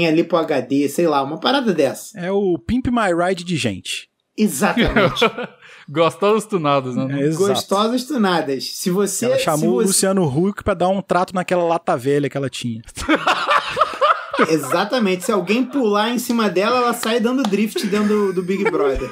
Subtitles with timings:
[0.00, 2.18] ali pro HD, sei lá, uma parada dessa.
[2.18, 4.08] É o Pimp My Ride de gente.
[4.36, 5.24] Exatamente.
[5.88, 7.20] Gostosos tunados, né?
[7.20, 7.48] É, exato.
[7.48, 8.64] Gostosas tunadas.
[8.64, 9.26] Se você.
[9.26, 12.36] Ela se chamou o você- Luciano Huck pra dar um trato naquela lata velha que
[12.36, 12.80] ela tinha.
[14.48, 15.24] Exatamente.
[15.24, 19.10] Se alguém pular em cima dela, ela sai dando drift dentro do, do Big Brother.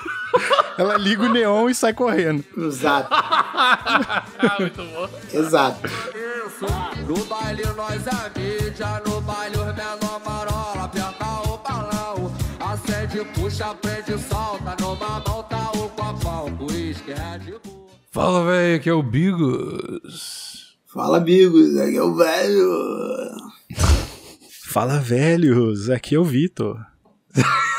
[0.78, 2.42] Ela liga o neon e sai correndo.
[2.56, 3.10] Exato.
[4.58, 5.08] Muito bom.
[5.32, 5.80] Exato.
[7.06, 9.19] No baile nós é mídia, no
[13.20, 17.86] Acende, puxa, prende, solta, numa mão tá o copão, uísque, Red Bull.
[18.10, 20.76] Fala, velho, aqui é o Bigos.
[20.86, 21.76] Fala, Bigos.
[21.78, 23.30] Aqui é o velho.
[24.64, 25.90] Fala, velhos.
[25.90, 26.78] Aqui é o Vitor.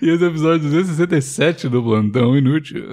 [0.00, 2.84] E esse é o episódio 267 do Plantão Inútil.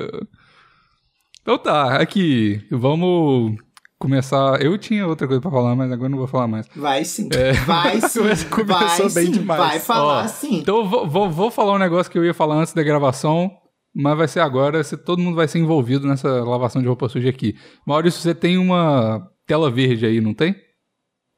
[1.41, 3.57] Então tá, aqui, vamos
[4.01, 4.61] começar.
[4.61, 6.67] Eu tinha outra coisa pra falar, mas agora não vou falar mais.
[6.75, 7.29] Vai sim.
[7.65, 8.19] Vai sim.
[8.49, 9.31] Começou vai bem sim.
[9.31, 9.59] demais.
[9.61, 10.57] Vai falar Ó, sim.
[10.59, 13.49] Então eu vou, vou, vou falar um negócio que eu ia falar antes da gravação,
[13.95, 17.29] mas vai ser agora, se todo mundo vai ser envolvido nessa lavação de roupa suja
[17.29, 17.55] aqui.
[17.85, 20.55] Maurício, você tem uma tela verde aí, não tem?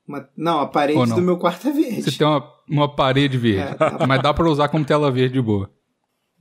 [0.08, 1.16] Uma- não, a parede não?
[1.16, 2.04] do meu quarto é verde.
[2.04, 4.06] Você tem uma, uma parede verde, É, tá.
[4.08, 5.70] mas dá pra usar como tela verde de boa.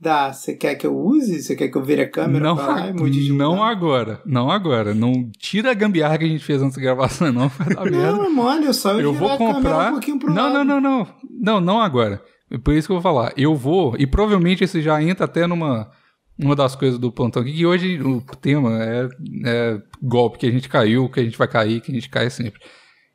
[0.03, 0.33] Dá.
[0.33, 1.41] Você quer que eu use?
[1.41, 3.71] Você quer que eu vire a câmera Não, lá e mude de não lugar?
[3.71, 4.93] agora, não agora.
[4.93, 8.11] Não tira a gambiarra que a gente fez antes da gravação, não, vai dar merda.
[8.11, 9.89] Não, mano, eu só eu, eu vou comprar.
[9.89, 10.65] um pouquinho pro não, lado.
[10.65, 11.07] não, não, não.
[11.41, 12.21] Não, não agora.
[12.51, 13.33] É por isso que eu vou falar.
[13.37, 15.89] Eu vou, e provavelmente esse já entra até numa
[16.37, 19.07] uma das coisas do plantão aqui, que hoje o tema é,
[19.45, 22.29] é golpe, que a gente caiu, que a gente vai cair, que a gente cai
[22.29, 22.59] sempre.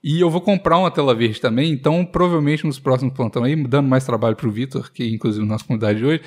[0.03, 3.89] E eu vou comprar uma tela verde também, então provavelmente nos próximos plantão aí, dando
[3.89, 6.23] mais trabalho pro Vitor, que inclusive na nossa comunidade de hoje,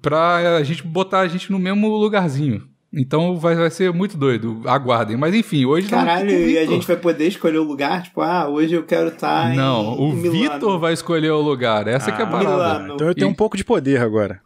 [0.00, 2.62] pra a gente botar a gente no mesmo lugarzinho.
[2.94, 5.16] Então vai, vai ser muito doido, aguardem.
[5.16, 8.02] Mas enfim, hoje um Caralho, pro e a gente vai poder escolher o lugar?
[8.02, 10.30] Tipo, ah, hoje eu quero estar Não, em o.
[10.30, 11.88] Vitor vai escolher o lugar.
[11.88, 12.50] Essa que é a Ah, parada.
[12.80, 12.94] Milano.
[12.94, 14.40] Então eu tenho E- um pouco de poder agora.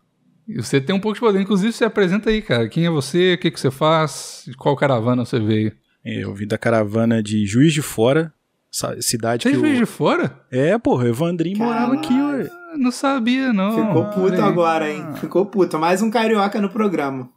[0.58, 1.40] Você tem um pouco de poder.
[1.40, 2.68] Inclusive, você apresenta aí, cara.
[2.68, 3.34] Quem é você?
[3.34, 4.48] O que, que você faz?
[4.56, 5.72] Qual caravana você veio?
[6.04, 8.32] Eu vim da caravana de Juiz de Fora,
[8.70, 9.78] sa- cidade Você que veio eu...
[9.80, 10.38] de fora?
[10.52, 12.48] É, porra, Evandrinho morava aqui, ué.
[12.76, 13.72] Ah, Não sabia, não.
[13.86, 15.04] Ficou puto Olha agora, hein?
[15.20, 15.78] Ficou puto.
[15.78, 17.28] Mais um carioca no programa.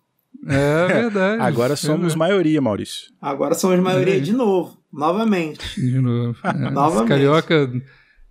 [0.48, 1.42] É verdade.
[1.42, 3.12] Agora somos maioria, Maurício.
[3.22, 4.20] Agora somos maioria É.
[4.20, 4.78] de novo.
[4.92, 5.60] Novamente.
[5.80, 6.38] De novo.
[6.44, 7.10] É, Novamente.
[7.10, 7.70] Carioca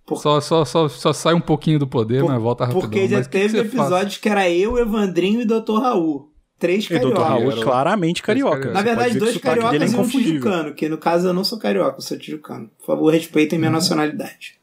[0.05, 2.81] Por- só, só, só, só sai um pouquinho do poder, Por- mas volta rapidão.
[2.81, 5.79] Porque já Mas teve que episódios que era eu, Evandrinho e Dr.
[5.81, 6.29] Raul.
[6.57, 6.93] Três E Dr.
[7.13, 7.23] cariocas.
[7.23, 8.57] Raul, Era- claramente carioca.
[8.57, 8.73] carioca.
[8.73, 11.97] Na verdade, dois cariocas é e um tijucano, que no caso eu não sou carioca,
[11.97, 12.69] eu sou tijucano.
[12.79, 13.61] Por favor, respeitem Uhum.
[13.61, 14.58] minha nacionalidade.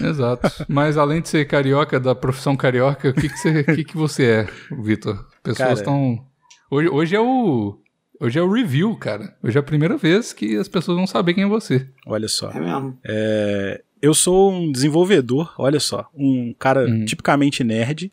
[0.00, 0.48] Exato.
[0.68, 3.96] Mas além de ser carioca, da profissão carioca, o que, que, você, o que, que
[3.96, 4.48] você é,
[4.82, 5.26] Vitor?
[5.42, 6.24] Pessoas estão.
[6.70, 7.78] Hoje, hoje é o.
[8.20, 9.34] Hoje é o review, cara.
[9.42, 11.88] Hoje é a primeira vez que as pessoas vão saber quem é você.
[12.06, 12.50] Olha só.
[12.50, 12.98] É mesmo.
[13.02, 16.06] É, eu sou um desenvolvedor, olha só.
[16.14, 17.04] Um cara Uhum.
[17.06, 18.12] tipicamente nerd.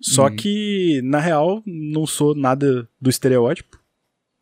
[0.00, 0.36] Só Uhum.
[0.36, 3.77] que, na real, não sou nada do estereótipo.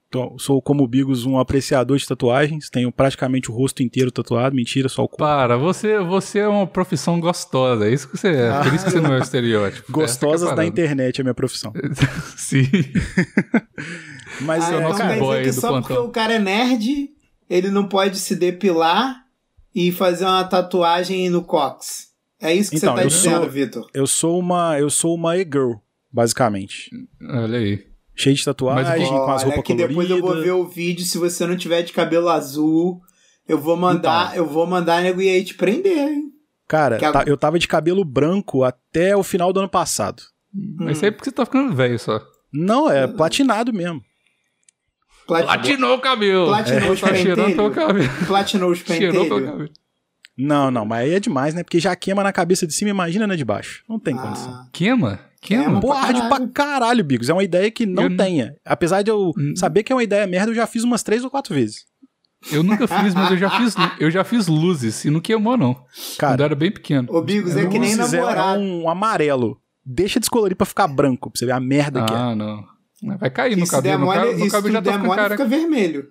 [0.09, 2.71] Então, sou, como o Bigos, um apreciador de tatuagens.
[2.71, 4.55] Tenho praticamente o rosto inteiro tatuado.
[4.55, 5.19] Mentira, só o corpo.
[5.25, 7.89] Para, você, você é uma profissão gostosa.
[7.89, 8.63] É isso que você é.
[8.63, 9.91] Por isso que você não é o estereótipo.
[9.91, 11.73] Gostosas Essa que é a da internet é a minha profissão.
[12.37, 12.63] Sim.
[14.43, 15.83] Mas, Ah, é o é, nosso então boy dizer que do só plantão.
[15.97, 17.11] porque o cara é nerd,
[17.49, 19.25] ele não pode se depilar
[19.75, 22.09] e fazer uma tatuagem no cox.
[22.41, 23.87] É isso que Então, você tá eu dizendo, sou- Vitor.
[23.95, 25.73] eu sou uma eu sou uma e-girl,
[26.13, 26.91] basicamente.
[27.23, 27.85] Olha aí.
[28.17, 30.59] Cheio de tatuagem, Mas com as roupas que depois eu vou ver coloridas.
[30.59, 33.01] o vídeo, se você não tiver de cabelo azul,
[33.47, 34.37] eu vou mandar, Então.
[34.39, 36.33] eu vou mandar nego e aí te prender, hein?
[36.67, 40.23] Cara, tá- eu tava de cabelo branco até o final do ano passado.
[40.79, 42.21] Mas isso aí é porque você tá ficando velho só.
[42.53, 44.03] Não, é platinado mesmo.
[45.27, 46.47] Plati- Platinou o cabelo.
[46.47, 47.75] Platinou os tá cheirando pentelhos.
[47.75, 48.09] cabelo.
[48.27, 49.29] Platinou os pentelhos.
[49.29, 49.69] cabelo.
[50.39, 51.63] Não, não, mas aí é demais, né?
[51.63, 53.83] Porque já queima na cabeça de cima, imagina na de baixo.
[53.89, 54.51] Não tem condição.
[54.53, 55.21] Ah, Queima?
[55.41, 55.65] Queima?
[55.65, 55.81] Queima.
[55.81, 57.05] Pô, pra arde pra caralho.
[57.05, 57.29] Bigos.
[57.29, 58.55] É uma ideia que não Eu tenha.
[58.65, 59.55] Apesar de eu Hum.
[59.57, 61.85] saber que é uma ideia merda, eu já fiz umas três ou quatro vezes.
[62.53, 65.75] Eu nunca fiz, mas eu já fiz, eu já fiz luzes e não queimou, não.
[65.75, 67.09] Quando eu Cara, era bem pequeno.
[67.11, 68.61] Ô, Bigos, é que nem é namorado.
[68.61, 69.61] um amarelo.
[69.85, 72.17] Deixa descolorir pra ficar branco, pra você ver a merda que é.
[72.17, 72.63] Ah, não.
[73.19, 73.99] Vai cair no Isso der cabelo.
[73.99, 75.45] Meu mole, cabelo, isso cabelo já tá der ficando mole, careca.
[75.45, 76.09] fica vermelho.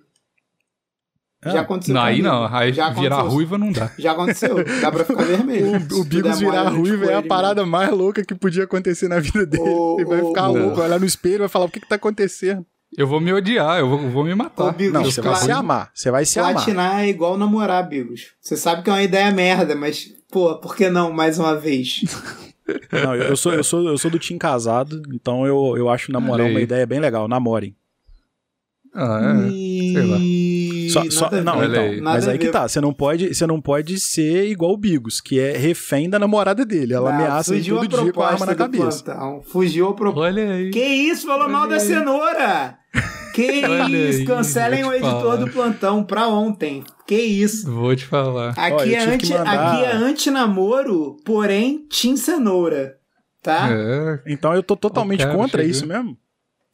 [1.46, 2.54] Ah, Já aconteceu Não, aí não.
[2.54, 3.90] Aí Já virar ruiva não dá.
[3.98, 4.56] Já aconteceu.
[4.80, 5.66] Dá pra ficar vermelho.
[5.92, 9.08] O, o Bigos mole virar no ruivo é a parada mais louca que podia acontecer
[9.08, 9.62] na vida dele.
[9.68, 10.56] Ô, Ele vai ô, ficar ô.
[10.56, 12.64] louco, vai olhar no espelho e vai falar: o que que tá acontecendo?
[12.96, 14.64] Eu vou me odiar, eu vou, vou me matar.
[14.64, 15.90] Ô, Bigos, Não, você vai se amar.
[15.92, 16.54] Você vai se amar.
[16.54, 18.32] Platinar é igual namorar, Bigos.
[18.40, 22.02] Você sabe que é uma ideia merda, mas, pô, por que não mais uma vez?
[22.90, 26.48] Não, eu sou, eu sou, eu sou do time casado, então eu, eu acho namorar
[26.48, 27.28] uma ideia bem legal.
[27.28, 27.76] Namorem.
[28.92, 29.48] Ah, é.
[29.48, 30.18] sei lá.
[30.86, 31.58] E Só, só- não.
[31.58, 32.00] Olha então, aí.
[32.00, 35.38] Mas aí que tá, você não pode, você não pode ser igual o Bigos, que
[35.40, 36.94] é refém da namorada dele.
[36.94, 39.04] Ela Não, ameaça ele fugiu todo a dia com a arma na do cabeça.
[39.04, 39.42] plantão.
[39.42, 40.20] Fugiu a proposta.
[40.28, 40.70] Olha aí.
[40.70, 41.26] Que isso?
[41.26, 42.78] Falou mal da cenoura!
[43.34, 44.18] Que Olha isso?
[44.20, 45.36] aí, Cancelem o editor falar.
[45.36, 46.82] do plantão pra ontem.
[47.06, 47.70] Que isso?
[47.70, 48.50] Vou te falar.
[48.56, 49.92] Aqui, eu é, anti, que mandar- aqui é
[50.46, 52.94] anti-namoro, porém, Tim Cenoura.
[53.42, 53.68] Tá?
[53.70, 55.70] É, Então eu tô totalmente contra chegou.
[55.70, 56.16] isso mesmo.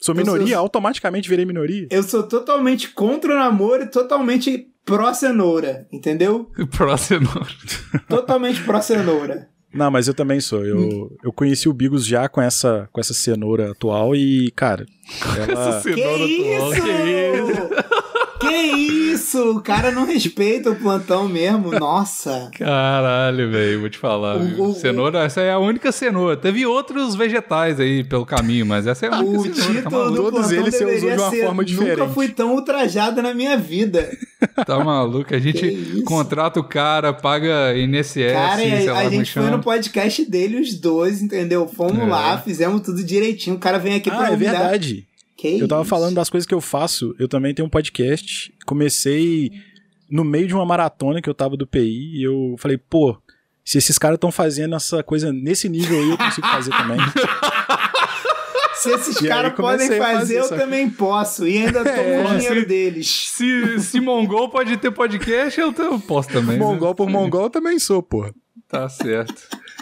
[0.03, 1.87] Sou Eu sou- minoria, automaticamente virei minoria.
[1.91, 5.87] Eu sou totalmente contra o namoro e totalmente pró-cenoura.
[5.93, 6.51] Entendeu?
[6.77, 7.29] próximo.
[8.09, 9.49] Totalmente pró-cenoura.
[9.73, 10.67] Não, mas eu também sou.
[10.67, 11.11] Eu, Hum.
[11.25, 14.85] eu conheci o Bigos já com essa, com essa cenoura atual e, cara,
[15.37, 15.79] ela.
[15.79, 16.83] Essa Que cenoura atual, isso?
[16.83, 18.02] que isso?
[18.53, 19.53] Que isso?
[19.57, 21.71] O cara não respeita o plantão mesmo.
[21.73, 22.51] Nossa.
[22.59, 24.37] Caralho, velho, vou te falar.
[24.37, 26.37] O- o- cenoura, essa é a única cenoura.
[26.37, 29.83] Teve outros vegetais aí pelo caminho, mas essa é a única O cenoura.
[29.83, 30.31] Tá título do maluco?
[30.33, 33.57] Todos eles você usou de uma ser forma Nunca diferente." fui tão ultrajado na minha
[33.57, 34.11] vida.
[34.67, 35.33] Tá maluco?
[35.35, 39.49] A gente contrata o cara, paga INSS, Cara, sei a, lá a como gente foi
[39.51, 41.69] no podcast dele, os dois, entendeu?
[41.69, 42.05] Fomos É.
[42.07, 43.55] lá, fizemos tudo direitinho.
[43.57, 44.53] O cara vem aqui pra Ah, é humilhar.
[44.59, 45.07] verdade.
[45.43, 45.91] Que Eu tava isso?
[45.91, 47.15] falando das coisas que eu faço.
[47.19, 48.55] Eu também tenho um podcast.
[48.65, 49.51] Comecei
[50.11, 53.17] no meio de uma maratona que eu tava do PI e eu falei, pô,
[53.65, 56.99] se esses caras estão fazendo essa coisa nesse nível aí, eu consigo fazer também.
[58.75, 61.47] Se esses E caras podem fazer, fazer, eu também posso.
[61.47, 63.09] E ainda tomo É, o dinheiro se- deles.
[63.31, 66.59] Se, se Mongol pode ter podcast, eu, eu posso também.
[66.59, 66.65] né?
[66.65, 68.29] mongol por mongol eu também sou, pô.
[68.67, 69.35] Tá certo.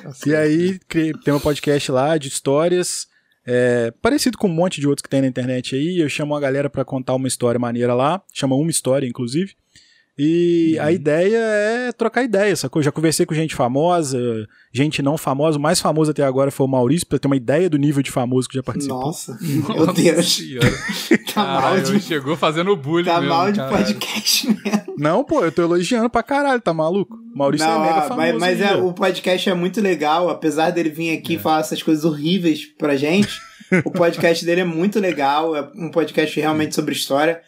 [0.02, 0.36] Tá E certo.
[0.36, 3.06] aí criei- tem um podcast lá de histórias,
[3.46, 5.98] é, parecido com um monte de outros que tem na internet aí.
[6.00, 9.54] Eu chamo a galera pra contar uma história maneira lá, chama uma história, inclusive.
[10.22, 10.84] E Uhum.
[10.84, 12.82] a ideia é trocar ideia, sacou?
[12.82, 14.18] Já conversei com gente famosa,
[14.70, 15.56] gente não famosa.
[15.56, 18.10] O mais famoso até agora foi o Maurício, pra ter uma ideia do nível de
[18.10, 19.00] famoso que já participou.
[19.00, 20.40] Nossa, meu Deus.
[21.32, 23.84] Tá mal Caralho, de, chegou fazendo bullying tá mesmo, mal de caralho.
[23.86, 24.94] podcast mesmo.
[24.98, 27.16] Não, pô, eu tô elogiando pra caralho, tá maluco?
[27.34, 28.16] Maurício Não, é mega ó, famoso.
[28.16, 32.04] mas, mas é, o podcast é muito legal, apesar dele vir aqui falar essas coisas
[32.04, 33.28] horríveis pra gente.
[33.84, 37.40] o podcast dele é muito legal, é um podcast realmente sobre história.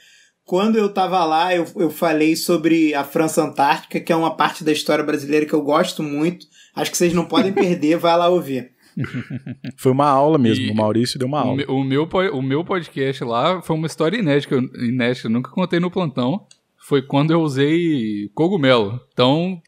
[0.45, 4.65] Quando eu tava lá, eu, eu falei sobre a França Antártica, que é uma parte
[4.65, 6.47] da história brasileira que eu gosto muito.
[6.75, 8.71] Acho que vocês não podem perder, vai lá ouvir.
[9.77, 11.65] Foi uma aula mesmo, E- o Maurício deu uma O, aula.
[11.69, 15.91] o meu, o meu podcast lá foi uma história inédita, inédita, eu nunca contei no
[15.91, 16.47] plantão.
[16.77, 19.01] Foi quando eu usei cogumelo.
[19.13, 19.63] Então,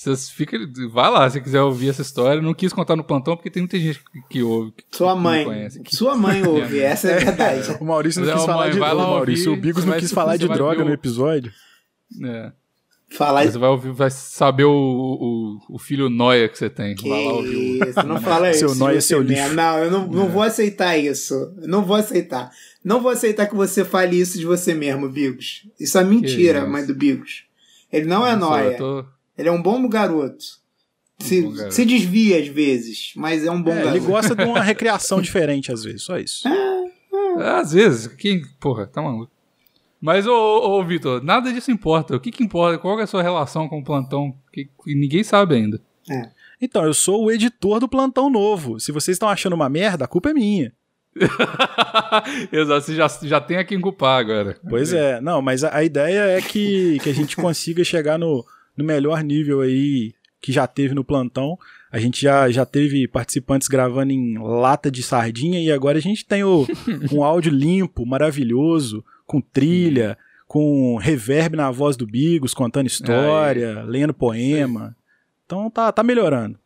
[0.00, 0.60] vocês ficam.
[0.92, 2.40] Vai lá, se quiser ouvir essa história.
[2.40, 4.72] Não quis contar no plantão, porque tem muita gente que, que ouve.
[4.72, 5.44] que Sua mãe.
[5.44, 5.82] conhece.
[5.90, 7.76] Sua mãe ouve, essa é a verdade.
[7.80, 9.50] O Maurício não é, quis falar mãe, de vai droga, lá Maurício.
[9.50, 11.52] ouvir, o Bigos não quis falar de droga no episódio.
[12.24, 12.52] É.
[13.10, 16.94] Falar Você vai ouvir, vai saber o, o, o filho noia que você tem.
[16.94, 17.88] Que Vai lá ouvir o.
[17.88, 18.58] isso, não fala isso.
[18.60, 19.54] Seu de nóia, você seu lixo.
[19.54, 21.34] Não, eu não, não vou aceitar isso.
[21.62, 22.50] Não vou aceitar.
[22.84, 25.66] Não vou aceitar que você fale isso de você mesmo, Bigos.
[25.80, 27.44] Isso é mentira, mãe do Bigos.
[27.90, 28.64] Ele não é Só, nóia.
[28.72, 29.04] eu tô-
[29.38, 30.44] Ele é um bom garoto.
[31.20, 31.74] Se, bom garoto.
[31.74, 34.06] se desvia às vezes, mas é um bom É, ele garoto.
[34.06, 36.46] gosta de uma recreação diferente às vezes, só isso.
[36.46, 38.42] É, Às vezes, quem.
[38.60, 39.30] Porra, tá maluco.
[40.00, 42.14] Mas, ô, ô, ô Vitor, nada disso importa.
[42.16, 42.78] O que que importa?
[42.78, 44.32] Qual é a sua relação com o plantão?
[44.52, 45.80] Que, que ninguém sabe ainda.
[46.60, 48.78] Então, eu sou o editor do Plantão Novo.
[48.80, 50.72] Se vocês estão achando uma merda, a culpa é minha.
[52.52, 54.56] Exato, você já, já tem a quem culpar agora.
[54.68, 58.44] Pois é, não, mas a, a ideia é que, que a gente consiga chegar no,
[58.78, 61.58] no melhor nível aí que já teve no plantão.
[61.90, 66.24] A gente já, já teve participantes gravando em lata de sardinha e agora a gente
[66.24, 66.66] tem o,
[67.12, 70.16] um áudio limpo, maravilhoso, com trilha,
[70.46, 74.96] com reverb na voz do Bigos, contando história, lendo poema.
[75.44, 76.58] Então tá, tá melhorando.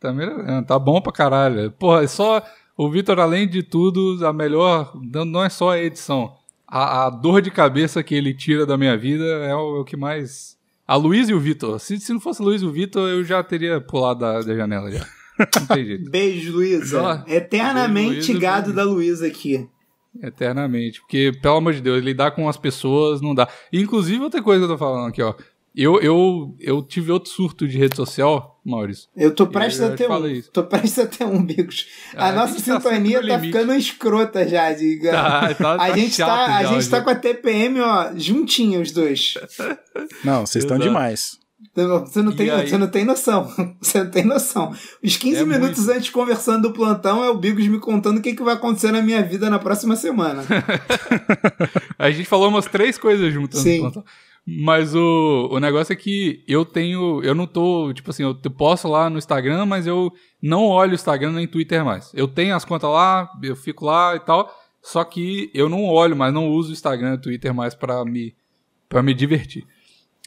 [0.00, 1.70] Tá melhorando, tá bom pra caralho.
[1.72, 2.42] Porra, é só.
[2.76, 4.92] O Vitor, além de tudo, a melhor.
[4.94, 6.36] Não não é só a edição.
[6.66, 9.84] A, a dor de cabeça que ele tira da minha vida é o, é o
[9.84, 10.53] que mais.
[10.86, 11.78] A Luiz e o Vitor.
[11.80, 14.54] Se, se não fosse a Luiz e o Vitor, eu já teria pulado da, da
[14.54, 15.06] janela já.
[15.36, 16.08] Não tem jeito.
[16.08, 17.24] Beijo, Luísa.
[17.26, 19.68] Eternamente beijo, Luísa, gado da Luísa aqui.
[20.22, 21.00] Eternamente.
[21.00, 23.48] Porque, pelo amor de Deus, lidar com as pessoas não dá.
[23.72, 25.34] Inclusive, outra coisa que eu tô falando aqui, ó.
[25.76, 29.08] Eu, eu, eu tive outro surto de rede social, Maurício.
[29.16, 30.08] Eu tô prestes Eu a ter te um.
[30.08, 30.50] falei isso.
[30.52, 31.86] Tô prestes a ter um, Bigos.
[32.14, 33.52] A Ah, nossa a gente tá sintonia no tá limite.
[33.58, 35.10] ficando escrota já, diga.
[35.10, 37.02] Tá, tá, a tá gente, chato tá, a já, gente tá já.
[37.02, 39.34] com a TPM, ó, juntinho os dois.
[40.24, 41.38] Não, vocês estão demais.
[41.74, 42.68] Você não, E tem, aí?
[42.68, 43.50] você não tem noção.
[43.82, 44.72] Você não tem noção.
[45.02, 45.96] Os 15 É minutos muito.
[45.98, 49.02] antes conversando do plantão é o Bigos me contando o que, que vai acontecer na
[49.02, 50.44] minha vida na próxima semana.
[51.98, 53.58] A gente falou umas três coisas juntas.
[53.58, 53.80] no Sim.
[53.80, 54.04] plantão.
[54.46, 57.22] Mas o, o negócio é que eu tenho.
[57.22, 57.92] Eu não tô.
[57.94, 61.84] Tipo assim, eu posto lá no Instagram, mas eu não olho o Instagram nem Twitter
[61.84, 62.12] mais.
[62.14, 64.54] Eu tenho as contas lá, eu fico lá e tal.
[64.82, 68.04] Só que eu não olho mais, não uso o Instagram e o Twitter mais pra
[68.04, 68.34] me.
[68.86, 69.66] pra me divertir.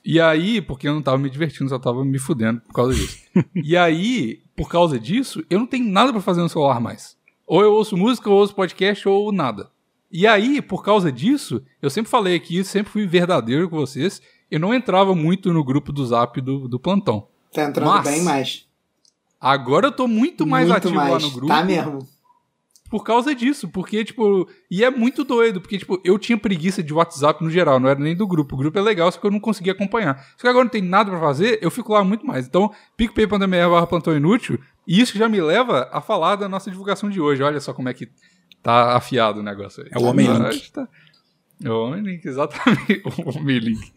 [0.03, 3.19] E aí, porque eu não tava me divertindo, só tava me fudendo por causa disso.
[3.53, 7.15] e aí, por causa disso, eu não tenho nada pra fazer no celular mais.
[7.45, 9.69] Ou eu ouço música, ou ouço podcast, ou nada.
[10.11, 14.59] E aí, por causa disso, eu sempre falei aqui, sempre fui verdadeiro com vocês, eu
[14.59, 17.27] não entrava muito no grupo do Zap do, do plantão.
[17.53, 18.65] Tá entrando Mas- bem mais.
[19.39, 21.11] Agora eu tô muito mais Muito ativo mais.
[21.11, 21.47] lá no grupo.
[21.47, 21.99] Tá mesmo.
[22.89, 26.93] Por causa disso, porque, tipo, e é muito doido, porque, tipo, eu tinha preguiça de
[26.93, 28.55] WhatsApp no geral, não era nem do grupo.
[28.55, 30.15] O grupo é legal, só que eu não conseguia acompanhar.
[30.37, 32.47] Só que agora não tem nada pra fazer, eu fico lá muito mais.
[32.47, 33.37] Então, picpay.me
[33.67, 37.43] barra plantão inútil, e isso já me leva a falar da nossa divulgação de hoje.
[37.43, 38.07] Olha só como é que
[38.67, 39.89] tá afiado o negócio aí.
[39.93, 40.71] É o Homem Agora Link.
[40.73, 40.87] tá-
[41.63, 43.01] É o Homem Link, exatamente.
[43.25, 43.93] O Homem Link.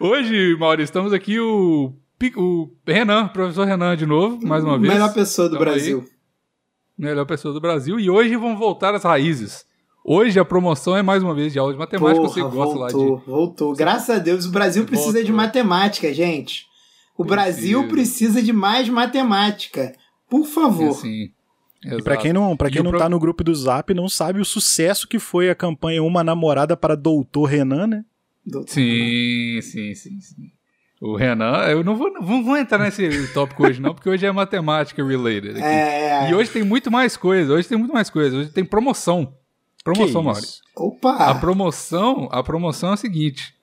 [0.00, 1.92] hoje, Maurício, estamos aqui o,
[2.36, 4.92] o Renan, professor Renan de novo, mais uma vez.
[4.92, 5.74] Melhor pessoa do Tamo aí.
[5.74, 6.04] Brasil.
[6.96, 7.98] Melhor pessoa do Brasil.
[8.00, 9.64] E hoje vamos voltar às raízes.
[10.04, 12.20] Hoje a promoção é mais uma vez de aula de matemática.
[12.20, 13.26] Porra, você gosta lá voltou, de.
[13.26, 13.74] voltou.
[13.74, 15.24] Graças a Deus, o Brasil precisa Voltou.
[15.26, 16.66] de matemática, gente.
[17.16, 17.34] O Precisa.
[17.50, 19.92] Brasil precisa de mais matemática.
[20.30, 20.96] Por favor.
[21.88, 21.96] Sim.
[21.98, 24.40] E pra quem não, pra quem não pro- tá no grupo do Zap, não sabe
[24.40, 28.04] o sucesso que foi a campanha Uma Namorada para Doutor Renan, né?
[28.46, 28.70] Doutor.
[28.72, 30.50] Sim, sim, sim, sim.
[31.00, 34.32] O Renan, eu não vou, não vou entrar nesse tópico hoje, não, porque hoje é
[34.32, 35.50] matemática related.
[35.50, 35.62] Aqui.
[35.62, 36.30] É.
[36.30, 37.52] E hoje tem muito mais coisa.
[37.52, 38.36] Hoje tem muito mais coisa.
[38.36, 39.32] Hoje tem promoção.
[39.84, 40.48] Promoção, Maurício.
[40.48, 40.62] isso?
[40.76, 41.34] A Opa!
[41.36, 43.54] promoção, a promoção é a seguinte.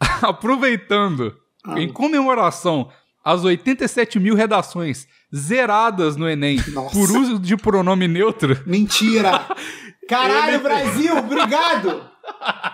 [0.22, 1.78] Aproveitando, Ah.
[1.80, 2.88] em comemoração
[3.26, 6.94] às 87 mil redações zeradas no Enem Nossa.
[6.96, 9.44] por uso de pronome neutro, Mentira!
[10.08, 11.16] Caralho, Ele- Brasil!
[11.18, 12.08] Obrigado!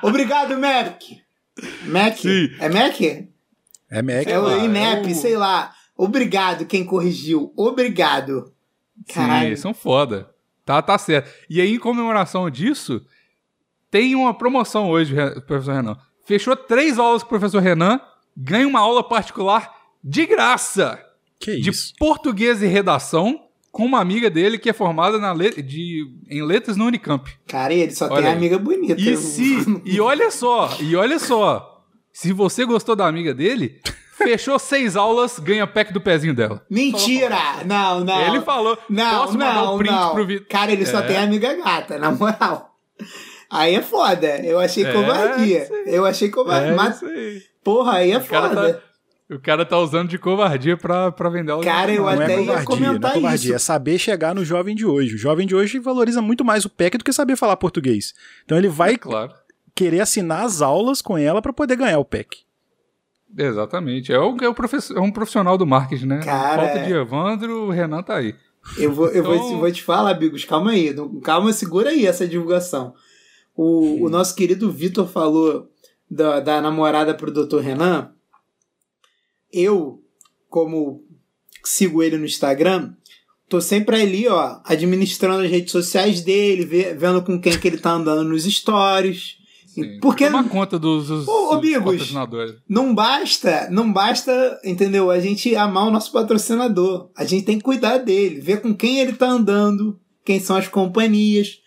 [0.02, 1.00] Obrigado, Mac!
[1.86, 2.16] Mac?
[2.18, 2.50] Sim.
[2.60, 3.00] É Mac?
[3.90, 4.26] É Mac.
[4.26, 5.72] É o INEP, é o- sei lá.
[5.96, 7.50] Obrigado quem corrigiu.
[7.56, 8.52] Obrigado.
[9.14, 9.56] Caralho.
[9.56, 10.30] sim, são foda.
[10.66, 11.30] Tá, tá certo.
[11.48, 13.02] E aí, em comemoração disso,
[13.90, 15.14] tem uma promoção hoje,
[15.46, 15.96] professor Renan.
[16.26, 17.98] Fechou três aulas com o professor Renan,
[18.36, 20.98] ganha uma aula particular de graça.
[21.38, 21.92] Que de isso?
[21.98, 23.40] português e redação
[23.70, 27.28] com uma amiga dele que é formada na le- de, em letras no Unicamp.
[27.48, 28.36] Cara, ele só Olha tem aí.
[28.36, 29.00] amiga bonita.
[29.00, 31.82] E se e olha só, e olha só,
[32.12, 33.80] se você gostou da amiga dele,
[34.16, 36.64] fechou seis aulas, ganha pack do pezinho dela.
[36.70, 37.36] Mentira!
[37.66, 38.20] Não, não.
[38.28, 40.12] Ele falou, Não, posso mandar não, o print não.
[40.14, 40.46] pro Vitor.
[40.48, 41.02] Cara, ele só É.
[41.06, 42.76] tem amiga gata, na moral.
[43.50, 44.38] Aí é foda.
[44.46, 45.68] Eu achei É, covardia.
[45.86, 46.70] Eu achei covardia.
[46.72, 47.00] É Mas,
[47.64, 48.82] porra, aí é O cara, foda.
[49.34, 51.64] O cara tá usando de covardia pra, pra vender aula.
[51.64, 53.54] Cara, eu Não até é ia covardia, não comentar é covardia, isso.
[53.54, 55.14] é saber chegar no jovem de hoje.
[55.14, 58.14] O jovem de hoje valoriza muito mais o PEC do que saber falar português.
[58.44, 59.32] Então ele vai Claro.
[59.74, 62.38] querer assinar as aulas com ela para poder ganhar o PEC.
[63.36, 64.12] Exatamente.
[64.12, 66.20] É, o, é, o professor, é um profissional do marketing, né?
[66.22, 66.86] Cara, Falta é.
[66.86, 68.34] de Evandro, o Renan tá aí.
[68.78, 70.92] Eu vou, eu vou, Então- vou te falar, Bigos, calma aí.
[70.92, 72.94] não- Calma, segura aí essa divulgação.
[73.56, 75.68] O, o nosso querido Vitor falou
[76.10, 77.58] da, da namorada pro Dr.
[77.60, 78.10] Renan.
[79.52, 80.02] Eu,
[80.48, 81.04] como
[81.64, 82.92] sigo ele no Instagram,
[83.48, 87.78] tô sempre ali, ó, administrando as redes sociais dele, ve- vendo com quem que ele
[87.78, 89.36] tá andando nos stories.
[89.66, 89.98] Sim.
[90.00, 92.56] Porque Tomar conta dos, dos, Ô, patrocinadores.
[92.68, 95.10] não basta, não basta, entendeu?
[95.10, 97.10] A gente amar o nosso patrocinador.
[97.16, 100.68] A gente tem que cuidar dele, ver com quem ele tá andando, quem são as
[100.68, 101.58] companhias.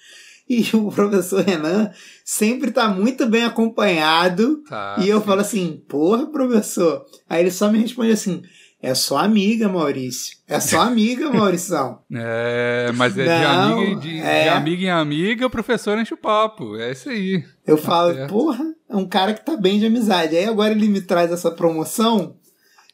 [0.47, 1.91] E o professor Renan
[2.25, 4.63] sempre tá muito bem acompanhado.
[4.67, 5.25] Tá, e eu sim.
[5.25, 7.05] falo assim, porra, professor.
[7.29, 8.41] Aí ele só me responde assim:
[8.82, 10.36] é só amiga, Maurício.
[10.48, 12.00] É só amiga, Maurição.
[12.12, 14.44] É, mas é de, Não, amiga, em- de, é.
[14.44, 16.75] de amiga em amiga, o professor enche o papo.
[16.77, 17.44] É isso aí.
[17.65, 18.29] Eu falo, certo.
[18.29, 20.36] porra, é um cara que tá bem de amizade.
[20.36, 22.36] Aí agora ele me traz essa promoção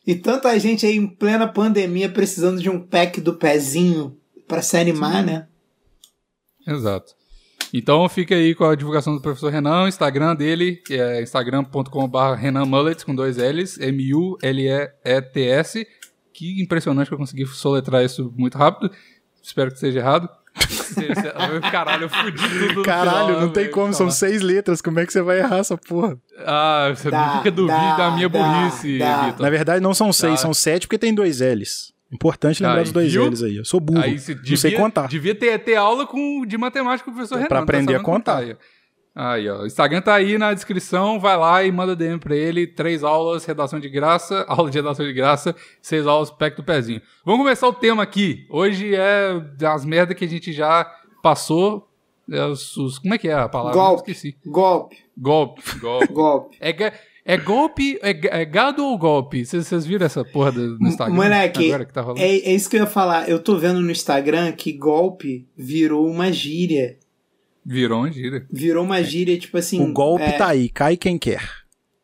[0.06, 4.76] e tanta gente aí em plena pandemia precisando de um pack do pezinho pra se
[4.78, 5.48] animar, né?
[6.68, 7.14] Exato.
[7.74, 12.34] Então fica aí com a divulgação do professor Renan, o Instagram dele, que é instagram.com.br
[12.38, 15.88] Renan Mullets, com dois L's, M-U-L-E-T-S.
[16.34, 18.92] Que impressionante que eu consegui soletrar isso muito rápido.
[19.42, 20.30] Espero que seja errado.
[21.72, 25.06] Caralho, eu fudi tudo Caralho, final, não tem velho, como, são seis letras, como é
[25.06, 26.18] que você vai errar essa porra?
[26.46, 29.26] Ah, você Dá, não fica duvido dá, da minha dá, burrice, dá.
[29.28, 29.42] Vitor.
[29.42, 31.94] Na verdade não são seis, são sete porque tem dois L's.
[32.12, 33.26] Importante lembrar Aí, dos dois viu?
[33.30, 33.56] L's aí.
[33.58, 35.08] Eu sou burro, Aí você não sei devia- contar.
[35.08, 37.48] Devia ter, ter aula com, de matemática com o professor É Renan.
[37.48, 38.44] pra não tá aprender a sabendo contar.
[39.14, 39.62] Aí, ó.
[39.64, 41.20] O Instagram tá aí na descrição.
[41.20, 42.66] Vai lá e manda DM pra ele.
[42.68, 47.02] Três aulas, redação de graça, aula de redação de graça, seis aulas, pack do pezinho.
[47.26, 48.46] Vamos começar o tema aqui.
[48.50, 50.90] Hoje é das merdas que a gente já
[51.22, 51.88] passou.
[52.32, 53.74] É os, os- como é que é a palavra?
[53.78, 54.12] Golpe.
[54.12, 54.38] Esqueci.
[54.46, 55.62] Golpe, Golpe.
[55.80, 56.08] Golpe.
[56.14, 56.58] golpe.
[56.62, 56.94] é, ga-
[57.26, 58.00] é golpe?
[58.02, 59.46] É, é gado ou golpe?
[59.46, 61.16] Vocês vocês viram essa porra do, no Instagram?
[61.16, 62.22] Moleque, Agora que tá rolando?
[62.22, 63.30] É, é isso que eu ia falar.
[63.30, 66.98] Eu tô vendo no Instagram que golpe virou uma gíria.
[67.66, 68.46] Virou uma gíria.
[68.52, 69.82] Virou uma gíria, tipo assim.
[69.84, 71.42] O golpe é, tá aí, cai quem quer.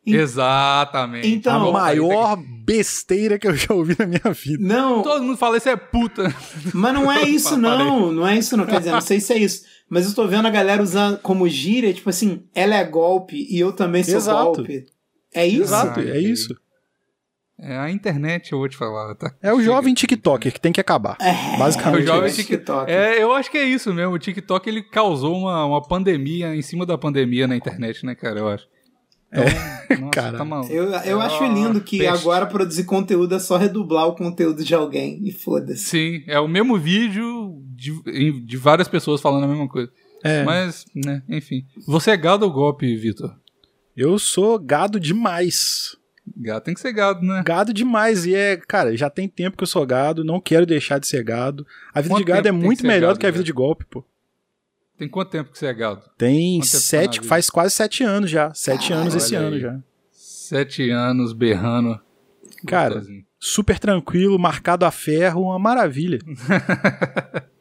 [0.06, 1.28] En- Exatamente.
[1.28, 4.62] Então- a maior besteira que eu já ouvi na minha vida.
[4.64, 6.34] Não, Todo mundo fala isso é puta.
[6.72, 8.12] mas não é isso, não.
[8.12, 8.64] Não é isso, não.
[8.66, 9.64] Quer dizer, não sei se é isso.
[9.90, 13.58] Mas eu tô vendo a galera usando como gíria, tipo assim, ela é golpe e
[13.58, 14.44] eu também sou Exato.
[14.56, 14.86] golpe.
[15.38, 15.62] É isso?
[15.62, 16.30] Exato, é entendi.
[16.32, 16.56] isso.
[17.60, 19.34] É a internet, eu vou te falar, tá?
[19.42, 19.64] É o Chega.
[19.72, 21.16] jovem TikToker que tem que acabar.
[21.20, 22.32] É, Basicamente o jovem é.
[22.32, 22.90] TikTok.
[22.90, 24.12] É, eu acho que é isso mesmo.
[24.14, 28.38] O TikTok ele causou uma, uma pandemia em cima da pandemia na internet, né, cara?
[28.38, 28.66] Eu acho.
[29.32, 29.44] Então,
[29.98, 30.38] nossa, cara.
[30.38, 30.72] tá maluco.
[30.72, 32.20] Eu, eu É acho lindo que peste.
[32.20, 35.84] agora produzir conteúdo é só redublar o conteúdo de alguém e foda-se.
[35.84, 39.90] Sim, é o mesmo vídeo de, de várias pessoas falando a mesma coisa.
[40.22, 40.44] É.
[40.44, 41.64] Mas, né, enfim.
[41.88, 43.34] Você é gado ou golpe, Vitor?
[44.00, 45.96] Eu sou gado demais.
[46.36, 47.42] Gado tem que ser gado, né?
[47.44, 48.24] Gado demais.
[48.26, 51.24] E é, cara, já tem tempo que eu sou gado, não quero deixar de ser
[51.24, 51.66] gado.
[51.92, 53.46] A vida Quanto de gado é muito melhor gado, do que a vida velho?
[53.46, 54.04] de golpe, pô.
[54.96, 56.02] Tem quanto tempo que você é gado?
[56.16, 57.28] Tem Quanto tá sete, vida?
[57.28, 58.52] faz quase sete anos já.
[58.54, 59.62] Sete Caralho, anos esse olha ano aí.
[59.62, 59.78] já.
[60.12, 62.00] Sete anos berrando.
[62.66, 63.24] Cara, Gostosinho.
[63.38, 66.18] super tranquilo, marcado a ferro, uma maravilha.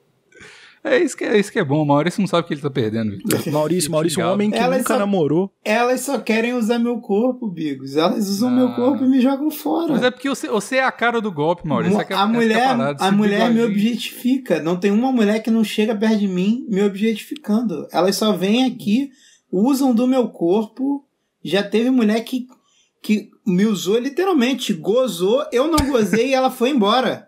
[0.94, 1.82] É isso que é, isso que é bom.
[1.82, 3.42] O Maurício não sabe o que ele tá perdendo, Vitor.
[3.52, 5.52] Maurício, Maurício, um homem que Elas nunca só- namorou.
[5.64, 7.96] Elas só querem usar meu corpo, Bigos.
[7.96, 8.76] Elas usam meu Ah.
[8.76, 9.94] corpo e me jogam fora.
[9.94, 12.06] Mas é porque você, você é a cara do golpe, Maurício.
[12.06, 14.62] Que é- a é mulher, parada, a mulher me objetifica.
[14.62, 17.88] Não tem uma mulher que não chega perto de mim me objetificando.
[17.92, 19.10] Elas só vêm aqui,
[19.52, 21.04] usam do meu corpo.
[21.44, 22.48] Já teve mulher que,
[23.02, 27.27] que me usou literalmente, gozou, eu não gozei e ela foi embora.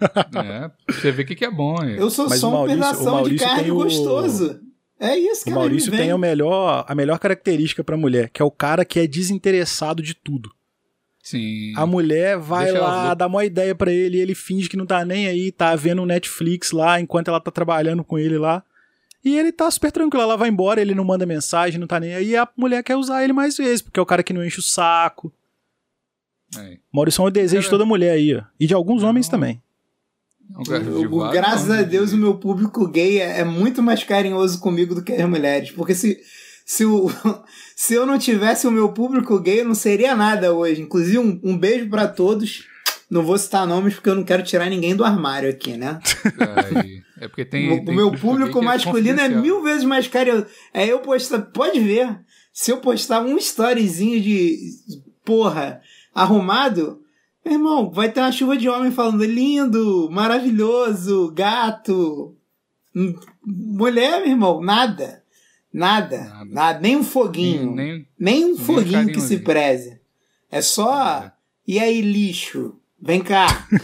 [0.00, 1.82] É, você vê o que, que é bom.
[1.82, 1.98] é.
[2.00, 4.60] Eu sou Mas só o um Maurício- o pedação de Maurício carne tem o- gostoso.
[5.00, 8.44] É isso que O Maurício tem a melhor, a melhor característica pra mulher, que é
[8.44, 10.50] o cara que é desinteressado de tudo.
[11.22, 11.72] Sim.
[11.76, 14.86] A mulher vai Deixa lá, dá uma ideia pra ele, e ele finge que não
[14.86, 18.62] tá nem aí, tá vendo um Netflix lá enquanto ela tá trabalhando com ele lá.
[19.24, 22.14] E ele tá super tranquilo, ela vai embora, ele não manda mensagem, não tá nem
[22.14, 24.44] aí, e a mulher quer usar ele mais vezes, porque é o cara que não
[24.44, 25.32] enche o saco.
[26.56, 26.78] É.
[26.92, 28.42] Maurício é um desejo de Cara- toda mulher aí, ó.
[28.58, 29.62] E de alguns homens também.
[30.54, 30.64] É o-
[31.18, 31.82] vários graças a.
[31.82, 35.70] Deus, o meu público gay é, é muito mais carinhoso comigo do que as mulheres.
[35.70, 36.18] Porque se,
[36.64, 37.10] se, o,
[37.76, 40.82] se eu não tivesse o meu público gay, eu não seria nada hoje.
[40.82, 42.66] Inclusive, um, um beijo pra todos.
[43.10, 45.98] Não vou citar nomes porque eu não quero tirar ninguém do armário aqui, né?
[47.18, 47.72] É porque tem.
[47.80, 50.46] o tem meu público que masculino é mil vezes mais carinhoso.
[50.74, 51.40] É eu postar.
[51.40, 52.18] Pode ver.
[52.52, 54.58] Se eu postar um storyzinho de.
[55.24, 55.80] Porra,
[56.14, 57.00] arrumado.
[57.48, 62.36] Meu irmão, vai ter uma chuva de homem falando lindo, maravilhoso, gato.
[62.94, 65.22] Hum, Mulher, meu irmão, nada.
[65.72, 66.18] Nada.
[66.18, 66.44] Nada.
[66.44, 66.80] Nada.
[66.80, 67.74] Nem um foguinho.
[67.74, 69.98] Nem, Nem, um foguinho que se preze.
[70.50, 71.22] É só.
[71.24, 71.32] É.
[71.66, 72.76] E aí, lixo?
[73.00, 73.66] Vem cá.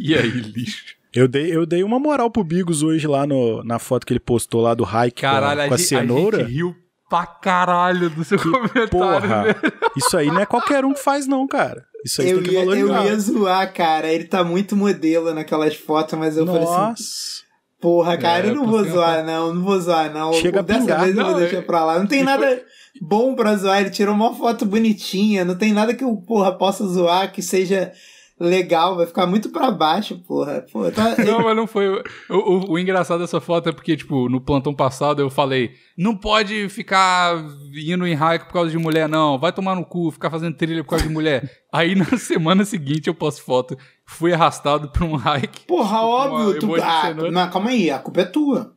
[0.00, 0.94] E aí, lixo.
[1.12, 4.20] Eu dei, eu dei uma moral pro Bigos hoje lá no, na foto que ele
[4.20, 6.36] postou lá do Hike Caralho, com a, com a a, cenoura.
[6.36, 6.76] a gente riu
[7.08, 9.56] pra caralho do seu comentário, Porra, velho.
[9.96, 11.84] isso aí não é qualquer um que faz não, cara.
[12.04, 13.04] Isso aí Eu tem que ia, eu valorizar.
[13.06, 14.08] ia zoar, cara.
[14.12, 16.72] Ele tá muito modelo naquelas fotos, mas eu falei assim.
[16.72, 17.48] Nossa.
[17.80, 19.54] Porra, cara, É, eu não eu vou zoar, não.
[19.54, 20.32] Não vou zoar, não.
[20.32, 21.00] Chega Dessa pingar.
[21.04, 21.98] vez eu vou deixar é- pra lá.
[21.98, 22.62] Não tem nada
[23.00, 23.80] bom pra zoar.
[23.80, 25.44] Ele tirou uma foto bonitinha.
[25.44, 27.92] Não tem nada que eu, porra, possa zoar que seja
[28.40, 28.96] legal.
[28.96, 30.64] Vai ficar muito pra baixo, porra.
[30.72, 31.14] Pô, tá...
[31.24, 31.88] Não, mas não foi.
[32.28, 36.16] O, o- o engraçado dessa foto é porque, tipo, no plantão passado eu falei: não
[36.16, 37.36] pode ficar
[37.74, 39.38] indo em hike por causa de mulher, não.
[39.38, 41.50] Vai tomar no cu, ficar fazendo trilha por causa de mulher.
[41.72, 43.76] Aí na semana seguinte eu posto foto.
[44.06, 45.66] Fui arrastado pra um hike.
[45.66, 46.58] Porra, óbvio.
[46.58, 46.74] Tu...
[46.82, 47.90] Ah, não, calma aí.
[47.90, 48.72] A culpa é tua.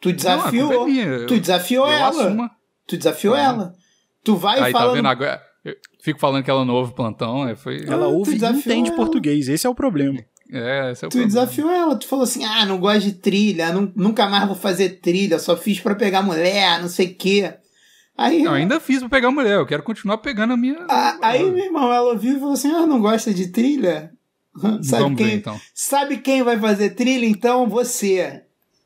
[0.00, 0.86] Tu desafiou.
[0.88, 2.08] Não, é Tu desafiou eu ela.
[2.08, 2.50] assumo.
[2.86, 3.40] Tu desafiou Ah.
[3.40, 3.72] ela.
[4.22, 4.96] Tu vai Aí tá falando.
[4.96, 5.40] vendo agora?
[6.02, 7.42] Fico falando que ela não ouve plantão.
[7.42, 7.84] Aí foi.
[7.86, 8.96] Ela Ah, ouve tu e entende ela.
[8.96, 9.48] português.
[9.48, 10.18] Esse é o problema.
[10.52, 11.26] É, esse é o Tu problema.
[11.28, 15.00] desafiou ela, tu falou assim: ah, não gosto de trilha, nu- nunca mais vou fazer
[15.00, 17.54] trilha, só fiz pra pegar mulher, não sei o quê.
[18.18, 19.54] Aí, Não, ainda fiz pra pegar mulher.
[19.54, 20.84] Eu quero continuar pegando a minha.
[20.88, 24.10] a- aí meu irmão, ela ouviu e falou assim: ah, não gosta de trilha?
[24.82, 25.60] Sabe Vamos ver quem, então.
[25.72, 27.24] sabe quem vai fazer trilha?
[27.26, 28.42] Então você.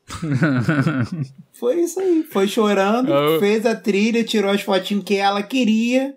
[1.59, 6.13] Foi isso aí, foi chorando, Eu- fez a trilha, tirou as fotinhas que ela queria.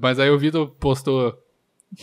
[0.00, 1.36] Mas aí o Vitor postou,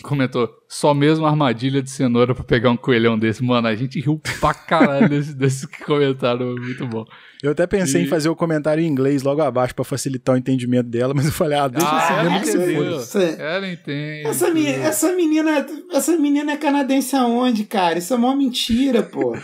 [0.04, 3.44] comentou, só mesmo armadilha de cenoura pra pegar um coelhão desse.
[3.44, 7.06] Mano, a gente riu pra caralho desse, desse comentário, muito bom.
[7.44, 10.38] Eu até pensei E- em fazer o comentário em inglês logo abaixo pra facilitar o
[10.38, 13.46] entendimento dela, mas eu falei, ah, deixa Ah, assim ela mesmo que você entendeu.
[13.46, 14.28] Ela entende.
[14.28, 18.00] essa, meni- essa menina, essa menina é canadense aonde, cara?
[18.00, 19.36] Isso é uma mentira, pô.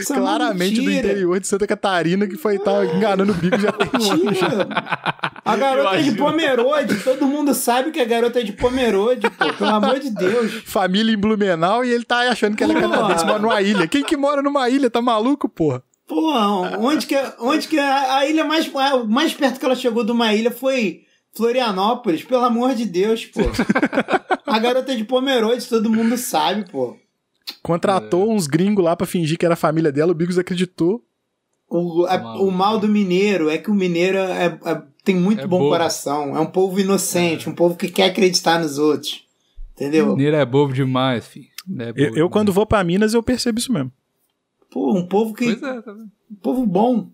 [0.00, 1.08] Isso é Claramente do mentira.
[1.08, 4.24] interior de Santa Catarina que foi estar enganando o bico já tem um.
[4.24, 4.68] Mentira.
[5.44, 6.12] A garota é de.
[6.16, 6.96] Pomerode.
[7.02, 9.43] Todo mundo sabe que a garota é de Pomerode, pô.
[9.52, 10.52] Pelo amor de Deus.
[10.64, 12.88] Família em Blumenau e ele tá achando que ela é Porra.
[12.96, 13.86] canadense, mora numa ilha.
[13.86, 14.88] Quem que mora numa ilha?
[14.90, 15.82] Tá maluco, porra?
[16.06, 16.32] Pô,
[16.80, 20.12] onde que, onde que a, a ilha mais, a- mais perto que ela chegou de
[20.12, 21.02] uma ilha foi
[21.34, 23.40] Florianópolis, pelo amor de Deus, pô.
[24.46, 26.96] a garota de Pomerode, todo mundo sabe, pô.
[27.62, 31.02] Contratou uns gringos lá pra fingir que era a família dela, o Bigos acreditou.
[31.68, 35.46] O, a- o mal do mineiro é que o mineiro é- é- tem muito É
[35.46, 35.70] bom bobo.
[35.70, 36.36] coração.
[36.36, 39.23] É um povo inocente, um povo que quer acreditar nos outros.
[39.74, 40.08] Entendeu?
[40.16, 41.46] Mineiro é bobo demais, filho.
[41.78, 42.32] É bobo Eu, eu, demais.
[42.32, 43.90] quando vou pra Minas, eu percebo isso mesmo.
[44.70, 45.44] Pô, um povo que.
[45.56, 45.92] Pois é, tá?
[45.92, 47.08] Um povo bom.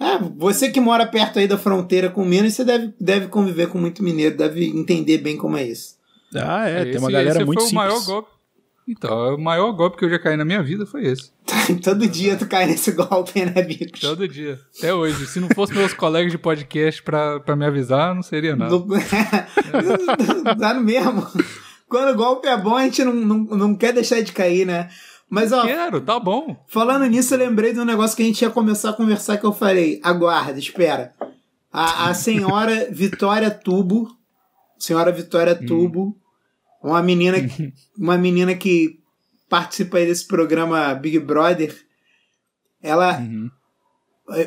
[0.00, 3.78] É, você que mora perto aí da fronteira com Minas, você deve, deve conviver com
[3.78, 5.96] muito mineiro, deve entender bem como é isso.
[6.34, 8.06] Ah, é, tem Esse- uma galera esse muito foi o maior simples.
[8.06, 8.30] golpe.
[8.90, 11.30] Então, o maior golpe que eu já caí na minha vida foi esse.
[11.84, 14.00] Todo dia tu cai nesse golpe, né, Bicos?
[14.00, 14.58] Todo dia.
[14.78, 15.26] Até hoje.
[15.26, 18.70] Se não fosse meus colegas de podcast pra, pra me avisar, não seria nada.
[18.72, 18.86] No...
[20.56, 21.26] Dá no mesmo.
[21.88, 24.90] Quando o golpe é bom, a gente não, não, não quer deixar de cair, né?
[25.30, 26.56] Mas, ó, Quero, tá bom.
[26.68, 29.44] falando nisso, eu lembrei de um negócio que a gente ia começar a conversar que
[29.44, 30.00] eu falei.
[30.02, 31.12] Aguarda, espera.
[31.72, 34.08] A, a senhora Vitória Tubo,
[34.78, 36.16] senhora Vitória Tubo,
[36.82, 37.36] uma menina,
[37.98, 38.98] uma menina que
[39.48, 41.74] participa aí desse programa Big Brother,
[42.82, 43.50] ela Uhum.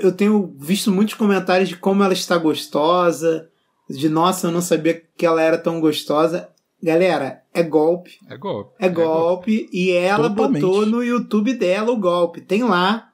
[0.01, 3.49] eu tenho visto muitos comentários de como ela está gostosa,
[3.89, 6.49] de nossa, eu não sabia que ela era tão gostosa.
[6.83, 8.73] Galera, é golpe, É golpe.
[8.79, 10.61] é golpe, e ela Totalmente.
[10.61, 12.41] botou no YouTube dela o golpe.
[12.41, 13.07] Tem lá.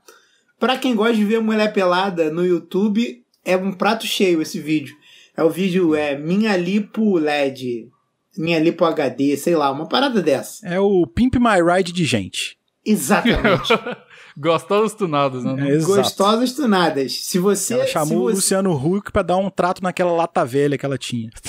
[0.60, 4.96] Pra quem gosta de ver mulher pelada no YouTube, é um prato cheio esse vídeo.
[5.36, 7.90] É o vídeo é Minha Lipo LED,
[8.38, 10.66] Minha Lipo HD, sei lá, uma parada dessa.
[10.68, 12.58] É o Pimp My Ride de gente.
[12.86, 13.74] Exatamente.
[14.40, 15.76] Gostosos tunados, né?
[15.76, 15.78] É.
[15.80, 17.12] Gostosas tunadas.
[17.26, 20.78] Se você Ela chamou o você- Luciano Huck pra dar um trato naquela lata velha
[20.78, 21.30] que ela tinha.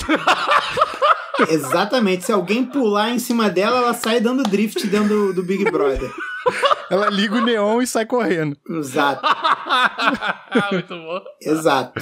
[1.49, 2.25] Exatamente.
[2.25, 6.11] Se alguém pular em cima dela, ela sai dando drift dentro do, do Big Brother.
[6.89, 8.57] Ela liga o neon e sai correndo.
[8.69, 9.21] Exato.
[10.71, 11.21] Muito bom.
[11.41, 12.01] Exato.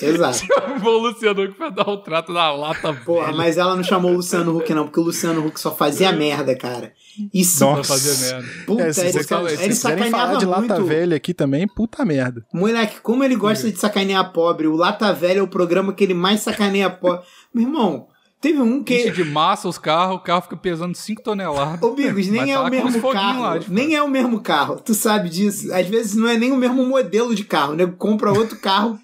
[0.00, 0.40] Exato.
[0.80, 3.36] Vou o Luciano Huck pra dar um trato na lata Porra, velha.
[3.36, 6.56] mas ela não chamou o Luciano Huck, não, porque o Luciano Huck só fazia merda,
[6.56, 6.92] cara.
[7.32, 7.64] Isso.
[7.64, 7.84] Nossa.
[7.84, 8.48] fazer merda.
[8.66, 9.28] Puta, É, se ele, quiserem
[9.74, 10.84] falar sacaneava de lata muito.
[10.86, 12.44] velha aqui também, puta merda.
[12.52, 14.66] Moleque, como ele gosta de sacanear pobre.
[14.66, 17.24] O Lata Velha é o programa que ele mais sacaneia pobre.
[17.54, 18.08] Meu irmão,
[18.42, 19.10] teve um Enche que.
[19.12, 21.80] de massa os carros, o carro fica pesando 5 toneladas.
[21.80, 23.42] Ô, Bigos, nem é tá o mesmo carro.
[23.42, 24.80] lá nem é o mesmo carro.
[24.84, 25.72] Tu sabe disso.
[25.72, 27.72] Às vezes não é nem o mesmo modelo de carro.
[27.72, 28.98] O nego compra outro carro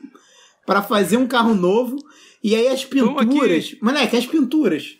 [0.66, 1.96] pra fazer um carro novo.
[2.42, 3.76] E aí as pinturas.
[3.80, 4.96] Moleque, as pinturas.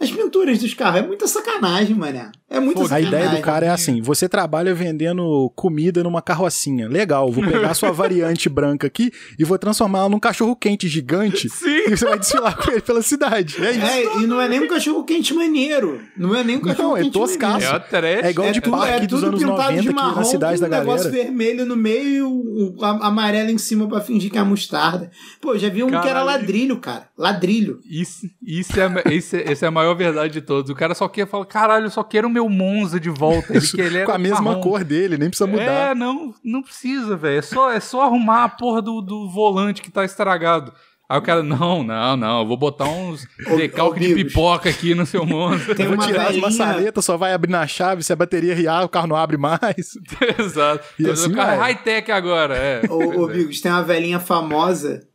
[0.00, 1.00] As pinturas dos carros.
[1.00, 2.30] É muita sacanagem, mané.
[2.48, 6.88] É muita Pô, A ideia do cara é assim: você trabalha vendendo comida numa carrocinha.
[6.88, 10.86] Legal, vou pegar a sua variante branca aqui e vou transformar ela num cachorro quente
[10.86, 11.48] gigante.
[11.48, 11.86] Sim.
[11.88, 13.56] E você vai desfilar com ele pela cidade.
[13.64, 13.84] É isso.
[13.84, 16.00] É, e não é nem um cachorro quente maneiro.
[16.16, 17.66] Não é nem um cachorro Não, é quente toscaço.
[17.66, 18.26] É.
[18.26, 20.60] É igual de tudo- parque dos tudo anos pintado 90 de aqui marrom, na cidade
[20.60, 24.00] com da um negócio vermelho no meio e o, o a- amarelo em cima pra
[24.00, 25.10] fingir que é a mostarda.
[25.40, 26.26] Pô, já vi um que era Caralho.
[26.26, 27.08] ladrilho, cara.
[27.18, 27.80] Ladrilho.
[27.90, 30.70] Isso, isso é, a- esse, esse é a maior verdade de todos.
[30.70, 33.56] O cara só quer falar, caralho, eu só quero o meu Monza de volta.
[33.56, 34.60] Ele, que ele era com a mesma marrom.
[34.60, 35.62] cor dele, nem precisa mudar.
[35.90, 37.38] É, não, não precisa, velho.
[37.38, 40.72] É só, é só arrumar a porra do, do volante que tá estragado.
[41.08, 43.24] Aí o cara, não, não, não, eu vou botar uns
[43.56, 45.72] decalque de pipoca aqui no seu Monza.
[45.74, 48.54] Tem Vou uma tirar as velhinha- maçanetas, só vai abrir na chave, se a bateria
[48.56, 49.96] riar, o carro não abre mais.
[50.36, 50.84] Exato.
[50.98, 52.82] E o assim carro é high-tech agora, é.
[52.90, 53.34] Ô, ô é.
[53.34, 55.06] Bigos, tem uma velhinha famosa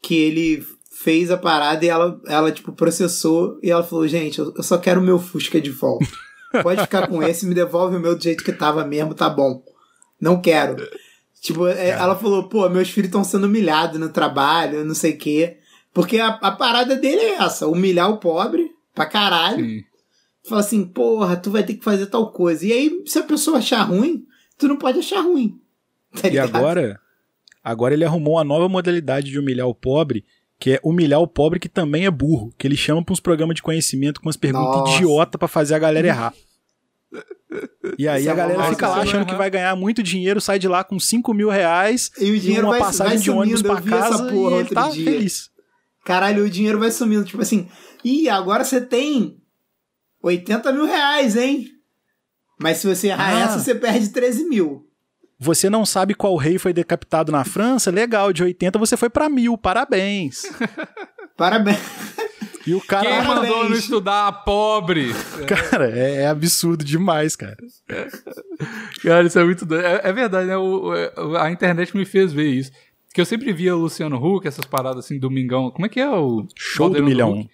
[0.00, 4.54] que ele fez a parada e ela, ela tipo, processou e ela falou, gente, eu,
[4.56, 6.06] eu só quero o meu Fusca de volta.
[6.62, 9.62] Pode ficar com esse, me devolve o meu do jeito que tava mesmo, tá bom.
[10.20, 10.76] Não quero.
[11.40, 15.18] Tipo, é, ela falou, pô, meus filhos estão sendo humilhados no trabalho, não sei o
[15.18, 15.58] quê.
[15.92, 19.64] Porque a, a parada dele é essa, humilhar o pobre pra caralho.
[19.64, 19.84] Sim.
[20.46, 22.66] Fala assim, porra, tu vai ter que fazer tal coisa.
[22.66, 24.26] E aí, se a pessoa achar ruim,
[24.58, 25.60] tu não pode achar ruim.
[26.20, 27.00] Tá E agora,
[27.62, 30.24] agora ele arrumou uma nova modalidade de humilhar o pobre,
[30.64, 33.54] que é humilhar o pobre que também é burro, que ele chama pra uns programas
[33.54, 34.94] de conhecimento com umas perguntas Nossa.
[34.94, 36.34] idiota pra fazer a galera errar.
[37.98, 40.40] E aí Isso é a galera uma fica lá achando que vai ganhar muito dinheiro,
[40.40, 43.30] sai de lá com 5 mil reais E o dinheiro uma vai, passagem vai de
[43.30, 45.04] ônibus pra casa e porra ele outro tá dia.
[45.04, 45.50] feliz.
[46.02, 47.24] Caralho, o dinheiro vai sumindo.
[47.26, 47.68] Tipo assim,
[48.02, 49.36] ih, agora você tem
[50.22, 51.66] 80 mil reais, hein?
[52.58, 53.40] Mas se você errar Ah.
[53.44, 54.83] essa, você perde 13 mil.
[55.44, 57.90] Você não sabe qual rei foi decapitado na França?
[57.90, 60.42] Legal, de 80 você foi pra mil, parabéns.
[61.36, 61.78] Parabéns.
[62.66, 63.50] E o cara, Quem Parabéns.
[63.50, 65.12] mandou não estudar, pobre?
[65.46, 67.56] cara, é, é absurdo demais, cara.
[69.02, 69.84] Cara, isso é muito doido.
[69.84, 70.56] É, é verdade, né?
[70.56, 72.70] O- o- a internet me fez ver isso.
[73.12, 75.70] Que eu sempre via o Luciano Huck, essas paradas assim, Domingão.
[75.70, 76.46] Como é que é o.
[76.56, 77.40] Show do milhão.
[77.40, 77.50] Huck?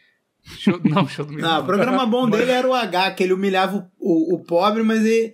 [0.59, 1.50] Show- não, show do milhão.
[1.55, 4.83] Não, o programa bom dele era o H, que ele humilhava o, o, o pobre,
[4.83, 5.33] mas ele,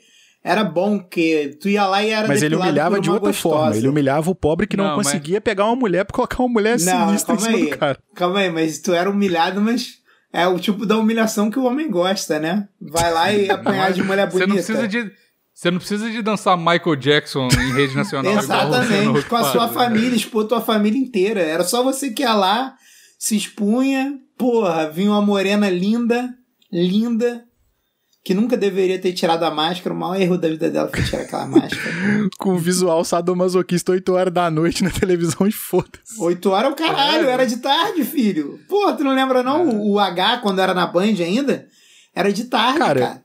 [0.49, 3.57] era bom, que tu ia lá e era Mas ele humilhava de outra gostosa.
[3.57, 3.77] forma.
[3.77, 6.49] Ele humilhava o pobre que não, Não, mas- conseguia pegar uma mulher pra colocar uma
[6.49, 7.71] mulher Não, sinistra em calma cima aí.
[7.71, 7.99] do cara.
[8.15, 9.95] Calma aí, mas tu era humilhado, mas
[10.33, 12.69] é o tipo da humilhação que o homem gosta, né?
[12.81, 14.47] Vai lá e apanhar de mulher Você bonita.
[14.47, 15.11] não precisa de.
[15.53, 18.31] Você não precisa de dançar Michael Jackson em rede nacional.
[18.39, 21.41] Exatamente, com a sua família, expor tua família inteira.
[21.41, 22.75] Era só você que ia lá,
[23.19, 26.29] se expunha, porra, vinha uma morena linda,
[26.71, 27.43] linda,
[28.27, 29.95] que nunca deveria ter tirado a máscara.
[29.95, 31.93] O maior erro da vida dela foi tirar aquela máscara.
[32.37, 36.21] Com o visual sadomasoquista 8 horas da noite na televisão e foda-se.
[36.21, 37.31] Oito horas é o caralho, É.
[37.31, 38.59] era de tarde, filho.
[38.69, 39.69] Porra, tu não lembra não?
[39.69, 41.69] O, o H, quando era na Band ainda,
[42.13, 43.23] era de tarde, Cara, cara.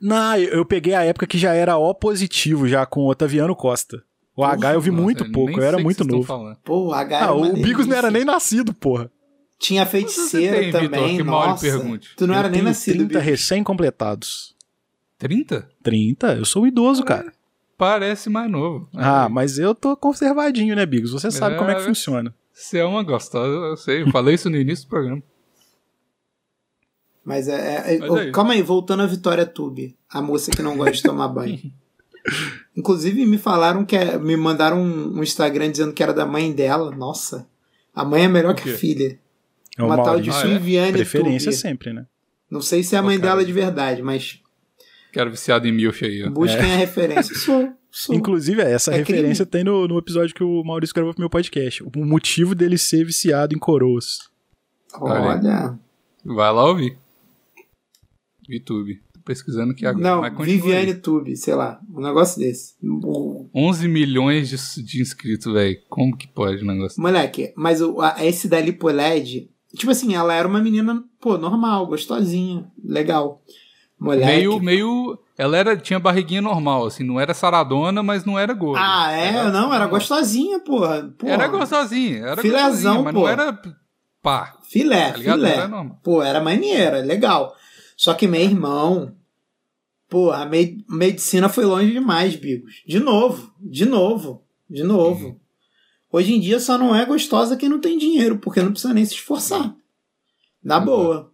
[0.00, 3.56] Não, eu eu peguei a época que já era O positivo, já com o Otaviano
[3.56, 4.02] Costa.
[4.36, 6.22] O H eu vi Nossa, muito nem pouco, eu sei era muito novo.
[6.22, 6.56] falando.
[6.64, 9.10] Pô, o H era Ah, o Bigos não era nem nascido, porra.
[9.64, 11.62] Tinha feiticeira tem, Vitor, também, que lhe nossa.
[11.62, 12.10] pergunte?
[12.16, 13.24] Tu não Eu era nem tenho nascido, 30 Bigos.
[13.24, 14.54] recém-completados.
[15.18, 15.68] 30?
[15.82, 16.34] 30?
[16.34, 17.32] Eu sou um idoso, cara.
[17.78, 18.88] Parece mais novo.
[18.94, 21.12] Ah, mas eu tô conservadinho, né, Bigos?
[21.12, 22.34] Você sabe É, como é que funciona.
[22.52, 24.02] Você é uma gostosa, eu sei.
[24.02, 25.22] Eu falei isso no início do programa.
[27.24, 27.94] Mas é.
[27.94, 28.32] é- Mas aí.
[28.32, 31.58] calma aí, voltando à Vitória Tube, a moça que não gosta de tomar banho.
[32.76, 33.96] Inclusive, me falaram que.
[33.96, 36.90] é- me mandaram um, um Instagram dizendo que era da mãe dela.
[36.94, 37.48] Nossa.
[37.94, 39.18] A mãe é melhor que a filha.
[39.78, 40.42] É Uma tal de Ah, é?
[40.42, 41.60] Silviane Preferência Tube.
[41.60, 42.06] sempre, né?
[42.50, 43.30] Não sei se é a mãe cara.
[43.32, 44.40] dela de verdade, mas
[45.12, 46.30] Quero viciado em milf aí, ó.
[46.30, 47.34] busquem a referência.
[47.38, 48.14] Sou, sou.
[48.14, 51.82] Inclusive, essa É referência tem no, no episódio que o Maurício gravou pro meu podcast.
[51.84, 54.28] O motivo dele ser viciado em coroas.
[55.00, 55.78] Olha.
[56.24, 56.96] Vai lá ouvir.
[58.48, 59.00] YouTube.
[59.12, 60.02] Tô pesquisando aqui agora.
[60.02, 60.60] Não, mas continua aí.
[60.60, 61.80] Viviane Tube, sei lá.
[61.92, 62.74] Um negócio desse.
[62.82, 65.78] O- 11 milhões de, de inscritos, velho.
[65.88, 67.00] Como que pode um negócio?
[67.00, 71.86] Moleque, mas o, a, esse da LipoLED, tipo assim, ela era uma menina, pô, normal,
[71.86, 73.42] gostosinha, legal.
[73.98, 74.26] Moleque.
[74.26, 75.18] Meio, meio.
[75.36, 78.80] Ela era, tinha barriguinha normal, assim, não era saradona, mas não era gorda.
[78.82, 79.50] Ah, é?
[79.50, 81.12] não, era gostosinha, porra.
[81.18, 81.32] porra.
[81.32, 83.20] Era gostosinha, era Filézão, mas pô.
[83.20, 83.60] não era
[84.22, 84.56] pá.
[84.62, 85.54] Filé, Tá filé.
[85.54, 85.84] Era.
[86.02, 87.54] Pô, era maneira, legal.
[87.96, 89.12] Só que meu irmão,
[90.08, 92.82] porra, a me- medicina foi longe demais, Bigos.
[92.86, 95.26] De novo, de novo, de novo.
[95.28, 95.36] Uhum.
[96.14, 99.04] Hoje em dia só não é gostosa quem não tem dinheiro, porque não precisa nem
[99.04, 99.74] se esforçar.
[100.62, 100.86] Na Exato.
[100.86, 101.32] boa.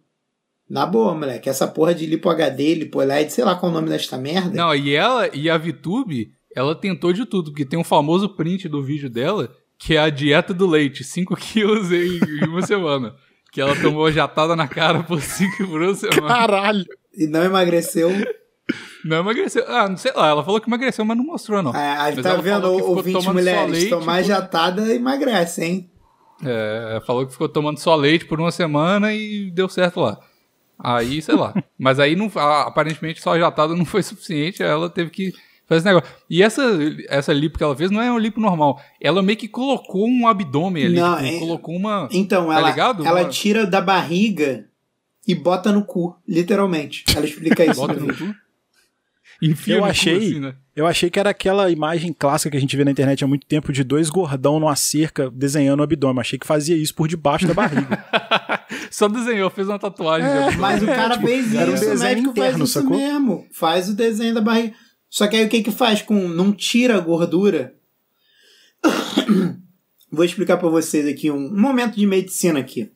[0.67, 1.47] Na boa, moleque.
[1.47, 4.57] Essa porra de lipo HD, lipo LED, sei lá qual é o nome desta merda.
[4.57, 8.67] Não, e ela, e a VTube, ela tentou de tudo, porque tem um famoso print
[8.67, 13.13] do vídeo dela, que é a dieta do leite, 5 quilos em, em uma semana.
[13.51, 16.27] Que ela tomou jatada na cara por 5 por uma semana.
[16.27, 16.85] Caralho!
[17.15, 18.09] E não emagreceu.
[19.03, 19.63] Não emagreceu.
[19.67, 21.71] Ah, não sei lá, ela falou que emagreceu, mas não mostrou, não.
[21.73, 25.89] Ah, aí Mas tá vendo, ouvinte mulheres, leite tomar jatada emagrece, hein?
[26.43, 30.19] É, falou que ficou tomando só leite por uma semana e deu certo lá.
[30.79, 31.53] Aí, sei lá.
[31.77, 35.31] Mas aí, não, aparentemente, só jatada não foi suficiente, ela teve que
[35.67, 36.09] fazer esse negócio.
[36.29, 36.63] E essa,
[37.07, 38.81] essa lipo que ela fez não é um lipo normal.
[38.99, 42.09] Ela meio que colocou um abdômen ali, Não, tipo, é- colocou uma...
[42.11, 43.05] Então, Tá ela, ligado?
[43.05, 44.65] ela Uma- tira da barriga
[45.27, 47.03] e bota no cu, literalmente.
[47.15, 48.35] Ela explica isso Bota no cu.
[49.41, 50.55] Enfia Eu achei- assim, né?
[50.73, 53.45] Eu achei que era aquela imagem clássica que a gente vê na internet há muito
[53.45, 56.21] tempo de dois gordão numa cerca desenhando o abdômen.
[56.21, 58.05] Achei que fazia isso por debaixo da barriga.
[58.89, 60.29] Só desenhou, fez uma tatuagem.
[60.29, 60.57] de abdômen.
[60.59, 62.97] Mas o cara fez era um isso, o médico faz interno, isso sacou?
[62.97, 63.45] mesmo.
[63.51, 64.73] Faz o desenho da barriga.
[65.09, 66.29] Só que aí o que que faz com...
[66.29, 67.73] Não tira a gordura.
[70.11, 72.91] Vou explicar pra vocês aqui um, momento de medicina aqui.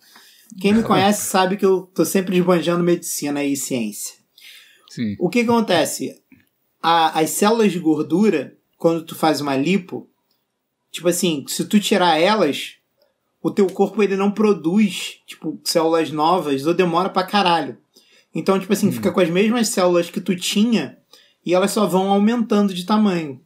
[0.62, 4.15] Quem me conhece sabe que eu tô sempre esbanjando medicina e ciência.
[4.89, 5.15] Sim.
[5.19, 6.15] O que acontece?
[6.85, 10.07] A- as células de gordura, quando tu faz uma lipo,
[10.91, 12.73] tipo assim, se tu tirar elas,
[13.41, 17.77] o teu corpo ele não produz, tipo, células novas ou demora pra caralho.
[18.33, 20.97] Então, tipo assim, fica com as mesmas células que tu tinha
[21.45, 23.39] e elas só vão aumentando de tamanho.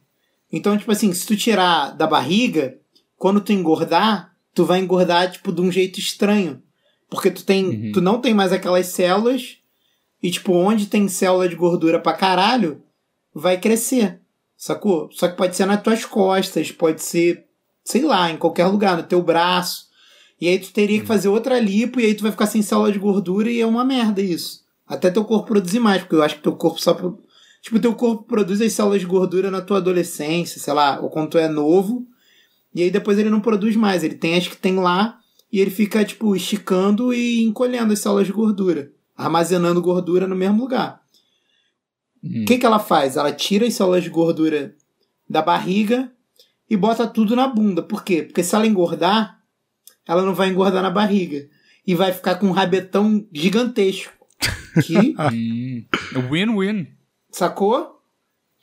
[0.52, 2.76] Então, tipo assim, se tu tirar da barriga,
[3.16, 6.60] quando tu engordar, tu vai engordar, tipo, de um jeito estranho.
[7.08, 7.92] Porque tu tem, Uhum.
[7.92, 9.58] tu não tem mais aquelas células
[10.22, 12.82] e, tipo, onde tem célula de gordura pra caralho,
[13.34, 14.20] vai crescer.
[14.56, 15.08] Sacou?
[15.12, 17.44] Só que pode ser nas tuas costas, pode ser,
[17.84, 19.88] sei lá, em qualquer lugar, no teu braço.
[20.40, 22.90] E aí tu teria que fazer outra lipo e aí tu vai ficar sem célula
[22.92, 24.60] de gordura e é uma merda isso.
[24.86, 26.94] Até teu corpo produzir mais, porque eu acho que teu corpo só.
[26.94, 27.18] pro-
[27.62, 31.30] Tipo, teu corpo produz as células de gordura na tua adolescência, sei lá, ou quando
[31.30, 32.06] tu é novo.
[32.74, 34.02] E aí depois ele não produz mais.
[34.02, 35.18] Ele tem as que tem lá
[35.52, 38.90] e ele fica, tipo, esticando e encolhendo as células de gordura.
[39.16, 41.02] Armazenando gordura no mesmo lugar.
[42.22, 42.42] Hum.
[42.42, 43.16] O que, que ela faz?
[43.16, 44.74] Ela tira as células de gordura
[45.28, 46.10] da barriga
[46.68, 47.82] e bota tudo na bunda.
[47.82, 48.22] Por quê?
[48.22, 49.40] Porque se ela engordar,
[50.06, 51.46] ela não vai engordar na barriga.
[51.86, 54.12] E vai ficar com um rabetão gigantesco.
[54.84, 55.84] Que, Hum.
[56.30, 56.86] Win-win.
[57.30, 58.00] sacou?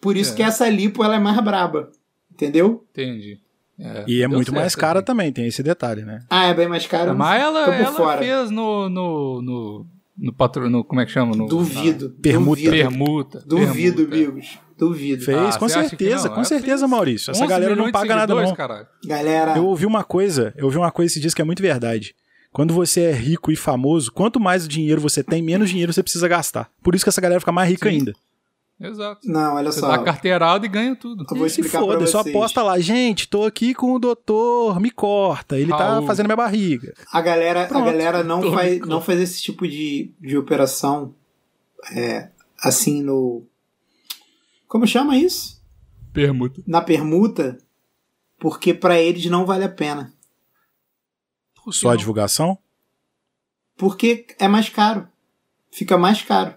[0.02, 0.36] Por isso É.
[0.36, 1.91] que essa lipo ela é mais braba.
[2.32, 2.86] Entendeu?
[2.91, 3.39] Entendi.
[3.80, 5.06] É, E é muito mais cara assim.
[5.06, 6.24] também, tem esse detalhe, né?
[6.30, 7.15] Ah, é bem mais caro.
[7.15, 8.20] Mas ela, ela fora.
[8.20, 8.88] fez no.
[8.89, 11.36] no, no, no patro, no Como é que chama?
[11.36, 12.10] No, Duvido.
[12.21, 12.62] Permuta.
[12.62, 12.71] na Duvido.
[12.71, 13.43] permuta.
[13.45, 14.15] Duvido, permuta.
[14.32, 14.60] Bigos.
[14.77, 15.23] Duvido.
[15.25, 17.32] Fez, Ah, com que certeza, com É, certeza, fez Maurício.
[17.32, 18.56] Essa 11 galera não paga nada, não.
[18.56, 18.88] caralho.
[19.06, 22.15] Galera, Eu ouvi uma coisa, eu ouvi uma coisa esses dias que é muito verdade.
[22.51, 26.27] Quando você é rico e famoso, quanto mais dinheiro você tem, menos dinheiro você precisa
[26.27, 26.69] gastar.
[26.82, 27.97] Por isso que essa galera fica mais rica Sim.
[27.97, 28.13] ainda.
[28.79, 29.27] Exato.
[29.27, 29.87] não, olha Você só.
[29.87, 31.25] dá carteirada e ganha tudo.
[31.31, 34.91] Eu vou explicar pra foda, só aposta lá, gente, tô aqui com o doutor, me
[34.91, 36.05] corta, ele tá Raul.
[36.05, 36.93] fazendo minha barriga.
[37.11, 37.85] A galera, a Pronto.
[37.85, 41.15] galera não, faz, não faz esse tipo de, de operação
[41.91, 43.43] é, assim no.
[44.67, 45.59] Como chama isso?
[46.13, 46.61] Permuta.
[46.67, 47.57] Na permuta,
[48.37, 50.13] porque pra eles não vale a pena.
[51.71, 52.57] Só a divulgação?
[53.75, 55.07] Porque é mais caro.
[55.71, 56.53] Fica mais caro.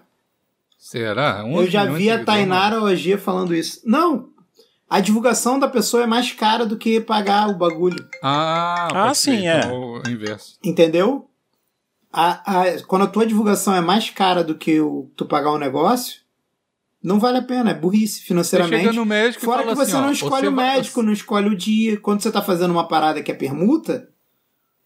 [0.91, 1.43] Será?
[1.45, 3.81] 11 Eu já vi a Tainara Ogier falando isso.
[3.85, 4.29] Não!
[4.89, 8.05] A divulgação da pessoa é mais cara do que pagar o bagulho.
[8.21, 9.59] Ah, Ah, sim, é.
[9.59, 10.57] então, o inverso.
[10.61, 11.29] Entendeu?
[12.11, 15.57] A, a- quando a tua divulgação é mais cara do que o, tu pagar um
[15.57, 16.19] negócio,
[17.01, 17.71] não vale a pena.
[17.71, 18.81] É burrice Você financeiramente.
[18.83, 21.13] chega no médico Fora e que você assim, não escolhe você o vai- médico, não
[21.13, 21.97] escolhe o dia.
[22.01, 24.09] Quando você tá fazendo uma parada que é permuta,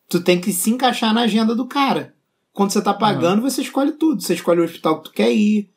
[0.07, 2.13] tu tem que se encaixar na agenda do cara.
[2.53, 4.21] Quando você tá pagando, você escolhe tudo.
[4.21, 5.71] Você escolhe o hospital que tu quer ir.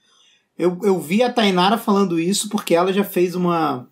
[0.58, 3.88] Eu, eu vi a Tainara falando isso porque ela já fez uma.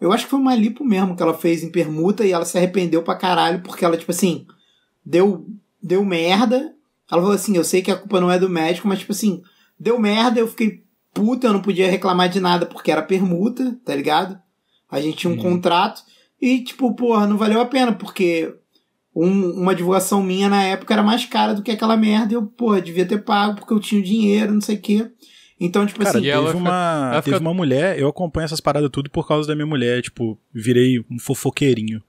[0.00, 2.56] Eu acho que foi uma lipo mesmo que ela fez em permuta e ela se
[2.56, 4.46] arrependeu pra caralho porque ela, tipo assim,
[5.04, 5.46] deu,
[5.82, 6.74] deu merda.
[7.10, 9.42] Ela falou assim: eu sei que a culpa não é do médico, mas, tipo assim,
[9.78, 13.94] deu merda, eu fiquei puta, eu não podia reclamar de nada porque era permuta, tá
[13.94, 14.38] ligado?
[14.90, 15.42] A gente tinha um Uhum.
[15.42, 16.02] contrato
[16.40, 18.54] e, tipo, porra, não valeu a pena porque
[19.14, 22.46] um- uma divulgação minha na época era mais cara do que aquela merda e eu,
[22.46, 25.10] porra, devia ter pago porque eu tinha o dinheiro, não sei o quê.
[25.58, 28.44] Então, tipo Cara, assim, ela teve, fica- uma, ela teve fica- uma mulher, eu acompanho
[28.44, 32.02] essas paradas tudo por causa da minha mulher, tipo, virei um fofoqueirinho.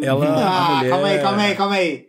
[0.00, 0.90] Ela, ah, mulher...
[0.90, 2.06] calma aí, calma aí, calma aí.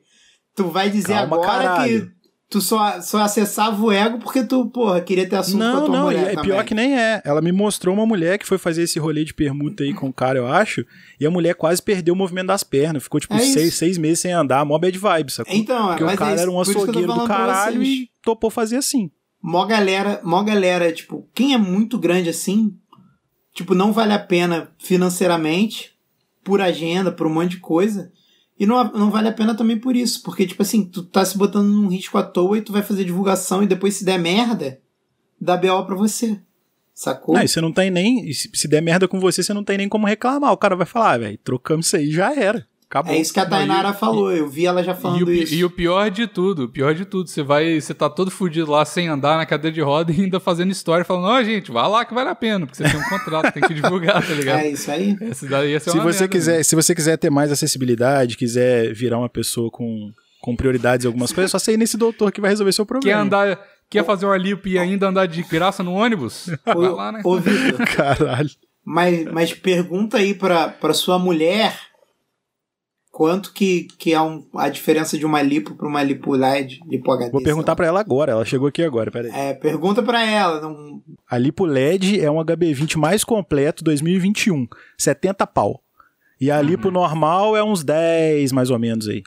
[0.55, 2.05] Tu vai dizer Calma, agora caralho.
[2.05, 2.11] que
[2.49, 5.85] tu só, só acessava o ego porque tu, porra, queria ter assunto com a Não,
[5.85, 6.43] tua não, e mulher é também.
[6.51, 7.21] pior que nem é.
[7.25, 10.13] Ela me mostrou uma mulher que foi fazer esse rolê de permuta aí com o
[10.13, 10.85] cara, eu acho,
[11.19, 13.01] e a mulher quase perdeu o movimento das pernas.
[13.03, 13.77] Ficou, tipo, É seis, isso.
[13.79, 15.53] seis meses sem andar, mó bad vibes, sacou?
[15.55, 18.77] Então, Porque mas o cara é isso, era um açougueiro do caralho e topou fazer
[18.77, 19.09] assim.
[19.43, 22.73] Mó galera, mó galera, tipo, quem é muito grande assim,
[23.53, 25.91] tipo, não vale a pena financeiramente,
[26.41, 28.09] por agenda, por um monte de coisa.
[28.57, 31.37] E não, não vale a pena também por isso, porque, tipo assim, tu tá se
[31.37, 34.79] botando num risco à toa e tu vai fazer divulgação e depois se der merda,
[35.39, 36.39] dá BO pra você.
[36.93, 37.35] Sacou?
[37.35, 38.31] Não, e você não tem nem.
[38.31, 40.53] Se se der merda com você, você não tem nem como reclamar.
[40.53, 42.67] O cara vai falar, ah, velho, trocamos isso aí já era.
[42.93, 43.11] Acabou.
[43.11, 45.41] é isso que a Tainara e- falou, eu vi ela já E falando o, pi-
[45.43, 45.53] isso.
[45.55, 48.69] e o pior de tudo, o pior de tudo, você vai, você tá todo fudido
[48.69, 51.89] lá sem andar na cadeira de roda e ainda fazendo história, falando, ó, gente, vai
[51.89, 54.59] lá que vale a pena, porque você tem um contrato, tem que divulgar, tá ligado?
[54.59, 55.17] É isso aí.
[55.21, 56.63] Esse daí ia ser se uma você merda, quiser, né?
[56.63, 61.31] se você quiser ter mais acessibilidade, quiser virar uma pessoa com, com prioridades em algumas
[61.31, 63.21] coisas, é só você ir nesse doutor que vai resolver seu Quer problema.
[63.21, 66.47] andar, quer fazer uma lipo e ainda andar de graça no ônibus?
[66.63, 67.21] Vai lá, né?
[67.23, 68.49] ô Vitor, Caralho.
[68.85, 71.75] Mas, mas pergunta aí pra, pra sua mulher
[73.13, 77.11] quanto que, que é um, a diferença de uma lipo pra uma lipo LED, lipo
[77.11, 77.29] HD.
[77.31, 79.29] Vou perguntar pra ela agora, ela chegou aqui agora, peraí.
[79.31, 80.59] É, pergunta pra ela.
[80.59, 80.99] Não...
[81.29, 85.83] A Lipo LED é um HB20 mais completo 2021, 70 pau.
[86.41, 89.21] E a Lipo normal é uns 10, mais ou menos aí.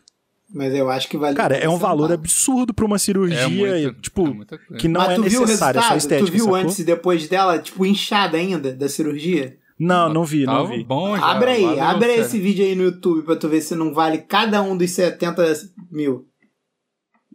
[0.52, 1.36] Mas eu acho que vale.
[1.36, 4.36] Cara, é um valor absurdo pra uma cirurgia, É muito- tipo,
[4.72, 6.58] é que não Mas é necessária, é só estética, Tu viu sacou?
[6.58, 9.56] antes e depois dela, tipo, inchada ainda da cirurgia?
[9.78, 10.82] Não, não vi, não vi.
[10.84, 13.60] bom já, abre aí, valeu, abre aí esse vídeo aí no YouTube pra tu ver
[13.60, 15.44] se não vale cada um dos 70
[15.90, 16.26] mil.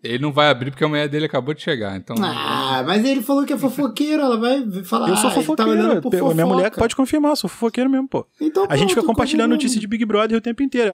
[0.04, 2.16] Ele não vai abrir porque a mulher dele acabou de chegar, então...
[2.20, 5.10] Ah, mas ele falou que é fofoqueiro, ela vai falar.
[5.10, 8.26] Eu sou ah, tá fofoqueiro, por pe- minha mulher pode confirmar, sou fofoqueiro mesmo, pô.
[8.42, 10.92] Então, A gente fica pronto, compartilhando notícia de Big Brother o tempo inteiro.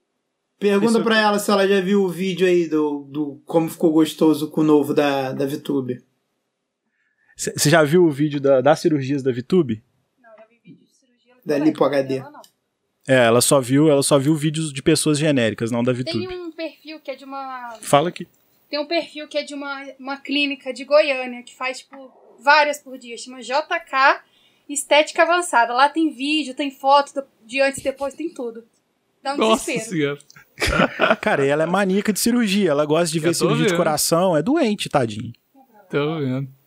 [0.60, 3.92] Pergunta Isso- pra ela se ela já viu o vídeo aí do, do como ficou
[3.92, 6.02] gostoso com o novo da, da VTube.
[7.36, 9.82] Você já viu o vídeo da- das cirurgias da VTube?
[10.20, 12.18] Não, já vi vídeo de cirurgia Da Lipo HD.
[12.18, 12.42] dela não.
[13.08, 16.26] É, ela só viu, ela só viu vídeos de pessoas genéricas, não da VTube.
[16.26, 17.78] Tem um perfil que é de uma.
[17.80, 18.28] Fala aqui.
[18.68, 22.78] Tem um perfil que é de uma, uma clínica de Goiânia, que faz, tipo, várias
[22.82, 23.16] por dia.
[23.16, 24.20] Chama JK
[24.68, 25.72] Estética Avançada.
[25.72, 28.62] Lá tem vídeo, tem foto de antes e depois, tem tudo.
[29.22, 30.18] Dá um Nossa desespero.
[30.58, 31.16] senhora.
[31.22, 33.78] Cara, ela é maníaca de cirurgia, ela gosta de ver cirurgia de vendo.
[33.78, 35.32] coração, é doente, tadinho.
[35.90, 36.57] Tô vendo.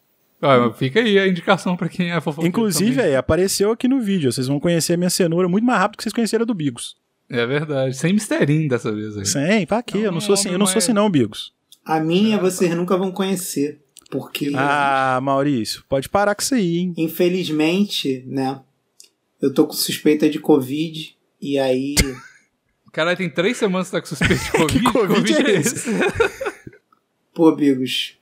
[0.41, 3.11] Ah, fica aí a indicação pra quem é fofoqueiro Inclusive, também.
[3.11, 6.03] é, apareceu aqui no vídeo, vocês vão conhecer a minha cenoura muito mais rápido que
[6.03, 6.95] vocês conheceram a do Bigos.
[7.29, 7.95] É verdade.
[7.95, 9.25] Sem misterinho dessa vez aí.
[9.25, 9.99] Sim, pra quê?
[9.99, 11.53] Eu não Não, sou assim, eu não sou assim não, Bigos.
[11.85, 13.79] A minha vocês nunca vão conhecer.
[14.09, 16.93] Porque, Ah, Maurício, pode parar com isso aí, hein?
[16.97, 18.59] infelizmente, né?
[19.41, 21.15] Eu tô com suspeita de Covid.
[21.41, 21.95] E aí.
[22.91, 24.79] Caralho, tem três semanas que tá com suspeito de Covid.
[24.83, 25.89] Que Covid é esse?
[27.33, 28.17] Pô, Bigos.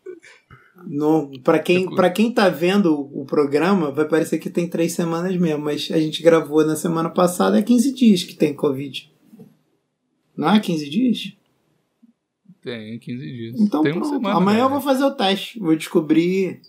[1.44, 5.64] Pra, quem, pra quem tá vendo o programa, vai parecer que tem três semanas mesmo,
[5.64, 9.12] mas a gente gravou na semana passada, é 15 dias que tem Covid.
[10.36, 11.34] Não é 15 dias?
[12.62, 13.60] Tem, 15 dias.
[13.60, 14.08] Então tem pronto.
[14.08, 14.36] semana.
[14.36, 14.64] Amanhã né?
[14.66, 15.60] eu vou fazer o teste.
[15.60, 16.62] Vou descobrir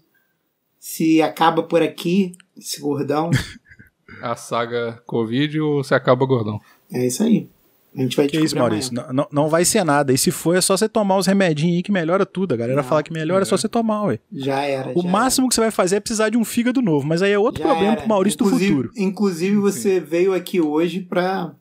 [0.78, 3.30] se acaba por aqui, esse gordão.
[4.22, 6.60] A saga Covid ou se acaba gordão.
[6.92, 7.48] é isso aí.
[7.96, 8.92] A gente vai Que descobrir isso, Maurício?
[8.92, 9.06] amanhã.
[9.12, 10.12] Não, não, não vai ser nada.
[10.12, 12.54] E se for, é só você tomar os remedinhos aí que melhora tudo.
[12.54, 14.18] A galera Não, fala que melhora, é só você tomar, ué.
[14.32, 14.92] Já era.
[14.96, 17.32] O já máximo que você vai fazer é precisar de um fígado novo, mas aí
[17.32, 18.00] é outro Já problema era.
[18.02, 18.90] pro Maurício do inclusive, futuro.
[18.96, 21.52] Inclusive, você veio aqui hoje pra,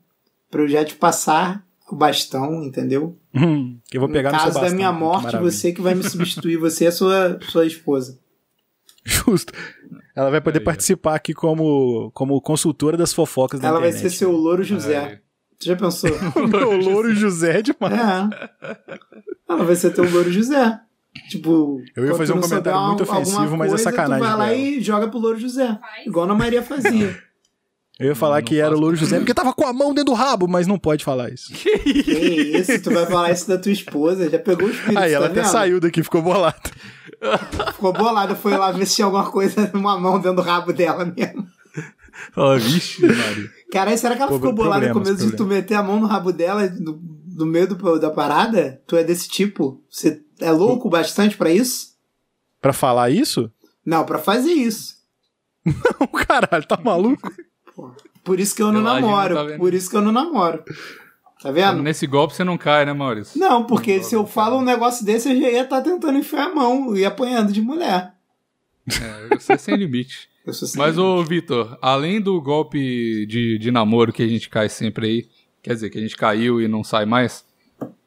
[0.50, 3.16] pra eu já te passar o bastão, entendeu?
[3.34, 4.76] Hum, que eu vou pegar no no seu caso da bastão.
[4.76, 5.50] minha Que morte, maravilha.
[5.50, 8.16] você que vai me substituir, você é sua, sua esposa.
[9.04, 9.52] Justo.
[10.14, 14.10] Ela vai poder Aí, participar aqui como, como consultora das fofocas da Ela vai internet.
[14.12, 14.68] ser seu louro Aí.
[14.68, 15.00] José.
[15.00, 15.20] Você
[15.66, 16.10] já pensou?
[16.48, 17.92] Meu louro José é demais.
[17.94, 18.78] é.
[19.48, 20.78] Ela vai ser teu louro José.
[21.28, 24.36] Tipo, Eu ia fazer um não comentário muito ofensivo, mas é coisa, sacanagem Tu vai
[24.36, 25.76] lá e joga pro louro José.
[26.06, 27.18] Igual a Maria fazia.
[27.98, 30.14] Eu ia falar Não que era o louro José porque tava com a mão dentro
[30.14, 31.52] do rabo, mas não pode falar isso.
[31.52, 32.80] que isso?
[32.82, 34.30] Tu vai falar isso da tua esposa?
[34.30, 35.50] Já pegou o espírito, Aí ela tá até vendo?
[35.52, 36.56] saiu daqui, ficou bolada.
[37.74, 41.04] Ficou bolada, foi lá ver se tinha alguma coisa numa mão dentro do rabo dela
[41.04, 41.46] mesmo.
[42.32, 43.50] Fala, vixe, Maria.
[43.72, 46.06] Caralho, será que ela ficou bolada com problemas, medo de tu meter a mão no
[46.06, 47.00] rabo dela no,
[47.36, 48.82] no meio do- da parada?
[48.86, 49.82] Tu é desse tipo?
[49.88, 51.94] Você é louco bastante pra isso?
[52.60, 53.50] Pra falar isso?
[53.84, 54.96] Não, pra fazer isso.
[55.64, 57.30] Não, caralho, tá maluco?
[58.24, 59.34] Por isso que eu não namoro.
[59.34, 60.62] não tá por isso que eu não namoro.
[61.42, 61.82] Tá vendo?
[61.82, 63.38] Nesse golpe você não cai, né, Maurício?
[63.40, 66.46] Não, porque Não, se eu falo um negócio desse, eu já ia estar tentando enfiar
[66.50, 68.12] a mão e apanhando de mulher.
[69.30, 70.28] É, você é sem limite.
[70.46, 74.68] Eu sou Mas, ô, Vitor, além do golpe de, de namoro que a gente cai
[74.68, 75.28] sempre aí,
[75.62, 77.44] quer dizer, que a gente caiu e não sai mais,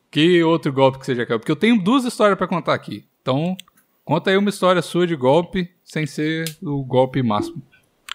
[0.09, 1.39] que outro golpe que você já caiu?
[1.39, 3.05] Porque eu tenho duas histórias pra contar aqui.
[3.21, 3.55] Então,
[4.03, 7.61] conta aí uma história sua de golpe, sem ser o golpe máximo.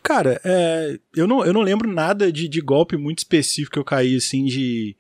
[0.03, 3.85] Cara, é, eu, não, eu não lembro nada de, de golpe muito específico que eu
[3.85, 4.97] caí, assim, de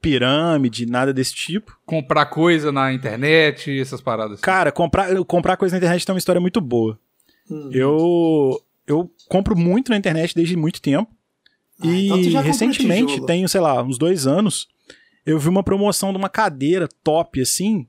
[0.00, 1.78] pirâmide, nada desse tipo.
[1.84, 4.40] Comprar coisa na internet, essas paradas.
[4.40, 6.98] Cara, comprar, comprar coisa na internet tem uma história muito boa.
[7.50, 7.70] Hum.
[7.72, 11.10] Eu, eu compro muito na internet desde muito tempo.
[11.82, 14.68] Ah, e então recentemente, tenho, sei lá, uns dois anos,
[15.24, 17.86] eu vi uma promoção de uma cadeira top, assim,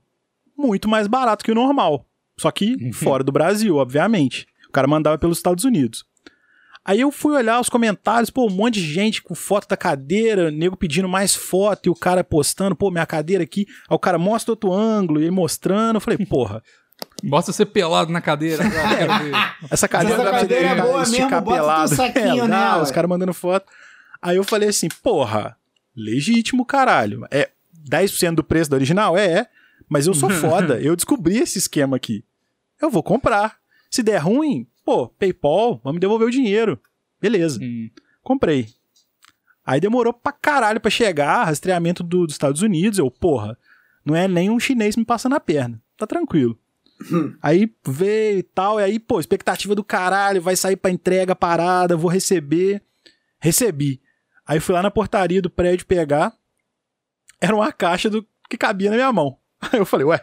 [0.56, 2.06] muito mais barato que o normal.
[2.36, 4.46] Só que fora do Brasil, obviamente.
[4.68, 6.04] O cara mandava pelos Estados Unidos.
[6.84, 10.50] Aí eu fui olhar os comentários, pô, um monte de gente com foto da cadeira,
[10.50, 13.66] nego pedindo mais foto e o cara postando, pô, minha cadeira aqui.
[13.88, 15.96] Aí o cara mostra outro ângulo e ele mostrando.
[15.96, 16.62] Eu falei, porra,
[17.22, 18.64] Mostra você pelado na cadeira.
[18.68, 19.32] ver.
[19.70, 21.94] essa cadeira Essa dá pra você cadeira é boa mesmo, esticar bota teu pelado.
[21.94, 22.82] saquinho É, dá, nela.
[22.82, 23.66] Os caras mandando foto.
[24.20, 25.56] Aí eu falei assim, porra,
[25.96, 27.26] legítimo, caralho.
[27.30, 27.50] É
[27.88, 29.16] 10% do preço da original?
[29.16, 29.46] É, é.
[29.88, 30.80] Mas eu sou foda.
[30.80, 32.24] eu descobri esse esquema aqui.
[32.80, 33.56] Eu vou comprar.
[33.90, 36.80] Se der ruim, pô, PayPal, vamos devolver o dinheiro.
[37.20, 37.60] Beleza.
[37.62, 37.90] Hum.
[38.22, 38.68] Comprei.
[39.64, 42.98] Aí demorou pra caralho pra chegar, rastreamento do- dos Estados Unidos.
[42.98, 43.56] Eu, porra,
[44.04, 45.80] não é nem um chinês me passando a perna.
[45.96, 46.58] Tá tranquilo.
[47.42, 51.96] Aí veio e tal, e aí, pô, expectativa do caralho, vai sair pra entrega parada,
[51.96, 52.82] vou receber.
[53.40, 54.00] Recebi.
[54.46, 56.32] Aí fui lá na portaria do prédio pegar.
[57.40, 59.36] Era uma caixa do que cabia na minha mão.
[59.72, 60.20] Aí eu falei, ué,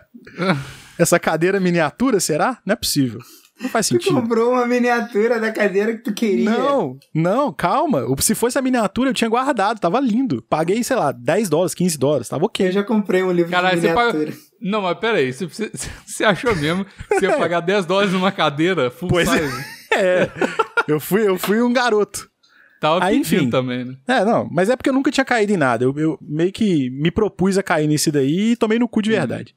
[0.98, 2.62] essa cadeira miniatura, será?
[2.66, 3.20] Não é possível.
[3.62, 4.14] Não faz Tu sentido.
[4.22, 6.50] comprou uma miniatura da cadeira que tu queria.
[6.50, 8.06] Não, não, calma.
[8.20, 10.42] Se fosse a miniatura, eu tinha guardado, tava lindo.
[10.50, 12.72] Paguei, sei lá, 10 dólares, 15 dólares, tava Eu ok.
[12.72, 14.14] já comprei um livro Caralho, de você paga.
[14.14, 14.38] miniatura.
[14.62, 15.34] Não, mas pera aí.
[15.34, 15.72] Você, você,
[16.06, 19.38] você achou mesmo que você ia pagar 10 dólares numa cadeira full Pois é.
[19.48, 19.80] size?
[19.92, 20.30] É,
[20.88, 22.30] eu fui, eu fui um garoto.
[22.80, 23.50] Tava Aí, enfim.
[23.50, 23.96] também, né?
[24.08, 25.84] É, não, mas é porque eu nunca tinha caído em nada.
[25.84, 29.10] Eu, eu meio que me propus a cair nesse daí e tomei no cu de
[29.10, 29.56] verdade.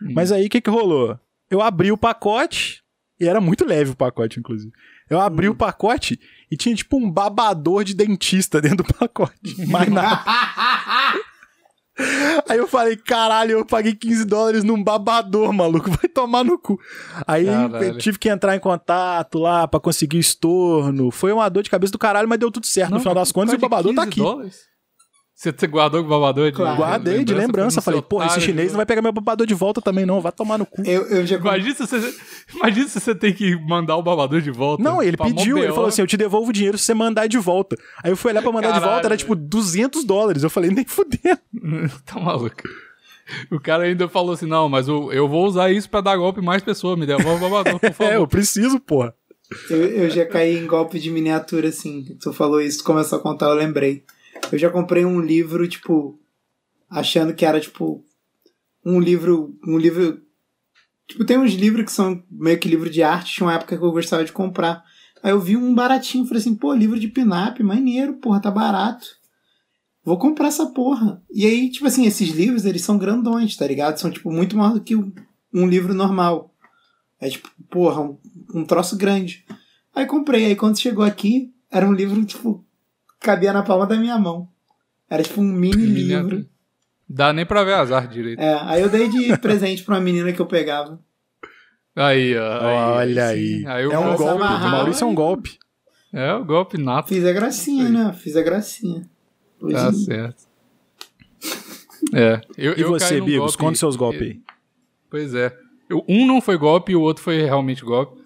[0.00, 1.16] Mas aí o que que rolou?
[1.48, 2.82] Eu abri o pacote,
[3.20, 4.72] e era muito leve o pacote, inclusive.
[5.08, 6.18] Eu abri o pacote
[6.50, 9.66] e tinha tipo um babador de dentista dentro do pacote.
[9.66, 10.24] Mais nada.
[12.48, 16.80] Aí eu falei, caralho, eu paguei 15 dólares num babador, maluco, vai tomar no cu.
[17.26, 17.84] Aí Caralho.
[17.84, 21.10] eu tive que entrar em contato lá pra conseguir estorno.
[21.10, 22.92] Foi uma dor de cabeça do caralho, mas deu tudo certo.
[22.92, 24.20] no final das contas, o babador tá 15 aqui.
[24.20, 24.69] dólares?
[25.40, 26.76] Você, você guardou o babador de Claro.
[26.76, 27.80] Guardei de lembrança.
[27.80, 28.72] Falei, pô, esse chinês viu?
[28.72, 30.20] não vai pegar meu babador de volta também, não.
[30.20, 30.82] Vai tomar no cu.
[30.84, 31.38] Eu, eu já.
[31.38, 32.14] Imagina se, você,
[32.54, 34.82] imagina se você tem que mandar o babador de volta.
[34.82, 37.38] Não, ele pediu, ele falou assim: eu te devolvo o dinheiro se você mandar de
[37.38, 37.74] volta.
[38.04, 40.42] Aí eu fui olhar pra mandar de Caralho, volta, era tipo 200 dólares.
[40.42, 41.40] Eu falei, nem fudendo.
[42.04, 42.62] tá maluco.
[43.50, 46.40] O cara ainda falou assim: não, mas eu, eu vou usar isso pra dar golpe
[46.40, 46.98] em mais pessoas.
[46.98, 48.12] Me devolve o babador, por favor.
[48.12, 49.14] É, eu preciso, porra.
[49.70, 52.14] Eu, eu já caí em golpe de miniatura, assim.
[52.20, 54.04] Tu falou isso, tu começou a contar, eu lembrei.
[54.52, 56.18] Eu já comprei um livro, tipo,
[56.88, 58.04] achando que era, tipo,
[58.84, 59.56] um livro.
[59.66, 60.20] Um livro.
[61.06, 63.82] Tipo, tem uns livros que são meio que livro de arte, tinha uma época que
[63.82, 64.84] eu gostava de comprar.
[65.22, 69.06] Aí eu vi um baratinho, falei assim, pô, livro de pinap, maneiro, porra, tá barato.
[70.02, 71.22] Vou comprar essa porra.
[71.30, 73.98] E aí, tipo assim, esses livros, eles são grandões, tá ligado?
[73.98, 76.54] São, tipo, muito maior do que um, livro normal.
[77.20, 78.18] É tipo, porra, um,
[78.54, 79.44] um troço grande.
[79.94, 82.64] Aí comprei, aí quando chegou aqui, era um livro, tipo,
[83.20, 84.48] cabia na palma da minha mão.
[85.08, 86.46] Era tipo um mini livro.
[87.08, 88.40] Dá nem pra ver artes direito.
[88.40, 91.00] É, aí eu dei de presente pra uma menina que eu pegava.
[91.94, 92.94] Aí, ó.
[92.96, 93.64] Olha aí.
[93.64, 94.44] eu É um golpe.
[94.44, 95.58] O Maurício é um golpe.
[96.12, 97.08] É o golpe nato.
[97.08, 98.12] Fiz a gracinha, né?
[98.12, 99.02] Fiz a gracinha.
[99.60, 100.44] Hoje, Tá certo.
[102.12, 102.40] É.
[102.56, 103.56] Eu, E eu você, Bigos?
[103.56, 104.40] Conta seus golpes aí.
[105.10, 105.56] Pois é.
[105.88, 108.20] Eu- um não foi golpe e o outro foi realmente golpe.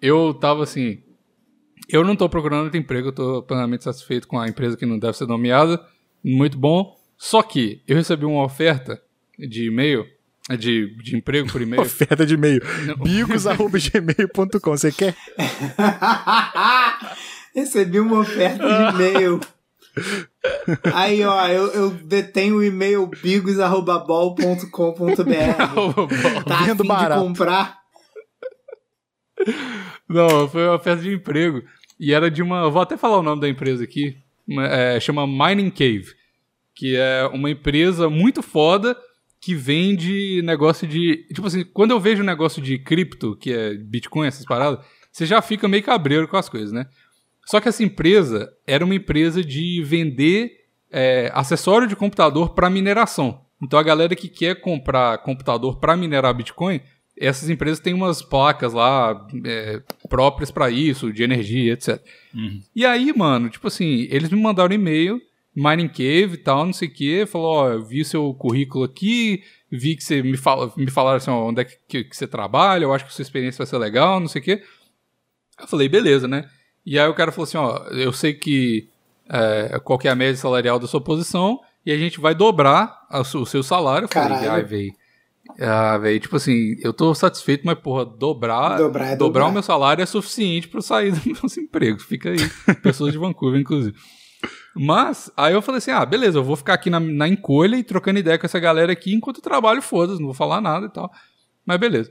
[0.00, 1.02] Eu tava assim.
[1.92, 4.98] Eu não tô procurando outro emprego, eu tô plenamente satisfeito com a empresa que não
[4.98, 5.80] deve ser nomeada.
[6.22, 6.96] Muito bom.
[7.16, 9.00] Só que eu recebi uma oferta
[9.38, 10.06] de e-mail,
[10.58, 11.82] de, de emprego por e-mail.
[11.82, 12.62] Oferta de e-mail.
[13.02, 14.70] Bigos.gmail.com.
[14.70, 15.14] Você quer?
[17.54, 19.40] Recebi uma oferta de e-mail.
[20.94, 24.70] Aí, ó, eu, eu detenho o e-mail bigos.bol.com.br.
[26.46, 27.20] Tá a Vendo fim de barato.
[27.22, 27.78] comprar?
[30.08, 31.62] Não, foi uma oferta de emprego.
[32.00, 32.70] E era de uma.
[32.70, 34.16] Vou até falar o nome da empresa aqui.
[34.48, 36.06] é, chama Mining Cave.
[36.74, 38.96] Que é uma empresa muito foda
[39.38, 41.26] que vende negócio de.
[41.34, 44.82] Tipo assim, quando eu vejo negócio de cripto, que é Bitcoin, essas paradas,
[45.12, 46.86] você já fica meio cabreiro com as coisas, né?
[47.46, 50.52] Só que essa empresa era uma empresa de vender
[50.90, 53.42] é, acessório de computador para mineração.
[53.62, 56.80] Então a galera que quer comprar computador para minerar Bitcoin,
[57.20, 62.00] essas empresas têm umas placas lá é, próprias para isso, de energia, etc.
[62.74, 65.20] E aí, mano, tipo assim, eles me mandaram um e-mail,
[65.54, 69.42] Mining Cave e tal, não sei o quê, falou, ó, eu vi seu currículo aqui,
[69.70, 72.26] vi que você me, fala, me falaram assim, ó, onde é que, que, que você
[72.26, 74.62] trabalha, eu acho que sua experiência vai ser legal, não sei o quê.
[75.60, 76.48] Eu falei, beleza, né?
[76.86, 78.88] E aí o cara falou assim, ó, eu sei que
[79.28, 83.06] é, qual que é a média salarial da sua posição e a gente vai dobrar
[83.10, 84.04] a su- o seu salário.
[84.04, 84.94] Eu falei, ai, velho.
[85.60, 89.46] Ah, velho, tipo assim, eu tô satisfeito, mas, porra, dobrar, Dobrar é dobrar dobrar.
[89.48, 92.00] o meu salário é suficiente pra eu sair do meu emprego.
[92.00, 92.38] Fica aí.
[92.82, 93.94] Pessoas de Vancouver, inclusive.
[94.74, 97.82] Mas, aí eu falei assim: ah, beleza, eu vou ficar aqui na, na encolha e
[97.84, 100.90] trocando ideia com essa galera aqui enquanto eu trabalho, foda-se, não vou falar nada e
[100.90, 101.10] tal.
[101.66, 102.10] Mas beleza.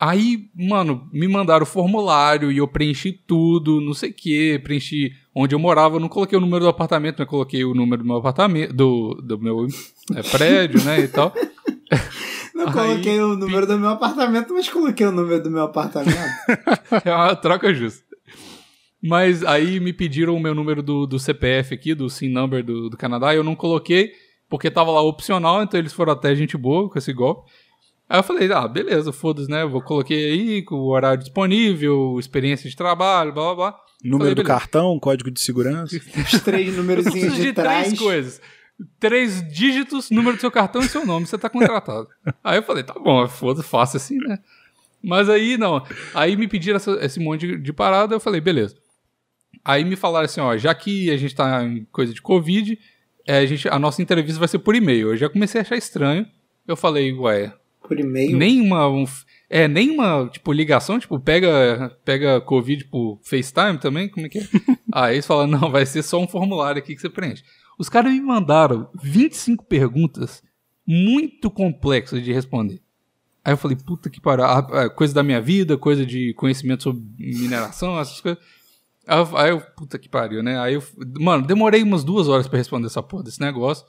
[0.00, 5.12] Aí, mano, me mandaram o formulário e eu preenchi tudo, não sei o que, preenchi
[5.32, 8.08] onde eu morava, eu não coloquei o número do apartamento, mas coloquei o número do
[8.08, 9.68] meu apartamento, do, do meu
[10.16, 11.32] é, prédio, né, e tal.
[12.54, 16.18] Não Aí, coloquei o número do meu apartamento, mas coloquei o número do meu apartamento.
[17.04, 18.04] É uma troca justa.
[19.02, 22.88] Mas aí me pediram o meu número do, do CPF aqui, do SIM number do,
[22.88, 24.12] do Canadá, e eu não coloquei,
[24.48, 27.50] porque tava lá opcional, então eles foram até gente boa com esse golpe.
[28.08, 29.64] Aí eu falei, ah, beleza, foda-se, né?
[29.64, 33.78] Vou coloquei aí com o horário disponível, experiência de trabalho, blá blá blá.
[34.04, 34.60] Número Falei, do beleza.
[34.60, 35.96] cartão, código de segurança.
[35.96, 37.86] Os três númerozinhos Preciso de, de trás.
[37.86, 38.40] três coisas.
[39.00, 42.08] Três dígitos, número do seu cartão e seu nome, você tá contratado.
[42.42, 44.38] aí eu falei, tá bom, foda, faça assim, né?
[45.02, 45.84] Mas aí, não.
[46.14, 48.76] Aí me pediram essa- esse monte de, de parada, eu falei, beleza.
[49.64, 52.78] Aí me falaram assim, ó, já que a gente tá em coisa de Covid,
[53.26, 55.10] é, a, gente, a nossa entrevista vai ser por e-mail.
[55.10, 56.26] Eu já comecei a achar estranho.
[56.66, 57.52] Eu falei, ué,
[57.86, 58.36] Por e-mail.
[58.36, 58.88] nenhuma.
[58.88, 59.04] Um,
[59.50, 64.08] é, nenhuma, tipo, ligação, tipo, pega, pega Covid por FaceTime também?
[64.08, 64.42] Como é que é?
[64.92, 67.44] Aí eles falaram, não, vai ser só um formulário aqui que você preenche.
[67.78, 70.42] Os caras me mandaram 25 perguntas
[70.86, 72.80] muito complexas de responder.
[73.44, 74.44] Aí eu falei, puta que pariu,
[74.94, 78.42] coisa da minha vida, coisa de conhecimento sobre mineração, essas coisas.
[79.06, 80.60] Aí eu, puta que pariu, né?
[80.60, 80.82] Aí eu,
[81.18, 83.84] mano, demorei umas duas horas pra responder essa porra desse negócio.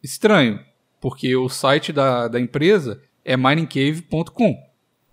[0.00, 0.60] estranho,
[1.00, 4.56] porque o site da, da empresa é miningcave.com.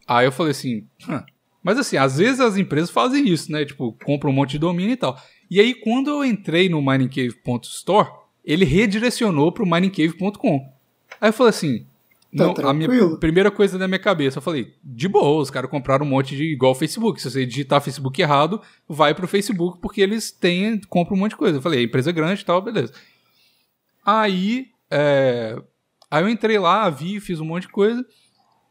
[0.08, 1.26] Aí eu falei assim, "Hã."
[1.64, 3.66] mas assim, às vezes as empresas fazem isso, né?
[3.66, 5.20] Tipo, compram um monte de domínio e tal.
[5.50, 8.12] E aí, quando eu entrei no miningcave.store,
[8.46, 10.72] ele redirecionou pro miningcave.com.
[11.20, 11.88] Aí eu falei assim,
[12.36, 13.18] Tá não, a minha tranquilo.
[13.18, 16.44] primeira coisa da minha cabeça, eu falei, de boa, os caras compraram um monte de
[16.44, 17.20] igual Facebook.
[17.20, 21.38] Se você digitar Facebook errado, vai pro Facebook porque eles têm, compram um monte de
[21.38, 21.58] coisa.
[21.58, 22.94] Eu falei, a empresa é grande e tal, beleza.
[24.06, 25.60] Aí, é,
[26.10, 28.06] aí eu entrei lá, vi, fiz um monte de coisa.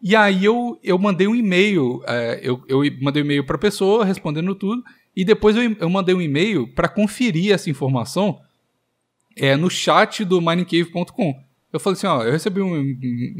[0.00, 4.04] E aí eu, eu mandei um e-mail, é, eu, eu mandei um e-mail pra pessoa
[4.04, 4.84] respondendo tudo.
[5.16, 8.40] E depois eu, eu mandei um e-mail para conferir essa informação
[9.36, 11.47] é, no chat do miningcave.com.
[11.72, 12.98] Eu falei assim, ó, eu recebi um, um,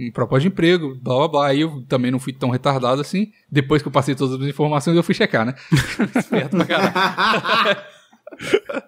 [0.09, 1.47] um proposta de emprego, blá blá blá.
[1.49, 3.33] Aí eu também não fui tão retardado assim.
[3.51, 5.55] Depois que eu passei todas as informações, eu fui checar, né?
[6.15, 7.79] Esperto pra caralho.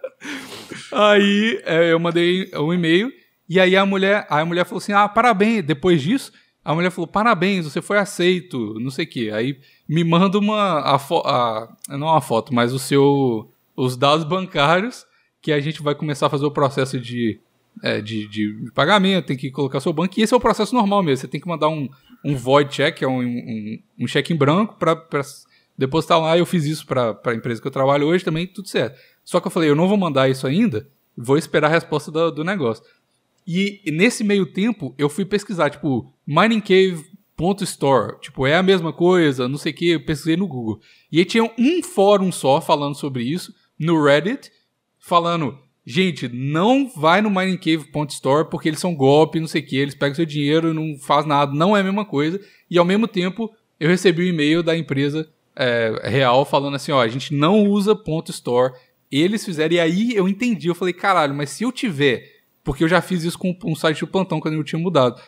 [0.93, 3.11] Aí é, eu mandei um e-mail
[3.49, 5.64] e aí a mulher, aí a mulher falou assim: "Ah, parabéns".
[5.64, 6.32] Depois disso,
[6.64, 9.30] a mulher falou: "Parabéns, você foi aceito", não sei o quê.
[9.32, 15.07] Aí me manda uma a, a não uma foto, mas o seu os dados bancários
[15.41, 17.41] que a gente vai começar a fazer o processo de
[17.83, 21.03] é, de, de pagamento, tem que colocar seu banco, e esse é o processo normal
[21.03, 21.22] mesmo.
[21.22, 21.89] Você tem que mandar um,
[22.24, 24.97] um void check, que é um, um, um cheque em branco, para
[25.76, 26.37] depositar lá.
[26.37, 28.99] Eu fiz isso para a empresa que eu trabalho hoje também, tudo certo.
[29.24, 32.31] Só que eu falei, eu não vou mandar isso ainda, vou esperar a resposta do,
[32.31, 32.85] do negócio.
[33.47, 38.20] E nesse meio tempo, eu fui pesquisar, tipo, miningcave.store.
[38.20, 40.81] Tipo, é a mesma coisa, não sei o que, eu pesquisei no Google.
[41.11, 44.53] E aí tinha um fórum só falando sobre isso, no Reddit,
[44.99, 49.95] falando, gente, não vai no miningcave.store porque eles são golpe, não sei o que, eles
[49.95, 52.41] pegam seu dinheiro e não faz nada, não é a mesma coisa.
[52.70, 57.01] E ao mesmo tempo, eu recebi um e-mail da empresa é, real falando assim, ó,
[57.01, 58.74] a gente não usa ponto .store,
[59.11, 62.89] eles fizeram, e aí eu entendi, eu falei, caralho, mas se eu tiver, porque eu
[62.89, 65.20] já fiz isso com um site do Plantão quando eu tinha mudado,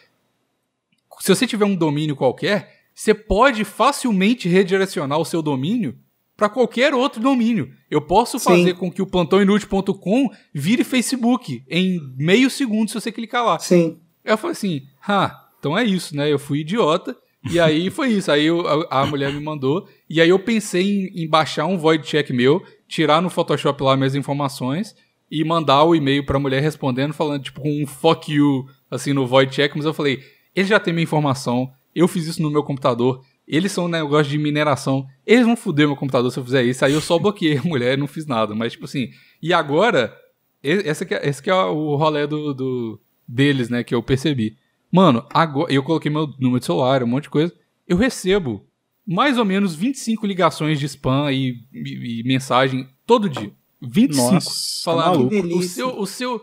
[1.21, 5.99] se você tiver um domínio qualquer, você pode facilmente redirecionar o seu domínio
[6.37, 7.71] para qualquer outro domínio.
[7.91, 8.45] Eu posso Sim.
[8.45, 13.59] fazer com que o plantãoinútil.com vire Facebook em meio segundo se você clicar lá.
[13.59, 13.99] Sim.
[14.25, 16.31] Eu falei assim, ah, então é isso, né?
[16.33, 17.17] Eu fui idiota.
[17.51, 18.31] E aí foi isso.
[18.31, 19.89] Aí eu- a, a mulher me mandou.
[20.09, 23.97] E aí eu pensei em, em baixar um void check meu, tirar no Photoshop lá
[23.97, 24.95] minhas informações
[25.31, 29.53] e mandar o e-mail pra mulher respondendo, falando, tipo, um fuck you, assim, no void
[29.53, 29.75] check.
[29.75, 30.21] Mas eu falei,
[30.55, 33.23] eles já têm minha informação, eu fiz isso no meu computador.
[33.47, 35.07] Eles são um negócio de mineração.
[35.27, 36.85] Eles vão foder meu computador se eu fizer isso.
[36.85, 38.55] Aí eu só bloqueei a mulher e não fiz nada.
[38.55, 39.11] Mas, tipo assim.
[39.43, 40.17] E agora,
[40.63, 43.83] esse que é, esse que é o rolê do, do- deles, né?
[43.83, 44.57] Que eu percebi.
[44.91, 45.73] Mano, agora.
[45.73, 47.53] Eu coloquei meu número de celular, um monte de coisa.
[47.89, 48.65] Eu recebo
[49.07, 53.51] mais ou menos 25 ligações de spam e, e- e mensagem todo dia.
[53.81, 54.35] 25.
[54.35, 55.31] Nossa, tá falando, maluco.
[55.49, 56.41] Que o seu, o seu,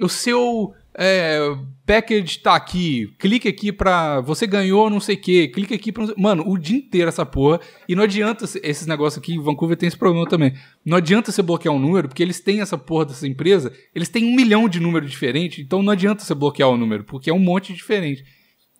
[0.00, 1.38] o seu é,
[1.84, 3.14] package tá aqui.
[3.18, 4.20] Clique aqui pra.
[4.22, 5.48] Você ganhou não sei o quê.
[5.48, 6.06] Clique aqui pra.
[6.16, 7.60] Mano, o dia inteiro essa porra.
[7.88, 9.38] E não adianta se- esses negócios aqui.
[9.38, 10.54] Vancouver tem esse problema também.
[10.84, 13.72] Não adianta você bloquear um número, porque eles têm essa porra dessa empresa.
[13.94, 15.58] Eles têm um milhão de números diferentes.
[15.64, 18.24] Então não adianta você bloquear o número, porque é um monte diferente.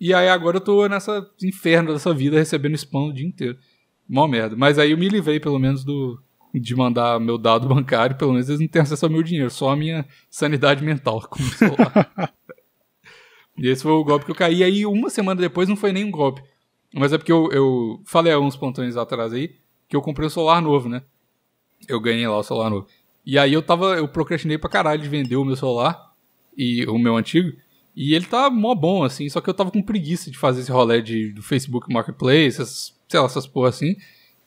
[0.00, 3.56] E aí agora eu tô nessa inferno dessa vida recebendo spam o dia inteiro.
[4.08, 4.54] Mó merda.
[4.56, 6.18] Mas aí eu me livrei pelo menos do
[6.60, 9.70] de mandar meu dado bancário, pelo menos eles não têm acesso ao meu dinheiro, só
[9.70, 12.32] a minha sanidade mental com o celular.
[13.58, 14.58] e esse foi o golpe que eu caí.
[14.58, 16.42] E aí uma semana depois não foi nem um golpe.
[16.94, 19.54] Mas é porque eu, eu falei há uns pontões atrás aí
[19.88, 21.02] que eu comprei um celular novo, né?
[21.88, 22.86] Eu ganhei lá o celular novo.
[23.24, 26.12] E aí eu tava, eu procrastinei pra caralho de vender o meu celular
[26.56, 27.56] e o meu antigo.
[27.94, 30.70] E ele tá mó bom, assim, só que eu tava com preguiça de fazer esse
[30.70, 33.96] rolê de, do Facebook Marketplace, essas, sei lá, essas porra assim.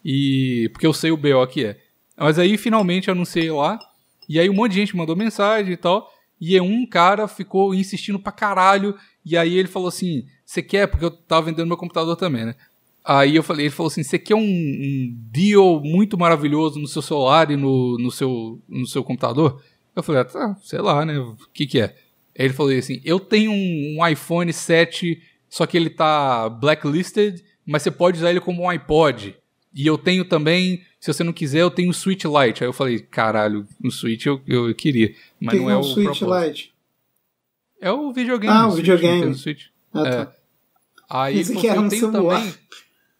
[0.03, 0.70] E.
[0.72, 1.80] Porque eu sei o BO que é.
[2.20, 3.80] Mas aí finalmente anunciei lá.
[4.28, 6.11] E aí um monte de gente mandou mensagem e tal.
[6.39, 8.95] E um cara ficou insistindo pra caralho.
[9.26, 10.88] E aí ele falou assim: Você quer?
[10.88, 12.55] Porque eu tava vendendo meu computador também, né?
[13.03, 17.01] Aí eu falei, ele falou assim: Você quer um, um deal muito maravilhoso no seu
[17.01, 19.61] celular e no, no, seu, no seu computador?
[19.95, 21.17] Eu falei, ah, tá, sei lá, né?
[21.20, 21.95] O que que é?
[22.38, 27.43] Aí ele falou assim: Eu tenho um, um iPhone 7, só que ele tá blacklisted,
[27.65, 29.36] mas você pode usar ele como um iPod.
[29.74, 32.63] E eu tenho também, se você não quiser, eu tenho o Switch Lite.
[32.63, 35.13] Aí eu falei, caralho, no Switch eu, eu queria.
[35.39, 36.47] Mas que não é, é o um Switch propósito.
[36.47, 36.74] Lite?
[37.82, 38.53] É o videogame.
[38.53, 39.36] Ah, o Switch, videogame.
[39.36, 39.65] Switch.
[39.93, 40.11] Ah, É.
[40.26, 40.34] tá.
[41.09, 42.39] Aí Pensei ele que falou eu um tenho celular.
[42.39, 42.53] também.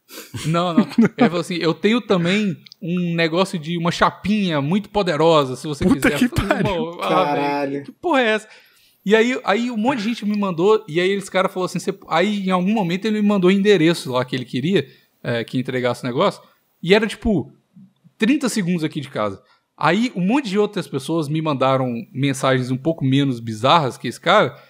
[0.47, 0.87] Não, não.
[0.97, 5.85] Ele falou assim: eu tenho também um negócio de uma chapinha muito poderosa, se você
[5.85, 6.17] Puta quiser.
[6.17, 6.71] que falei, pariu.
[6.71, 7.83] "Irmão, ah, Caralho.
[7.83, 8.47] que porra é essa?
[9.05, 11.77] E aí, aí um monte de gente me mandou, e aí esse cara falou assim,
[11.77, 14.87] você- aí em algum momento ele me mandou o endereço lá que ele queria,
[15.24, 16.41] é, que entregasse o negócio,
[16.82, 17.51] e era tipo
[18.17, 19.41] 30 segundos aqui de casa.
[19.78, 24.20] Aí um monte de outras pessoas me mandaram mensagens um pouco menos bizarras que esse
[24.20, 24.61] cara,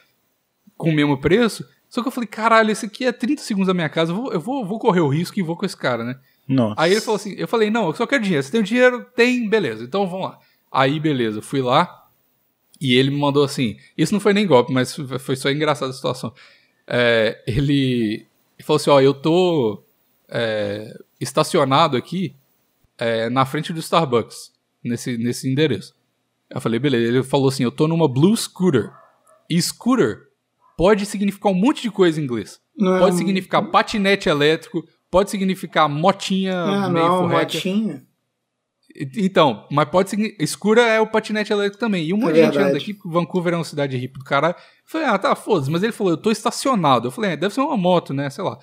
[0.78, 3.74] com o mesmo preço, só que eu falei, caralho, esse aqui é 30 segundos da
[3.74, 6.04] minha casa, eu vou, eu vou, vou correr o risco e vou com esse cara,
[6.04, 6.20] né?
[6.48, 6.82] Nossa.
[6.82, 8.44] Aí ele falou assim, eu falei, não, eu só quero dinheiro.
[8.44, 9.06] Você tem o dinheiro?
[9.16, 9.84] Tem, beleza.
[9.84, 10.40] Então vamos lá.
[10.72, 12.08] Aí, beleza, fui lá
[12.80, 13.78] e ele me mandou assim.
[13.98, 16.34] Isso não foi nem golpe, mas foi só engraçada a situação.
[16.88, 18.26] É, ele,
[18.58, 19.84] ele falou assim: ó, eu tô
[20.30, 22.36] é, estacionado aqui
[22.98, 24.52] é, na frente do Starbucks,
[24.84, 25.94] nesse, nesse endereço.
[26.50, 27.08] Eu falei, beleza.
[27.08, 28.92] Ele falou assim: eu tô numa Blue Scooter.
[29.50, 30.28] E scooter
[30.78, 32.60] pode significar um monte de coisa em inglês.
[32.78, 38.04] Não é Pode um- significar patinete elétrico, pode significar motinha Ah, meio não, motinha.
[39.18, 40.36] Então, mas pode ser.
[40.40, 42.06] Escura é o patinete elétrico também.
[42.08, 44.26] E um monte de gente É anda aqui, porque Vancouver é uma cidade hippie do
[44.26, 44.56] caralho.
[44.56, 45.70] Eu falei, ah, tá, foda-se.
[45.70, 47.08] Mas ele falou, eu tô estacionado.
[47.08, 48.30] Eu falei, é, deve ser uma moto, né?
[48.30, 48.58] Sei lá.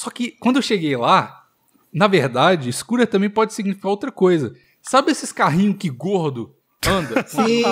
[0.00, 1.44] Só que quando eu cheguei lá,
[1.92, 4.56] na verdade, escura também pode significar outra coisa.
[4.80, 7.22] Sabe esses carrinhos que gordo anda?
[7.28, 7.62] Sim.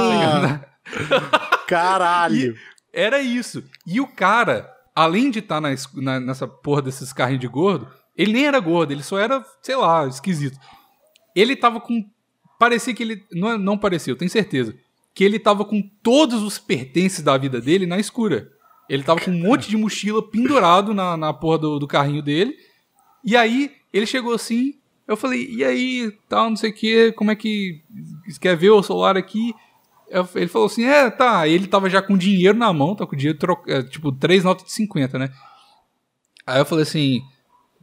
[1.67, 2.55] Caralho.
[2.93, 3.65] Era isso.
[3.87, 7.89] E o cara, além de estar na, es- na- nessa porra desses carrinhos de gordo,
[8.15, 10.59] ele nem era gordo, ele só era, sei lá, esquisito.
[11.35, 12.05] Ele tava com.
[12.59, 13.25] Parecia que ele.
[13.33, 14.75] Não, não parecia, eu tenho certeza.
[15.15, 18.51] Que ele tava com todos os pertences da vida dele na escura.
[18.89, 22.57] Ele tava com um monte de mochila pendurado na, na porra do, do carrinho dele.
[23.25, 24.75] E aí, ele chegou assim.
[25.07, 27.83] Eu falei, e aí, tal, não sei o que, como é que.
[28.41, 29.55] Quer ver o celular aqui?
[30.09, 31.47] Eu- ele falou assim: é, tá.
[31.47, 34.73] Ele tava já com dinheiro na mão, tá com dinheiro, é, tipo, três notas de
[34.73, 35.31] 50, né?
[36.47, 37.23] Aí eu falei assim: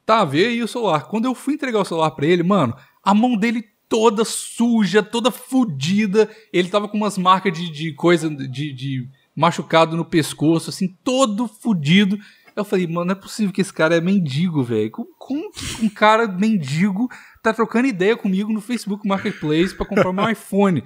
[0.05, 1.05] tá, vê aí o celular.
[1.07, 5.29] Quando eu fui entregar o celular pra ele, mano, a mão dele toda suja, toda
[5.31, 6.29] fodida.
[6.51, 11.47] Ele tava com umas marcas de, de coisa, de, de machucado no pescoço, assim, todo
[11.47, 12.17] fudido.
[12.55, 14.89] Eu falei, mano, não é possível que esse cara é mendigo, velho.
[14.89, 17.09] Como, como um cara mendigo
[17.43, 20.81] tá trocando ideia comigo no Facebook Marketplace pra comprar meu iPhone?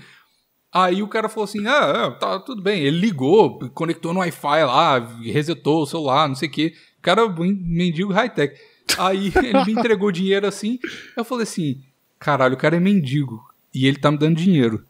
[0.71, 2.81] Aí o cara falou assim: ah, é, tá tudo bem.
[2.81, 6.73] Ele ligou, conectou no Wi-Fi lá, resetou o celular, não sei o quê.
[7.01, 8.59] Cara, mendigo high-tech.
[8.97, 10.79] Aí ele me entregou dinheiro assim.
[11.15, 11.81] Eu falei assim:
[12.19, 13.43] caralho, o cara é mendigo.
[13.73, 14.83] E ele tá me dando dinheiro.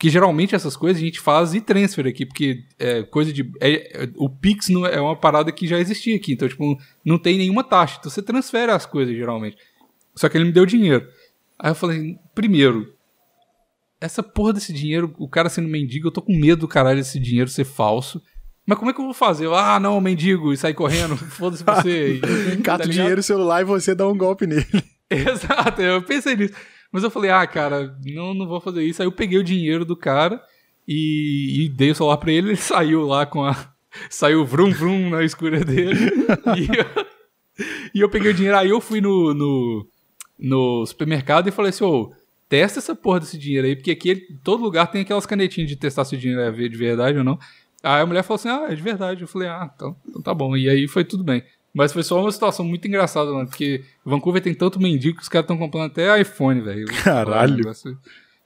[0.00, 3.42] Porque geralmente essas coisas a gente faz e transfer aqui, porque é coisa de.
[3.60, 6.32] é- é- o Pix não é é uma parada que já existia aqui.
[6.32, 7.98] Então, tipo, não tem nenhuma taxa.
[8.00, 9.58] Então você transfere as coisas geralmente.
[10.16, 11.06] Só que ele me deu dinheiro.
[11.58, 12.94] Aí eu falei: primeiro,
[14.00, 17.20] essa porra desse dinheiro, o cara sendo mendigo, eu tô com medo do caralho desse
[17.20, 18.22] dinheiro ser falso.
[18.64, 19.44] Mas como é que eu vou fazer?
[19.44, 22.18] Eu, ah, não, mendigo, e sair correndo, foda-se você.
[22.64, 24.66] Cata tá dinheiro celular e você dá um golpe nele.
[25.10, 26.54] Exato, eu pensei nisso.
[26.92, 29.00] Mas eu falei, ah, cara, não, não vou fazer isso.
[29.00, 30.42] Aí eu peguei o dinheiro do cara
[30.86, 33.54] e, e dei o celular pra ele, ele saiu lá com a.
[34.08, 35.98] Saiu vrum vrum na escura dele.
[36.56, 37.06] e, eu,
[37.92, 39.88] e eu peguei o dinheiro, aí eu fui no, no,
[40.38, 42.12] no supermercado e falei assim, ô,
[42.48, 44.14] testa essa porra desse dinheiro aí, porque aqui
[44.44, 47.36] todo lugar tem aquelas canetinhas de testar se o dinheiro é de verdade ou não.
[47.82, 49.22] Aí a mulher falou assim, ah, é de verdade.
[49.22, 50.56] Eu falei, ah, então, então tá bom.
[50.56, 51.42] E aí foi tudo bem.
[51.72, 55.28] Mas foi só uma situação muito engraçada, mano, porque Vancouver tem tanto mendigo que os
[55.28, 56.86] caras estão comprando até iPhone, velho.
[57.04, 57.50] Caralho.
[57.50, 57.98] É um negócio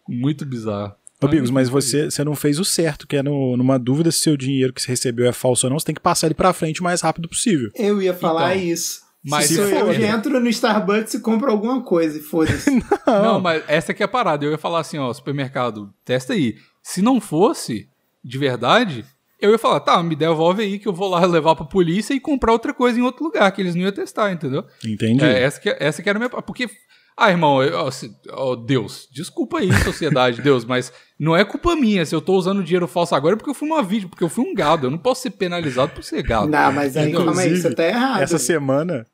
[0.08, 0.94] Muito bizarro.
[1.22, 4.18] Ô, Bigos, mas você, você não fez o certo, que é no- numa dúvida se
[4.18, 6.52] seu dinheiro que você recebeu é falso ou não, você tem que passar ele pra
[6.52, 7.70] frente o mais rápido possível.
[7.74, 9.00] Eu ia falar Então, isso.
[9.24, 12.68] mas se se eu, for- já entro no Starbucks e compro alguma coisa e foda-se.
[13.06, 14.44] Não, mas essa que é a parada.
[14.44, 16.56] Eu ia falar assim, ó, supermercado, testa aí.
[16.82, 17.88] Se não fosse
[18.22, 19.02] de verdade,
[19.44, 22.20] eu ia falar, tá, me devolve aí que eu vou lá levar pra polícia e
[22.20, 24.64] comprar outra coisa em outro lugar, que eles não iam testar, entendeu?
[24.84, 25.24] Entendi.
[25.24, 26.30] É, essa, que, essa que era a minha.
[26.30, 26.68] Porque.
[27.16, 31.76] Ah, irmão, eu- ó, se- ó, Deus, desculpa aí, sociedade, Deus, mas não é culpa
[31.76, 34.24] minha se eu tô usando dinheiro falso agora é porque eu fui uma vídeo, porque
[34.24, 34.88] eu fui um gado.
[34.88, 36.48] Eu não posso ser penalizado por ser gado.
[36.48, 38.20] não, mas aí, calma aí, você tá errado.
[38.22, 39.06] Essa semana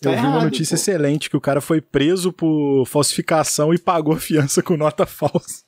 [0.00, 0.80] Tá eu vi uma errado, notícia pô.
[0.80, 5.62] excelente que o cara foi preso por falsificação e pagou a fiança com nota falsa.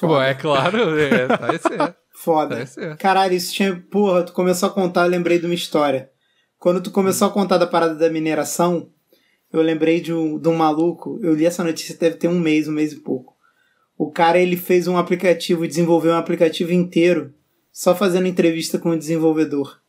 [0.00, 1.94] Pô, é claro, é, tá certo.
[2.20, 2.66] Foda.
[2.66, 3.00] Certo.
[3.00, 3.76] Caralho, isso tinha.
[3.90, 6.10] Porra, tu começou a contar, eu lembrei de uma história.
[6.58, 8.90] Quando tu começou a contar da parada da mineração,
[9.52, 11.20] eu lembrei de um, de um maluco.
[11.22, 13.36] Eu li essa notícia deve ter um mês, um mês e pouco.
[13.96, 17.32] O cara ele fez um aplicativo, desenvolveu um aplicativo inteiro
[17.72, 19.80] só fazendo entrevista com o desenvolvedor.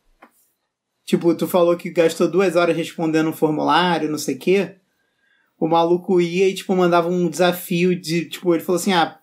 [1.04, 4.76] Tipo, tu falou que gastou duas horas respondendo um formulário, não sei o quê.
[5.58, 8.26] O maluco ia e, tipo, mandava um desafio de.
[8.26, 9.19] Tipo, ele falou assim: ah,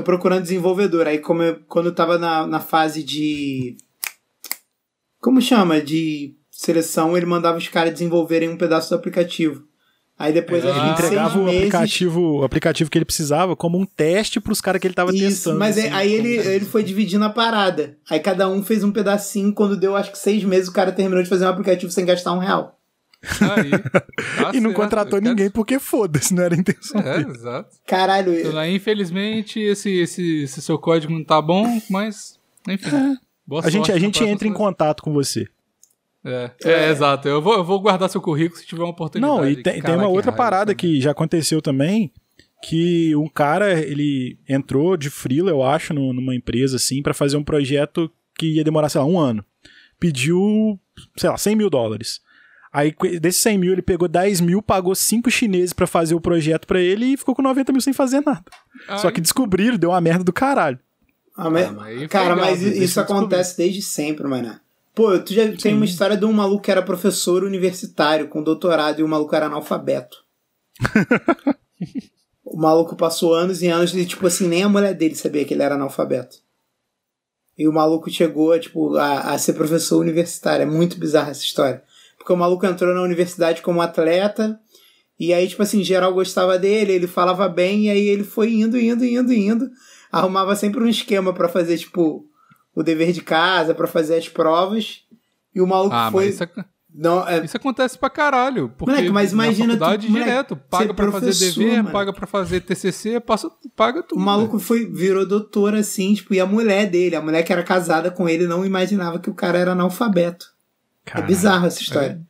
[0.00, 1.06] tô procurando desenvolvedor.
[1.06, 3.76] Aí, como eu, quando eu tava na, na fase de.
[5.20, 5.80] Como chama?
[5.80, 9.64] De seleção, ele mandava os caras desenvolverem um pedaço do aplicativo.
[10.18, 13.54] Aí depois É, Ele Ah, seis entregava o meses- aplicativo, o aplicativo que ele precisava
[13.54, 15.58] como um teste pros caras que ele tava Isso, testando.
[15.58, 15.88] mas assim.
[15.90, 17.98] aí ele, ele foi dividindo a parada.
[18.08, 19.52] Aí cada um fez um pedacinho.
[19.52, 22.32] Quando deu, acho que seis meses, o cara terminou de fazer um aplicativo sem gastar
[22.32, 22.78] um real.
[23.40, 23.70] Aí,
[24.36, 27.00] tá E não certo, contratou ninguém porque foda-se, não era a intenção.
[27.00, 27.30] É, dele.
[27.30, 27.76] exato.
[27.86, 33.16] Caralho, Então, aí, infelizmente, esse, esse, esse seu código não tá bom, mas, enfim.
[33.46, 35.46] Boa A gente, a gente entra em contato com você.
[36.24, 37.28] É, é, exato.
[37.28, 39.32] Eu vou, eu vou guardar seu currículo se tiver uma oportunidade.
[39.32, 40.76] Não, e tem, tem uma outra parada também.
[40.96, 42.10] que já aconteceu também,
[42.62, 47.36] que um cara, ele entrou de freela, eu acho, no- numa empresa, assim, pra fazer
[47.36, 49.44] um projeto que ia demorar, sei lá, um ano.
[50.00, 50.78] Pediu,
[51.16, 52.20] sei lá, 100 mil dólares.
[52.76, 56.66] Aí, desses 100 mil, ele pegou 10 mil, pagou cinco chineses pra fazer o projeto
[56.66, 58.44] pra ele e ficou com 90 mil sem fazer nada.
[58.98, 60.78] Só Ai, que descobriram, deu uma merda do caralho.
[61.34, 64.60] Ah, mas- Ah, cara, legal, mas deixa isso acontece desde sempre, mano.
[64.94, 69.00] Pô, tu já tem uma história de um maluco que era professor universitário com doutorado
[69.00, 70.18] e o maluco era analfabeto.
[72.44, 75.54] o maluco passou anos e anos e, tipo assim, nem a mulher dele sabia que
[75.54, 76.36] ele era analfabeto.
[77.56, 80.62] E o maluco chegou, tipo, a, a ser professor universitário.
[80.64, 81.82] É muito bizarra essa história.
[82.26, 84.58] Porque o maluco entrou na universidade como atleta
[85.16, 88.76] e aí, tipo assim, geral gostava dele, ele falava bem, e aí ele foi indo,
[88.76, 89.70] indo, indo, indo.
[90.10, 92.24] Arrumava sempre um esquema pra fazer, tipo,
[92.74, 95.02] o dever de casa, pra fazer as provas.
[95.54, 96.24] E o maluco Ah, foi.
[96.24, 98.70] mas isso, ac- Não, é, isso acontece pra caralho.
[98.76, 100.56] Porque Moleque, mas imagina na faculdade tu- moleque, direto.
[100.68, 101.90] Paga pra fazer dever, mano.
[101.92, 104.18] paga pra fazer TCC, passa, paga tudo.
[104.18, 107.62] o maluco foi, virou doutor assim, tipo, e a mulher dele, a mulher que era
[107.62, 110.55] casada com ele, não imaginava que o cara era analfabeto.
[111.14, 112.20] É bizarro essa história.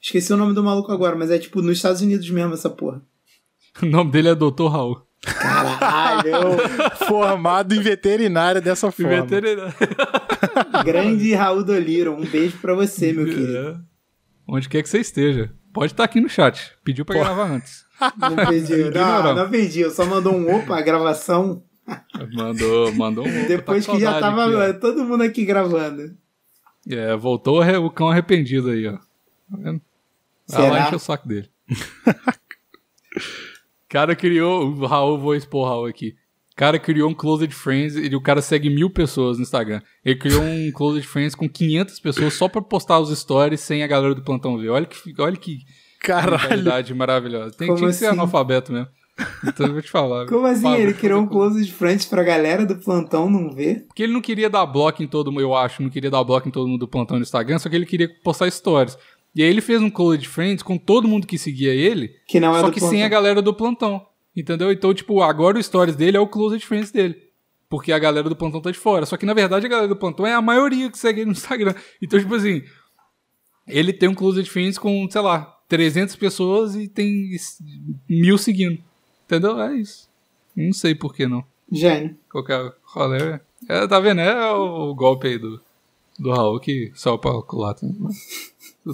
[0.00, 3.02] Esqueci o nome do maluco agora, mas é tipo nos Estados Unidos mesmo essa porra.
[3.82, 4.66] O nome dele é Dr.
[4.70, 5.00] Raul.
[5.22, 6.58] Caralho!
[7.08, 9.22] Formado em veterinária dessa forma.
[9.22, 9.72] Veterinário.
[10.84, 13.56] Grande Raul Doliro, um beijo pra você, meu querido.
[13.56, 13.76] É.
[14.46, 15.50] Onde quer que você esteja.
[15.72, 16.72] Pode estar aqui no chat.
[16.84, 17.86] Pediu pra gravar antes.
[18.18, 21.62] Não pediu, não, não pediu, só mandou um opa, a gravação,
[22.32, 23.46] Mandou, mandou um.
[23.46, 26.16] depois tá que já tava aqui, todo mundo aqui gravando.
[26.88, 28.92] É, voltou o cão arrependido aí, ó.
[28.92, 29.80] Tá vendo?
[30.48, 30.72] Vai Será?
[30.72, 31.48] lá encher o saco dele.
[33.88, 34.66] cara criou.
[34.68, 36.16] O Raul, vou expor o Raul aqui.
[36.52, 39.80] O cara criou um Closed Friends e o cara segue mil pessoas no Instagram.
[40.04, 43.86] Ele criou um Closed Friends com 500 pessoas só pra postar os stories sem a
[43.86, 44.68] galera do plantão ver.
[44.68, 45.60] Olha que, olha que
[45.98, 46.94] Caralho.
[46.96, 47.56] maravilhosa.
[47.56, 48.14] Tem Como que ser assim?
[48.14, 48.88] analfabeto mesmo.
[49.46, 50.26] Então eu vou te falar.
[50.26, 50.62] Como assim?
[50.62, 53.84] Fala, ele criou um close de frente pra galera do plantão não ver?
[53.86, 56.48] Porque ele não queria dar bloco em todo mundo, eu acho, não queria dar bloco
[56.48, 58.96] em todo mundo do plantão no Instagram, só que ele queria postar stories.
[59.34, 62.54] E aí ele fez um Close Friends com todo mundo que seguia ele, Que não
[62.56, 62.90] é só que plantão.
[62.90, 64.06] sem a galera do plantão.
[64.36, 64.70] Entendeu?
[64.72, 67.16] Então, tipo, agora o stories dele é o Close Friends dele.
[67.68, 69.06] Porque a galera do plantão tá de fora.
[69.06, 71.32] Só que, na verdade, a galera do plantão é a maioria que segue ele no
[71.32, 71.74] Instagram.
[72.02, 72.62] Então, tipo assim,
[73.66, 77.30] ele tem um Close Friends com, sei lá, 300 pessoas e tem
[78.08, 78.78] mil seguindo.
[79.32, 79.58] Entendeu?
[79.62, 80.10] É isso.
[80.54, 81.42] Não sei por que não.
[81.70, 82.14] Gênio.
[82.30, 83.40] Qualquer rolê.
[83.66, 84.20] É, tá vendo?
[84.20, 85.58] É o, golpe aí do,
[86.18, 87.86] do Raul que só pra culata.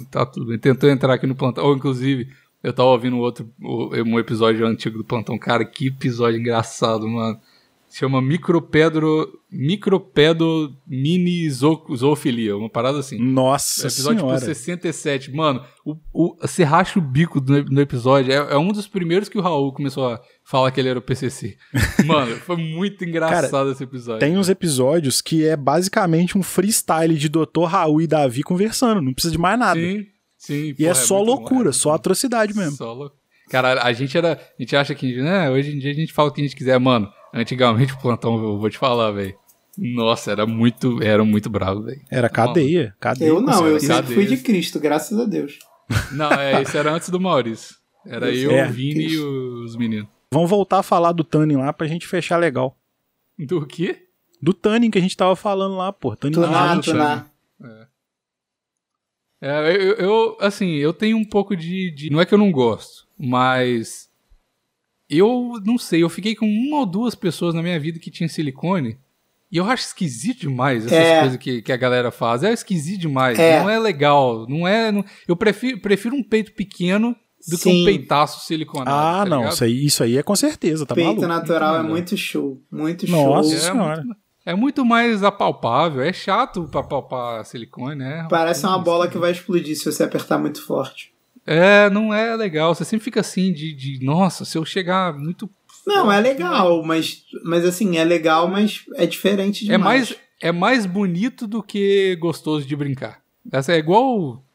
[0.09, 0.57] Tá tudo bem.
[0.57, 1.65] Tentou entrar aqui no plantão.
[1.65, 2.31] Ou, inclusive,
[2.63, 5.37] eu tava ouvindo outro um episódio antigo do plantão.
[5.37, 7.37] Cara, que episódio engraçado, mano.
[7.91, 9.27] Chama Micropedro.
[9.51, 12.55] Micropedo mini zo- zoofilia.
[12.55, 13.17] Uma parada assim.
[13.19, 14.37] Nossa Episódio senhora.
[14.39, 15.31] tipo 67.
[15.31, 18.31] Mano, o, o, você racha o bico no, no episódio.
[18.31, 21.01] É, é um dos primeiros que o Raul começou a falar que ele era o
[21.01, 21.57] PCC.
[22.05, 24.19] Mano, foi muito engraçado esse episódio.
[24.19, 27.63] Tem uns episódios que é basicamente um freestyle de Dr.
[27.67, 29.79] Raul e Davi conversando, não precisa de mais nada.
[29.79, 30.05] Sim,
[30.37, 30.75] sim.
[30.77, 32.59] E é porra, só muito bom, loucura, é só atrocidade bom.
[32.61, 32.75] mesmo.
[32.77, 33.11] Só
[33.49, 34.33] Cara, a gente era.
[34.33, 35.19] A gente acha que.
[35.21, 36.79] Né, hoje em dia a gente fala o que a gente quiser.
[36.79, 39.35] Mano, antigamente o plantão, eu vou te falar, velho.
[39.77, 41.01] Nossa, era muito.
[41.01, 42.01] Era muito bravo, velho.
[42.11, 43.29] Era cadeia, cadeia.
[43.29, 44.37] Eu não, eu sempre fui de?
[44.37, 45.57] Cristo, graças a Deus.
[46.11, 47.75] Não, é, isso era antes do Maurício.
[48.05, 48.67] Era eu, É.
[48.67, 50.07] o Vini e os meninos.
[50.31, 52.77] Vamos voltar a falar do Tanning lá pra gente fechar legal.
[53.37, 54.03] Do quê?
[54.41, 56.15] Do Tanning que a gente tava falando lá, pô.
[56.15, 56.91] Tanning Tunar, Ninja.
[56.91, 57.31] tunar.
[59.41, 62.51] É, eu, eu, assim, eu tenho um pouco de, de- Não é que eu não
[62.51, 64.08] gosto, mas.
[65.09, 68.29] Eu não sei, eu fiquei com uma ou duas pessoas na minha vida que tinham
[68.29, 68.97] silicone.
[69.51, 71.19] E eu acho esquisito demais essas É.
[71.21, 72.43] coisas que, que a galera faz.
[72.43, 73.39] É esquisito demais.
[73.39, 73.59] É.
[73.59, 74.45] Não é legal.
[74.47, 74.91] Não é.
[74.91, 77.15] não- eu prefiro, prefiro um peito pequeno
[77.47, 77.81] do que Sim.
[77.81, 78.91] um peitaço siliconado.
[78.91, 81.25] Ah, tá não, isso aí, isso aí é com certeza, tá Peito maluco?
[81.27, 82.61] natural é Muito muito show.
[82.71, 83.57] Muito Nossa show.
[83.57, 84.03] É senhora.
[84.03, 86.03] muito, é muito mais apalpável.
[86.03, 88.27] É chato pra palpar silicone, né?
[88.29, 91.11] Parece uma bola que vai explodir se você apertar muito forte.
[91.51, 92.75] É, não é legal.
[92.75, 95.49] Você sempre fica assim de, de nossa, se eu chegar muito.
[95.87, 100.09] Não, é legal, mas, mas assim, é legal, mas é diferente É demais.
[100.09, 103.21] mais, é mais bonito do que gostoso de brincar.
[103.51, 104.45] Essa é igual.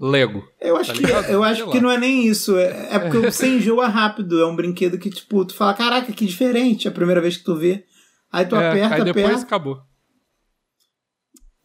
[0.00, 0.46] Lego.
[0.60, 2.56] Eu acho, Tá que, eu acho que não é nem isso.
[2.56, 4.40] É, é porque você enjoa rápido.
[4.40, 6.86] É um brinquedo que, tipo, tu fala, caraca, que diferente.
[6.86, 7.84] É a primeira vez que tu vê.
[8.30, 9.42] Aí tu É, aperta, aí depois aperta.
[9.44, 9.82] acabou.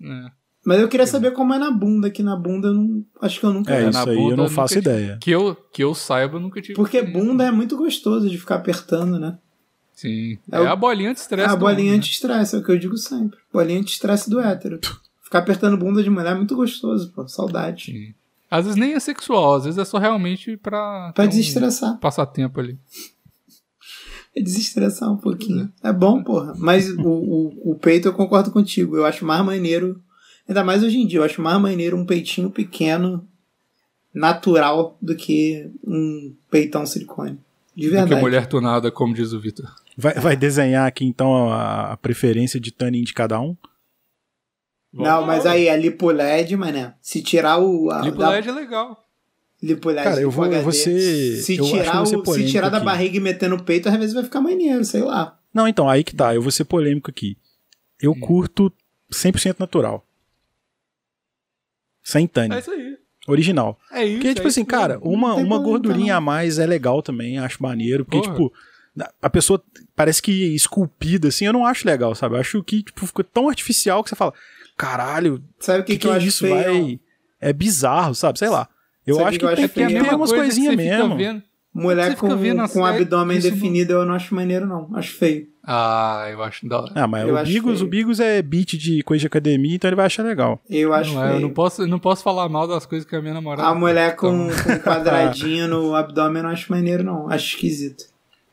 [0.01, 0.40] É.
[0.63, 3.03] Mas eu queria saber como é na bunda, que na bunda eu não.
[3.19, 3.83] Acho que eu nunca É, vi.
[3.85, 4.81] na isso aí eu bunda não nunca faço tive.
[4.89, 5.17] ideia.
[5.19, 6.75] Que eu, que eu saiba, eu nunca tive.
[6.75, 9.37] Porque bunda é muito gostoso de ficar apertando, né?
[9.95, 10.37] Sim.
[10.51, 11.49] É É, o- a bolinha anti-estresse.
[11.51, 11.97] a do bolinha homem, né?
[11.97, 13.39] anti-estresse, é o que eu digo sempre.
[13.51, 14.79] Bolinha anti-estresse do hétero.
[15.23, 17.27] Ficar apertando bunda de mulher é muito gostoso, pô.
[17.27, 17.85] Saudade.
[17.85, 18.13] Sim.
[18.49, 21.11] Às vezes nem é sexual, às vezes é só realmente pra.
[21.15, 21.97] Pra ter um desestressar.
[21.99, 22.77] passatempo ali.
[24.33, 25.69] É desestressar um pouquinho.
[25.83, 26.53] É bom, porra.
[26.57, 28.95] Mas o, o, o peito eu concordo contigo.
[28.95, 30.01] Eu acho mais maneiro.
[30.51, 33.25] Ainda mais hoje em dia, eu acho mais maneiro um peitinho pequeno,
[34.13, 37.39] natural, do que um peitão silicone.
[37.73, 38.15] De Do verdade.
[38.15, 39.73] que mulher tunada, como diz o Vitor.
[39.97, 43.55] Vai, vai desenhar aqui então a, a preferência de tanning de cada um?
[44.91, 46.95] Não, mas aí a lipoled, mané.
[47.01, 47.89] Se tirar o.
[47.89, 49.07] A, Lipo da- LED é legal.
[49.63, 50.63] Lipoled Cara, eu vou- eu HD.
[50.63, 52.85] vou ser- Se eu eu tirar, o, se tirar da aqui.
[52.85, 55.39] barriga e meter no peito, às vezes vai ficar maneiro, sei lá.
[55.53, 56.35] Não, então, aí que tá.
[56.35, 57.37] Eu vou ser polêmico aqui.
[58.01, 58.69] Eu curto
[59.13, 60.05] 100% natural.
[62.03, 62.55] Sem tanning.
[62.55, 62.97] É isso aí.
[63.27, 63.77] Original.
[63.91, 64.15] É isso.
[64.15, 65.11] Porque, tipo é assim, cara, mesmo.
[65.11, 66.17] uma, uma gordurinha não.
[66.17, 68.03] a mais é legal também, acho maneiro.
[68.03, 68.31] Porque, Porra.
[68.33, 68.53] tipo,
[69.21, 69.63] a pessoa
[69.95, 72.35] parece que esculpida, assim, eu não acho legal, sabe?
[72.35, 74.33] Eu acho que, tipo, ficou tão artificial que você fala,
[74.75, 76.45] caralho, Sabe o que, que, que, eu é isso?
[76.45, 76.55] feio?
[76.85, 76.99] Vai.
[77.39, 78.39] É bizarro, sabe?
[78.39, 78.67] Sei lá.
[79.05, 81.15] Eu Sabe acho que, que eu tem, tem, tem É umas que coisinhas mesmo.
[81.17, 81.43] vendo-
[81.73, 84.89] Mulher com, vendo com abdômen isso não- definido eu não acho maneiro, não.
[84.93, 85.47] Acho feio.
[85.63, 86.91] Ah, eu acho da hora.
[86.95, 89.95] Ah, mas Eu o Bigos, o Bigos é beat de coisa de academia, então ele
[89.95, 90.59] vai achar legal.
[90.69, 91.37] Eu acho Não, é, feio.
[91.37, 93.69] eu não posso, não posso falar mal das coisas que a minha namorada.
[93.69, 97.29] A mulher com, Então- com um quadradinho no abdômen eu não acho maneiro, não.
[97.29, 98.03] Acho esquisito.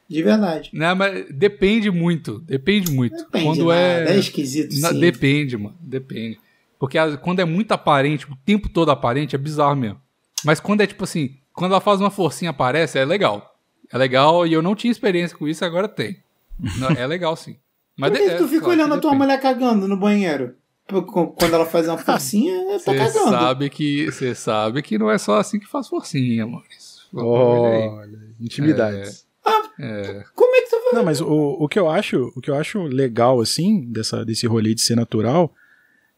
[0.08, 0.70] De verdade.
[0.72, 2.38] Né, mas depende muito.
[2.40, 3.16] Depende muito.
[3.16, 3.80] Depende, quando nada.
[3.80, 4.14] é.
[4.14, 5.00] É esquisito, Na- sim.
[5.00, 5.74] depende, mano.
[5.80, 6.38] Depende.
[6.78, 9.98] Porque a- quando é muito aparente, o tempo todo aparente, é bizarro mesmo.
[10.44, 13.54] Mas quando é tipo assim, quando ela faz uma forcinha aparece, é legal.
[13.92, 16.18] É legal e eu não tinha experiência com isso, agora tem.
[16.78, 17.56] Não, é legal sim.
[17.96, 19.16] Mas Por que, de- que tu é, fica claro olhando a tua depende.
[19.26, 20.54] mulher cagando no banheiro?
[20.86, 23.30] Quando ela faz uma forcinha, ela tá Você cagando.
[23.30, 27.02] sabe que você sabe que não é só assim que faz forcinha, Maurício.
[27.14, 27.88] Olha aí.
[27.88, 29.26] Olha, intimidades.
[29.80, 30.94] É, Como é que tu faz?
[30.94, 31.28] Não, mas o,
[31.60, 34.96] o que eu acho, o que eu acho legal assim dessa desse rolê de ser
[34.96, 35.52] natural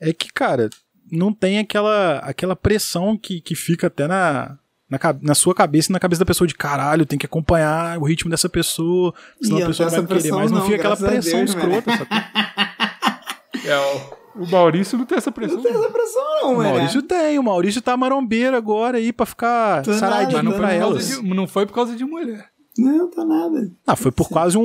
[0.00, 0.70] é que, cara,
[1.12, 4.58] não tem aquela aquela pressão que, que fica até na
[4.90, 8.04] na, na sua cabeça e na cabeça da pessoa de caralho, tem que acompanhar o
[8.04, 10.50] ritmo dessa pessoa, senão Ih, a pessoa não não vai querer mais.
[10.50, 11.90] Não fica aquela não, pressão Deus, escrota.
[11.96, 12.16] sacou?
[13.64, 13.78] é,
[14.36, 15.56] o, o Maurício não tem essa pressão.
[15.56, 16.70] Não tem essa pressão, não, O mano.
[16.70, 20.66] Maurício tem, o Maurício tá marombeiro agora aí pra ficar Tô saradinho não pra por
[20.66, 20.78] nada.
[20.80, 21.22] causa elas.
[21.22, 22.48] de, não foi por causa de mulher.
[22.78, 23.70] Não, tá nada.
[23.86, 24.62] Ah, foi por quase um,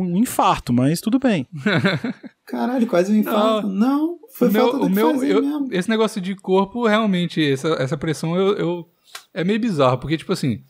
[0.00, 1.46] um infarto, mas tudo bem.
[2.46, 3.68] Caralho, quase um infarto.
[3.68, 5.68] Não, foi o meu, falta do o que meu, fazer eu- mesmo.
[5.72, 8.88] esse negócio de corpo, realmente, essa, essa pressão eu, eu-
[9.32, 10.62] é meio bizarro, porque, tipo assim,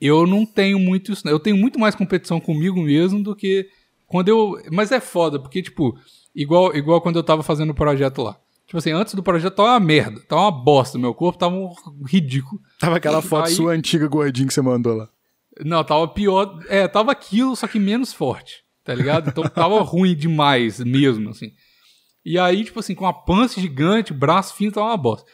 [0.00, 1.26] eu não tenho muito isso.
[1.28, 3.68] Eu tenho muito mais competição comigo mesmo do que
[4.06, 4.60] quando eu.
[4.70, 5.98] Mas é foda, porque, tipo,
[6.34, 8.38] igual, igual quando eu tava fazendo o projeto lá.
[8.66, 10.98] Tipo assim, antes do projeto tava uma merda, tava uma bosta.
[10.98, 11.72] Meu corpo tava um
[12.06, 12.60] ridículo.
[12.78, 15.08] Tava aquela foto Aí- sua antiga gordinha que você mandou lá.
[15.64, 16.58] Não, tava pior.
[16.68, 19.28] É, tava aquilo, só que menos forte, tá ligado?
[19.28, 21.52] Então tava ruim demais mesmo, assim.
[22.24, 25.30] E aí, tipo assim, com a pança gigante, braço fino, tava uma bosta.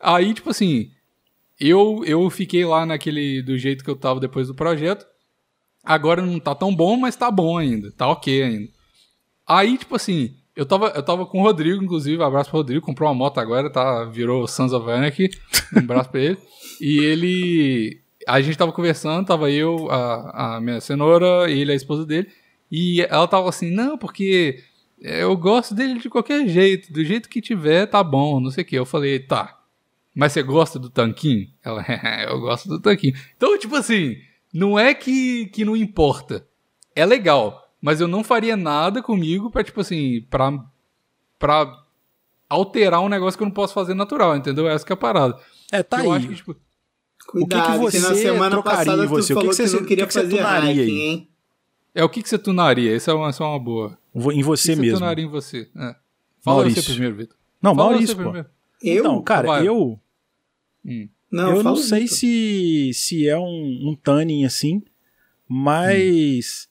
[0.00, 0.90] Aí, tipo assim,
[1.68, 3.42] eu, eu fiquei lá naquele.
[3.42, 5.06] do jeito que eu tava depois do projeto.
[5.84, 7.90] Agora não tá tão bom, mas tá bom ainda.
[7.92, 8.68] Tá ok ainda.
[9.46, 13.08] Aí, tipo assim, eu tava, eu tava com o Rodrigo, inclusive, abraço pro Rodrigo, comprou
[13.08, 14.04] uma moto agora, tá?
[14.04, 15.30] Virou Sons of Anarchy,
[15.74, 16.38] um abraço pra ele.
[16.80, 18.02] E ele.
[18.26, 22.28] A gente tava conversando, tava eu, a, a minha cenoura, ele, a esposa dele,
[22.70, 24.62] e ela tava assim, não, porque
[25.00, 28.66] eu gosto dele de qualquer jeito, do jeito que tiver, tá bom, não sei o
[28.66, 28.76] que.
[28.76, 29.58] Eu falei, tá.
[30.14, 31.48] Mas você gosta do tanquinho?
[31.64, 31.84] Ela,
[32.28, 33.14] eu gosto do tanquinho.
[33.36, 34.16] Então, tipo assim,
[34.52, 36.46] não é que, que não importa.
[36.94, 40.52] É legal, mas eu não faria nada comigo pra, tipo assim, pra,
[41.38, 41.82] pra
[42.48, 44.68] alterar um negócio que eu não posso fazer natural, entendeu?
[44.68, 45.38] Essa que é a parada.
[45.70, 46.18] É, tá eu aí.
[46.18, 46.56] acho que, tipo,
[47.26, 49.32] Cuidado, o que que que na você semana trocaria passada você?
[49.32, 50.68] tu O que falou que que, você- não queria o que que você fazer tunaria
[50.70, 51.00] hacking, aí?
[51.00, 51.28] hein?
[51.94, 52.94] é o que, que você tunaria?
[52.96, 53.96] Essa é uma, essa é uma boa.
[54.14, 54.98] Em O você que você mesmo.
[54.98, 55.70] tunaria em você?
[55.76, 55.96] É.
[56.42, 56.82] Fala Maurício.
[56.82, 57.36] você primeiro, Vitor.
[57.62, 58.44] Não, Fala Maurício, você pô.
[58.82, 59.00] Eu?
[59.00, 59.68] Então, cara, Vai.
[59.68, 59.98] eu,
[61.30, 64.82] não, eu não sei se, se é um, um tanning assim,
[65.48, 66.68] mas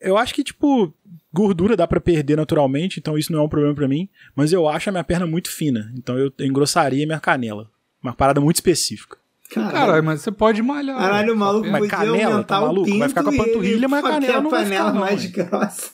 [0.00, 0.92] eu acho que, tipo,
[1.32, 4.68] gordura dá pra perder naturalmente, então isso não é um problema pra mim, mas eu
[4.68, 7.70] acho a minha perna muito fina, então eu engrossaria minha canela.
[8.02, 9.16] Uma parada muito específica.
[9.50, 10.98] Caralho, Caralho, mas você pode malhar.
[10.98, 11.68] Caralho, o maluco.
[11.68, 12.98] Mas canela, tá maluco?
[12.98, 15.30] Vai ficar com a panturrilha, mas a canela não vai panela ficar, não, mais hein?
[15.32, 15.90] grossa.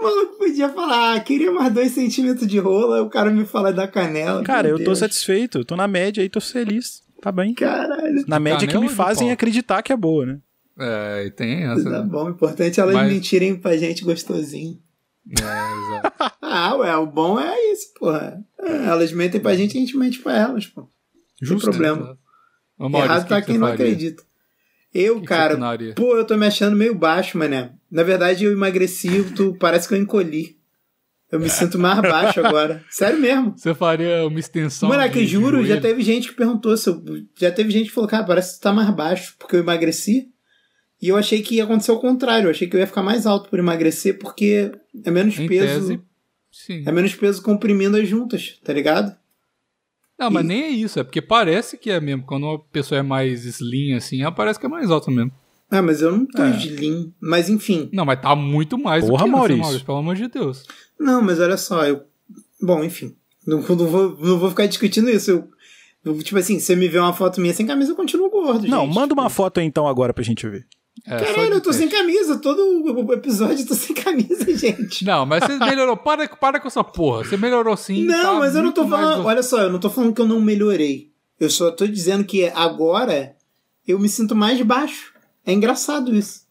[0.00, 3.72] O maluco podia falar, ah, queria mais dois centímetros de rola, o cara me fala
[3.72, 4.42] da canela.
[4.42, 4.98] Cara, eu tô Deus.
[4.98, 7.02] satisfeito, eu tô na média aí, tô feliz.
[7.20, 7.52] Tá bem.
[7.54, 8.24] Caralho.
[8.26, 10.38] Na média que me fazem acreditar que é boa, né?
[10.78, 11.84] É, e tem essa.
[11.84, 12.02] Tá né?
[12.02, 14.78] bom, o importante é elas Mas- mentirem pra gente gostosinho.
[15.28, 16.30] É, exato.
[16.42, 18.42] Ah, ué, o bom é isso, porra.
[18.58, 20.80] É, Elas mentem pra gente e a gente mente pra elas, pô.
[20.80, 20.88] Não
[21.38, 21.70] tem Justo.
[21.70, 22.18] problema.
[22.76, 23.84] Ô, Maurício, Errado que tá que quem não faria?
[23.84, 24.22] acredita.
[24.92, 25.56] Eu, que cara,
[25.94, 27.70] pô, eu tô me achando meio baixo, mané.
[27.90, 30.56] Na verdade, eu emagreci, tu, parece que eu encolhi.
[31.30, 32.84] Eu me sinto mais baixo agora.
[32.90, 33.56] Sério mesmo.
[33.56, 34.88] Você faria uma extensão.
[34.88, 35.80] Moleque, juro, já joelho?
[35.82, 37.02] teve gente que perguntou se eu,
[37.38, 40.28] Já teve gente que falou, cara, parece que tu tá mais baixo, porque eu emagreci.
[41.00, 42.46] E eu achei que ia acontecer o contrário.
[42.46, 44.70] Eu achei que eu ia ficar mais alto por emagrecer, porque
[45.04, 45.88] é menos Em peso.
[45.88, 46.00] tese,
[46.50, 46.82] sim.
[46.86, 49.16] É menos peso comprimindo as juntas, tá ligado?
[50.18, 52.24] Não, mas E- nem é isso, é porque parece que é mesmo.
[52.24, 55.32] Quando uma pessoa é mais slim assim, ela parece que é mais alta mesmo.
[55.70, 56.50] Ah, mas eu não tô É.
[56.50, 57.10] de lean.
[57.20, 57.88] Mas enfim.
[57.92, 59.58] Não, mas tá muito mais Porra, do que Maurício.
[59.58, 59.62] Maurício.
[59.62, 60.64] Maurício, pelo amor de Deus.
[60.98, 62.02] Não, mas olha só, eu.
[62.60, 63.14] Bom, enfim.
[63.46, 65.30] Não, não vou, não vou ficar discutindo isso.
[65.30, 65.48] Eu,
[66.04, 68.66] eu, tipo assim, se você me vê uma foto minha sem camisa, eu continuo gordo.
[68.66, 68.94] Não, gente.
[68.94, 70.66] manda uma foto aí então agora pra gente ver.
[71.06, 72.36] É, Caralho, eu tô sem camisa.
[72.38, 72.60] Todo
[72.92, 75.04] o episódio eu tô sem camisa, gente.
[75.04, 75.96] Não, mas você melhorou.
[75.96, 77.24] Para, para com essa porra.
[77.24, 78.04] Você melhorou sim.
[78.04, 79.22] Não, tá mas eu não tô falando.
[79.22, 81.10] go- Olha só, eu não tô falando que eu não melhorei.
[81.38, 83.34] Eu só tô dizendo que agora
[83.88, 85.09] eu me sinto mais baixo.
[85.46, 86.42] É engraçado isso.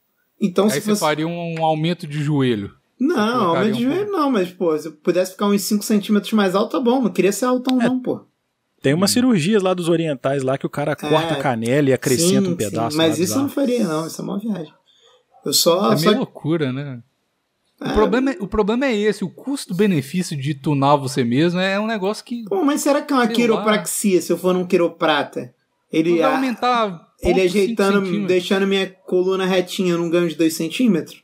[0.41, 1.01] Então, Aí se você fosse.
[1.01, 2.73] faria um aumento de joelho.
[2.99, 6.31] Não, aumento de um joelho não, mas, pô, se eu pudesse ficar uns 5 centímetros
[6.33, 7.01] mais alto, tá bom.
[7.01, 7.85] Não queria ser altão, É.
[7.85, 8.21] não, pô.
[8.81, 12.45] Tem umas cirurgias lá dos orientais lá que o cara corta a canela e acrescenta
[12.45, 12.91] Sim, um pedaço.
[12.91, 14.07] sim, mas lá isso eu não faria, não.
[14.07, 14.73] Isso é uma viagem.
[15.45, 15.91] Eu só.
[15.91, 16.05] é só...
[16.05, 17.01] meio loucura, né?
[17.81, 21.77] Ah, O, problema é, o problema é esse, o custo-benefício de tunar você mesmo é
[21.79, 25.53] um negócio que Pô, mas será que é uma quiropraxia se eu for num quiroprata?
[25.91, 27.08] Ele, vai a- aumentar.
[27.21, 31.21] Ele ajeitando, deixando minha coluna retinha, eu não ganho de 2 centímetros?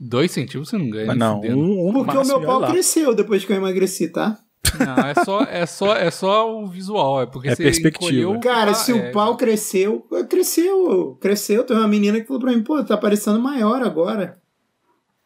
[0.00, 1.06] Dois centímetros você não ganha.
[1.06, 4.38] Mas nem não, um, um Porque o meu pau cresceu depois que eu emagreci, tá?
[4.78, 7.22] Não, é só, é só, é só o visual.
[7.22, 8.12] É porque É você perspectiva.
[8.12, 11.64] encolheu, Cara, tá- se é, o pau cresceu, cresceu, cresceu.
[11.64, 14.38] Tem uma menina que falou pra mim, pô, tá parecendo maior agora.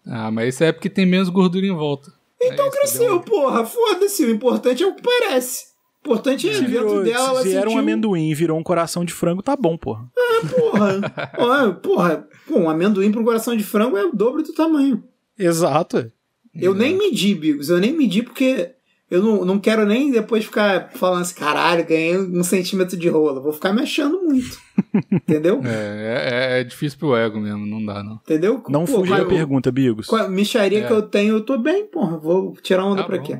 [0.07, 2.13] Ah, mas isso é porque tem menos gordura em volta.
[2.41, 4.25] Então É isso, cresceu, porra, foda-se.
[4.25, 5.72] O importante é o que parece.
[6.05, 8.59] O importante é Se, dentro virou, dela, ela se era um sentiu- amendoim e virou
[8.59, 10.05] um coração de frango, tá bom, porra.
[10.51, 11.01] Porra,
[11.37, 15.03] porra, porra, pô, um amendoim pra um coração de frango é o dobro do tamanho.
[15.39, 15.99] Exato.
[15.99, 16.11] é.
[16.55, 18.73] Eu nem medi, Bigos, eu nem medi porque
[19.11, 23.41] eu não, não quero nem depois ficar falando assim, caralho, ganhei um centímetro de rola.
[23.41, 24.59] Vou ficar me achando muito.
[25.11, 25.61] Entendeu?
[25.65, 28.15] É, é, é difícil pro ego mesmo, não dá, não.
[28.17, 28.63] Entendeu?
[28.69, 30.07] Não fuja da a- pergunta, Bigos.
[30.09, 30.87] Com a micharia É.
[30.87, 32.19] que eu tenho, eu tô bem, porra.
[32.19, 33.23] Vou tirar onda Tá pra bom.
[33.25, 33.39] quê?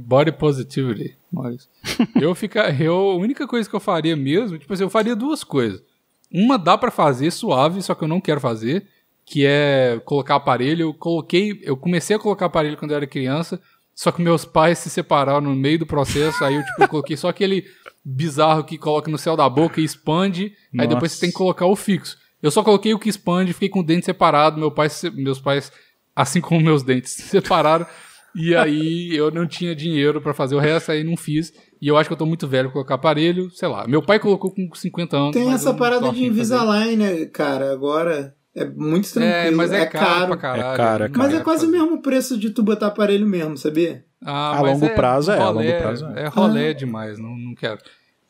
[0.00, 1.68] Body positivity, Maurício.
[2.20, 5.44] eu ficar, eu, a única coisa que eu faria mesmo, tipo assim, eu faria duas
[5.44, 5.82] coisas.
[6.32, 8.86] Uma dá pra fazer suave, só que eu não quero fazer,
[9.24, 10.82] que é colocar aparelho.
[10.82, 13.60] Eu coloquei, eu comecei a colocar aparelho quando eu era criança,
[13.94, 17.16] só que meus pais se separaram no meio do processo, aí eu tipo eu coloquei
[17.16, 17.64] só aquele
[18.04, 20.88] bizarro que coloca no céu da boca e expande, aí Nossa.
[20.88, 22.16] depois você tem que colocar o fixo.
[22.42, 25.72] Eu só coloquei o que expande, fiquei com o dente separado, meu pai, meus pais,
[26.14, 27.86] assim como meus dentes, se separaram.
[28.38, 31.52] E aí eu não tinha dinheiro pra fazer o resto, aí não fiz.
[31.82, 33.86] E eu acho que eu tô muito velho pra colocar aparelho, sei lá.
[33.88, 35.32] Meu pai colocou com 50 anos.
[35.32, 36.24] Tem essa parada de fazer.
[36.24, 37.72] Invisalign, né, cara?
[37.72, 39.34] Agora é muito tranquilo.
[39.34, 40.62] É, mas é, caro, pra caralho.
[40.62, 43.26] É caro, é não Mas dá é quase o mesmo preço de tu botar aparelho
[43.26, 44.04] mesmo, sabia?
[44.24, 46.22] Ah, A longo prazo é, a rolê, longo prazo é.
[46.22, 47.78] É rolê demais, não, não quero.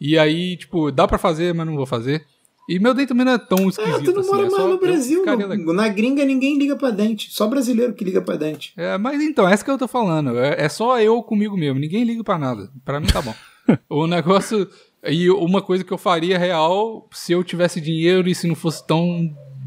[0.00, 2.24] E aí, tipo, dá pra fazer, mas não vou fazer.
[2.68, 4.30] E meu dente também não é tão esquisito Ah, tu não assim.
[4.30, 5.24] mora é mais no Brasil.
[5.24, 7.32] no- na gringa ninguém liga pra dente.
[7.32, 8.72] Só brasileiro que liga pra dente.
[8.76, 10.38] É, mas então, essa que eu tô falando.
[10.38, 11.78] É, é só eu comigo mesmo.
[11.80, 12.70] Ninguém liga pra nada.
[12.84, 13.34] Pra mim tá bom.
[13.88, 14.68] o negócio.
[15.04, 18.84] E uma coisa que eu faria real, se eu tivesse dinheiro e se não fosse
[18.86, 19.02] tão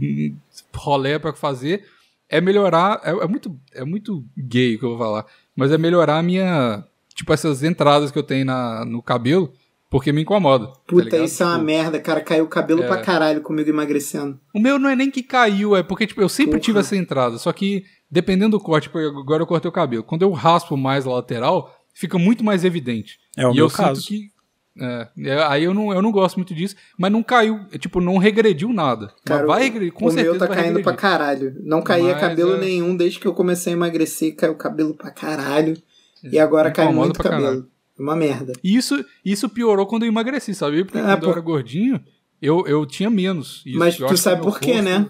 [0.02, 0.36] hum,
[0.76, 1.86] rolé pra fazer,
[2.30, 3.00] é melhorar.
[3.04, 5.26] É, é muito, é muito gay o que eu vou falar.
[5.56, 6.84] Mas é melhorar a minha.
[7.16, 9.52] Tipo, essas entradas que eu tenho na, no cabelo,
[9.92, 10.68] porque me incomoda.
[10.68, 11.24] tá Puta, ligado?
[11.26, 12.22] isso é uma Tipo, merda, cara.
[12.22, 12.88] Caiu o cabelo É.
[12.88, 14.40] pra caralho comigo emagrecendo.
[14.56, 16.62] O meu não é nem que caiu, é porque, tipo, eu sempre Porra.
[16.62, 17.38] tive essa entrada.
[17.38, 20.02] Só que, dependendo do corte, tipo, agora eu cortei o cabelo.
[20.04, 23.20] Quando eu raspo mais a lateral, fica muito mais evidente.
[23.38, 24.02] É o e meu eu caso.
[24.02, 24.32] sinto que.
[24.80, 28.18] é, aí eu não, eu não gosto muito disso, mas não caiu, é, tipo, não
[28.18, 29.12] regrediu nada.
[29.26, 30.84] Cara, mas vai o- regredir, com o certeza meu tá vai caindo regredir.
[30.86, 31.56] pra caralho.
[31.66, 32.60] Não caía Mas, cabelo é.
[32.60, 34.36] nenhum desde que eu comecei a emagrecer.
[34.38, 35.76] Caiu cabelo pra caralho.
[36.24, 37.42] E agora cai muito cabelo.
[37.44, 37.68] caralho.
[38.02, 38.54] Uma merda.
[38.64, 40.84] E isso, isso piorou quando eu emagreci, sabe?
[40.84, 42.04] Porque É, quando por- eu era gordinho,
[42.42, 43.62] eu, eu tinha menos.
[43.66, 45.08] Isso, Mas eu tu sabe por quê, né?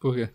[0.00, 0.28] Por quê?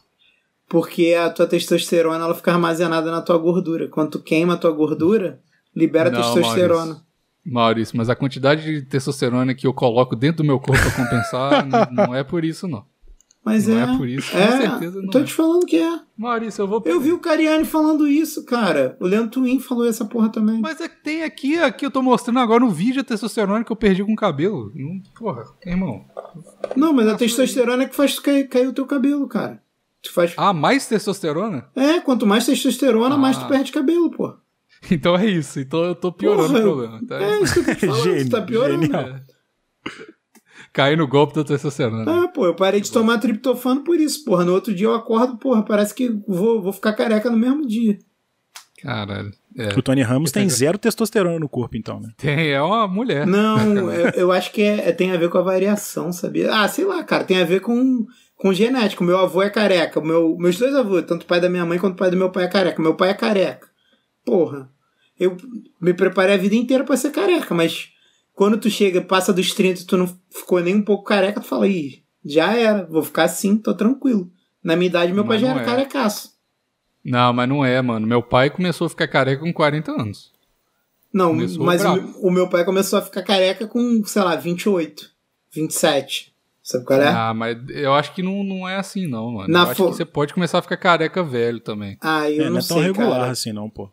[0.70, 3.88] Porque a tua testosterona ela fica armazenada na tua gordura.
[3.90, 5.42] Quando tu queima a tua gordura,
[5.76, 6.86] libera Não, testosterona.
[6.86, 7.08] Maurício.
[7.46, 11.66] Maurício, mas a quantidade de testosterona que eu coloco dentro do meu corpo pra compensar,
[11.92, 12.86] não é por isso, não.
[13.48, 13.84] Mas Não é.
[13.94, 15.24] é por isso, com é, certeza não tô é.
[15.24, 16.00] te falando que é.
[16.18, 16.84] Maurício, eu vou.
[16.86, 18.98] Eu vi o Cariani falando isso, cara.
[19.00, 20.60] O Leandro Twin falou essa porra também.
[20.60, 23.72] Mas é que tem aqui, aqui eu tô mostrando agora no vídeo a testosterona que
[23.72, 24.70] eu perdi com o cabelo.
[24.76, 26.04] Não, porra, irmão.
[26.76, 29.64] Não, mas a testosterona é que faz tu cair, cair o teu cabelo, cara.
[30.04, 30.34] Tu faz.
[30.36, 31.70] Ah, mais testosterona?
[31.74, 33.40] É, quanto mais testosterona, mais Ah.
[33.42, 34.34] tu perde cabelo, pô.
[34.92, 35.58] Então é isso.
[35.62, 37.00] Então eu tô piorando Porra, o problema.
[37.08, 37.24] Tá?
[37.24, 38.82] É isso que eu tô te falando, tu tá piorando.
[38.84, 39.20] genial.
[40.78, 42.06] Cair no golpe da testosterona.
[42.06, 44.46] Ah, pô, eu parei de tomar triptofano por isso, porra.
[44.46, 47.98] No outro dia eu acordo, porra, parece que vou, vou ficar careca no mesmo dia.
[48.84, 49.32] Caralho.
[49.58, 49.70] É.
[49.70, 52.12] O Tony Ramos tem zero testosterona no corpo, então, né?
[52.16, 53.26] Tem, é uma mulher.
[53.26, 53.58] Não,
[53.92, 56.54] eu, eu acho que é, é- tem a ver com a variação, sabia?
[56.54, 58.06] Ah, sei lá, cara, tem a ver com,
[58.36, 59.04] com genética.
[59.04, 61.94] Meu avô é careca, meu, meus dois avôs, tanto o pai da minha mãe quanto
[61.96, 62.80] o pai do meu pai é careca.
[62.80, 63.68] Meu pai é careca.
[64.24, 64.70] Porra,
[65.20, 65.36] eu
[65.82, 67.90] me preparei a vida inteira pra ser careca, mas
[68.38, 71.48] quando tu chega, passa dos 30 e tu não ficou nem um pouco careca, tu
[71.48, 74.32] fala, ih, já era, vou ficar assim, tô tranquilo.
[74.64, 75.66] Na minha idade, meu pai Mas já não era é.
[75.66, 76.32] carecaço.
[77.04, 78.06] Não, mas não é, mano.
[78.06, 80.32] Meu pai começou a ficar careca com 40 anos.
[81.12, 85.10] Não, Começou mas o, o meu pai começou a ficar careca com, sei lá, 28,
[85.52, 86.34] 27.
[86.62, 87.08] Sabe qual é?
[87.08, 89.48] Ah, mas eu acho que não, não é assim, não, mano.
[89.52, 91.98] Na eu acho fo- que você pode começar a ficar careca velho também.
[92.02, 93.32] Ah, eu É, não, não é tão sei, regular cara.
[93.32, 93.90] assim, não, pô.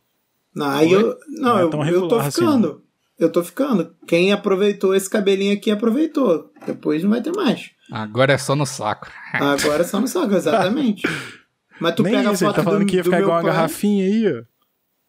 [0.54, 2.83] Não, aí eu, não, Não é eu, tão eu tô assim, ficando.
[3.18, 3.94] Eu tô ficando.
[4.06, 6.50] Quem aproveitou esse cabelinho aqui, aproveitou.
[6.66, 7.70] Depois não vai ter mais.
[7.90, 9.08] Agora é só no saco.
[9.32, 11.02] Agora é só no saco, exatamente.
[11.80, 13.26] Mas tu Nem pega isso, a ele foto tá falando do, que ia ficar meu
[13.26, 14.24] igual uma garrafinha aí,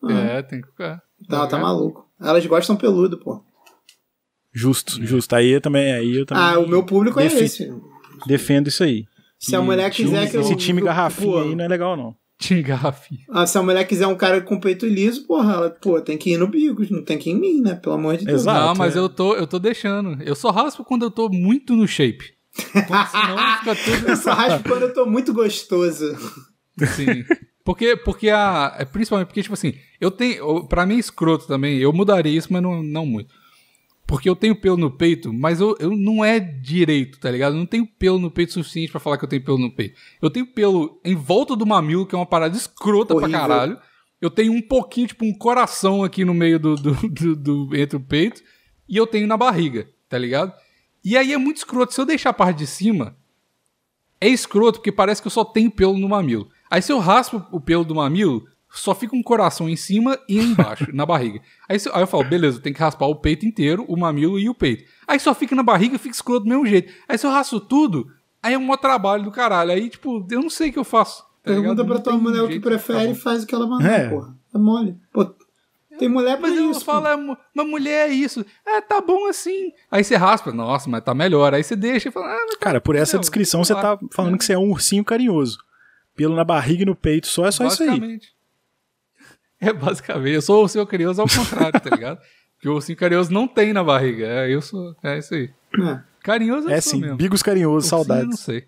[0.04, 0.10] ó.
[0.12, 1.02] É, tem que ficar.
[1.30, 2.08] Tá, tá maluco.
[2.20, 3.44] Elas gostam peludo, pô.
[4.54, 5.36] Justo, justo.
[5.36, 7.72] Aí eu também, aí eu também Ah, o meu público é esse.
[8.26, 9.06] defendo isso aí.
[9.40, 10.42] Se a mulher Time- quiser que eu.
[10.42, 12.16] Esse time eu- garrafinha pô, aí não é legal, não.
[13.30, 16.32] Ah, se a mulher quiser um cara com peito liso, porra, ela, pô, tem que
[16.32, 17.76] ir no Bigos, não tem que ir em mim, né?
[17.76, 18.42] Pelo amor de Deus.
[18.42, 18.60] Exato.
[18.60, 19.00] não, mas é.
[19.00, 20.22] eu tô, eu tô deixando.
[20.24, 22.34] Eu só raspo quando eu tô muito no shape.
[22.56, 26.16] Porque senão fica tudo Eu só raspo quando eu tô muito gostoso.
[26.96, 27.24] Sim.
[27.64, 28.76] Porque, porque a.
[28.78, 30.68] é Principalmente porque, tipo assim, eu tenho.
[30.68, 31.80] Pra mim é escroto também.
[31.80, 33.34] Eu mudaria isso, mas não, não muito.
[34.08, 37.54] Porque eu tenho pelo no peito, mas eu, eu não é direito, tá ligado?
[37.54, 40.00] Eu não tenho pelo no peito suficiente pra falar que eu tenho pelo no peito.
[40.22, 43.32] Eu tenho pelo em volta do mamilo, que é uma parada escrota Horrível.
[43.32, 43.80] pra caralho.
[44.22, 47.98] Eu tenho um pouquinho, tipo, um coração aqui no meio do, do, do- do- entre
[47.98, 48.42] o peito.
[48.88, 50.54] E eu tenho na barriga, tá ligado?
[51.04, 51.94] E aí é muito escroto.
[51.94, 53.18] Se eu deixar a parte de cima,
[54.22, 56.48] é escroto porque parece que eu só tenho pelo no mamilo.
[56.70, 58.46] Aí se eu raspo o pelo do mamilo,
[58.80, 61.42] só fica um coração em cima e embaixo, na barriga.
[61.68, 64.50] Aí, aí eu falo, beleza, eu tenho que raspar o peito inteiro, o mamilo e
[64.50, 64.84] o peito.
[65.08, 66.94] Aí só fica na barriga, fica escroto do mesmo jeito.
[67.08, 68.12] Aí se eu raspo tudo,
[68.44, 69.72] aí é um maior trabalho do caralho.
[69.72, 71.24] Aí, tipo, eu não sei o que eu faço.
[71.24, 71.86] tá Pergunta ligado?
[71.86, 74.10] pra Não tua tem mulher o que prefere e faz o que ela mandar, É.
[74.10, 74.36] porra.
[74.54, 74.98] É mole.
[75.14, 75.26] Pô,
[75.98, 76.84] tem mulher pra Mas eu isso.
[76.84, 77.08] falo, pô.
[77.10, 78.46] é, mu- mas mulher é isso.
[78.66, 79.72] É, tá bom assim.
[79.90, 81.54] Aí você raspa, nossa, mas tá melhor.
[81.54, 83.22] Aí você deixa e fala, ah, mas tá Cara, por essa Entendeu?
[83.22, 85.58] descrição você tá falando que você é um ursinho carinhoso.
[86.16, 88.20] Pelo na barriga e no peito, só é só isso aí.
[89.60, 90.34] É basicamente.
[90.36, 92.20] Eu sou o seu carinhoso ao contrário, tá ligado?
[92.56, 94.26] Porque o ursinho carinhoso não tem na barriga.
[94.26, 94.96] É, eu sou.
[95.04, 95.50] É isso aí.
[95.80, 96.00] É.
[96.22, 97.18] Carinhoso É sou sim, mesmo.
[97.18, 98.40] bigos carinhosos, Ursinho, Eu não saudades.
[98.40, 98.66] sei.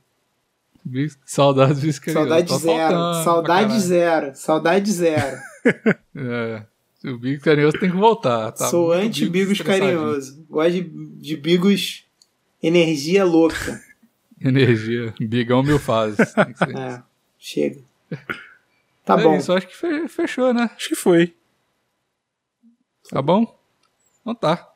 [0.85, 2.29] Bis- Saudades dos carinhosos.
[2.29, 3.23] Saudade Tá zero.
[3.23, 4.31] Saudade zero.
[4.35, 5.37] Saudade zero.
[6.15, 6.63] É.
[7.09, 8.51] O bigo carinhoso tem que voltar.
[8.53, 10.43] Tá Sou anti-bigos carinhoso.
[10.49, 12.05] Gosto de, de bigos
[12.63, 13.81] energia louca.
[14.41, 15.13] Energia.
[15.19, 16.33] Bigão mil fases.
[16.33, 16.75] Tem que ser.
[16.77, 17.03] É,
[17.37, 17.81] chega.
[19.07, 19.35] Tá é bom.
[19.37, 20.69] isso, acho que fe- fechou, né?
[20.75, 21.33] Acho que foi.
[23.09, 23.57] Tá bom?
[24.21, 24.69] Então tá.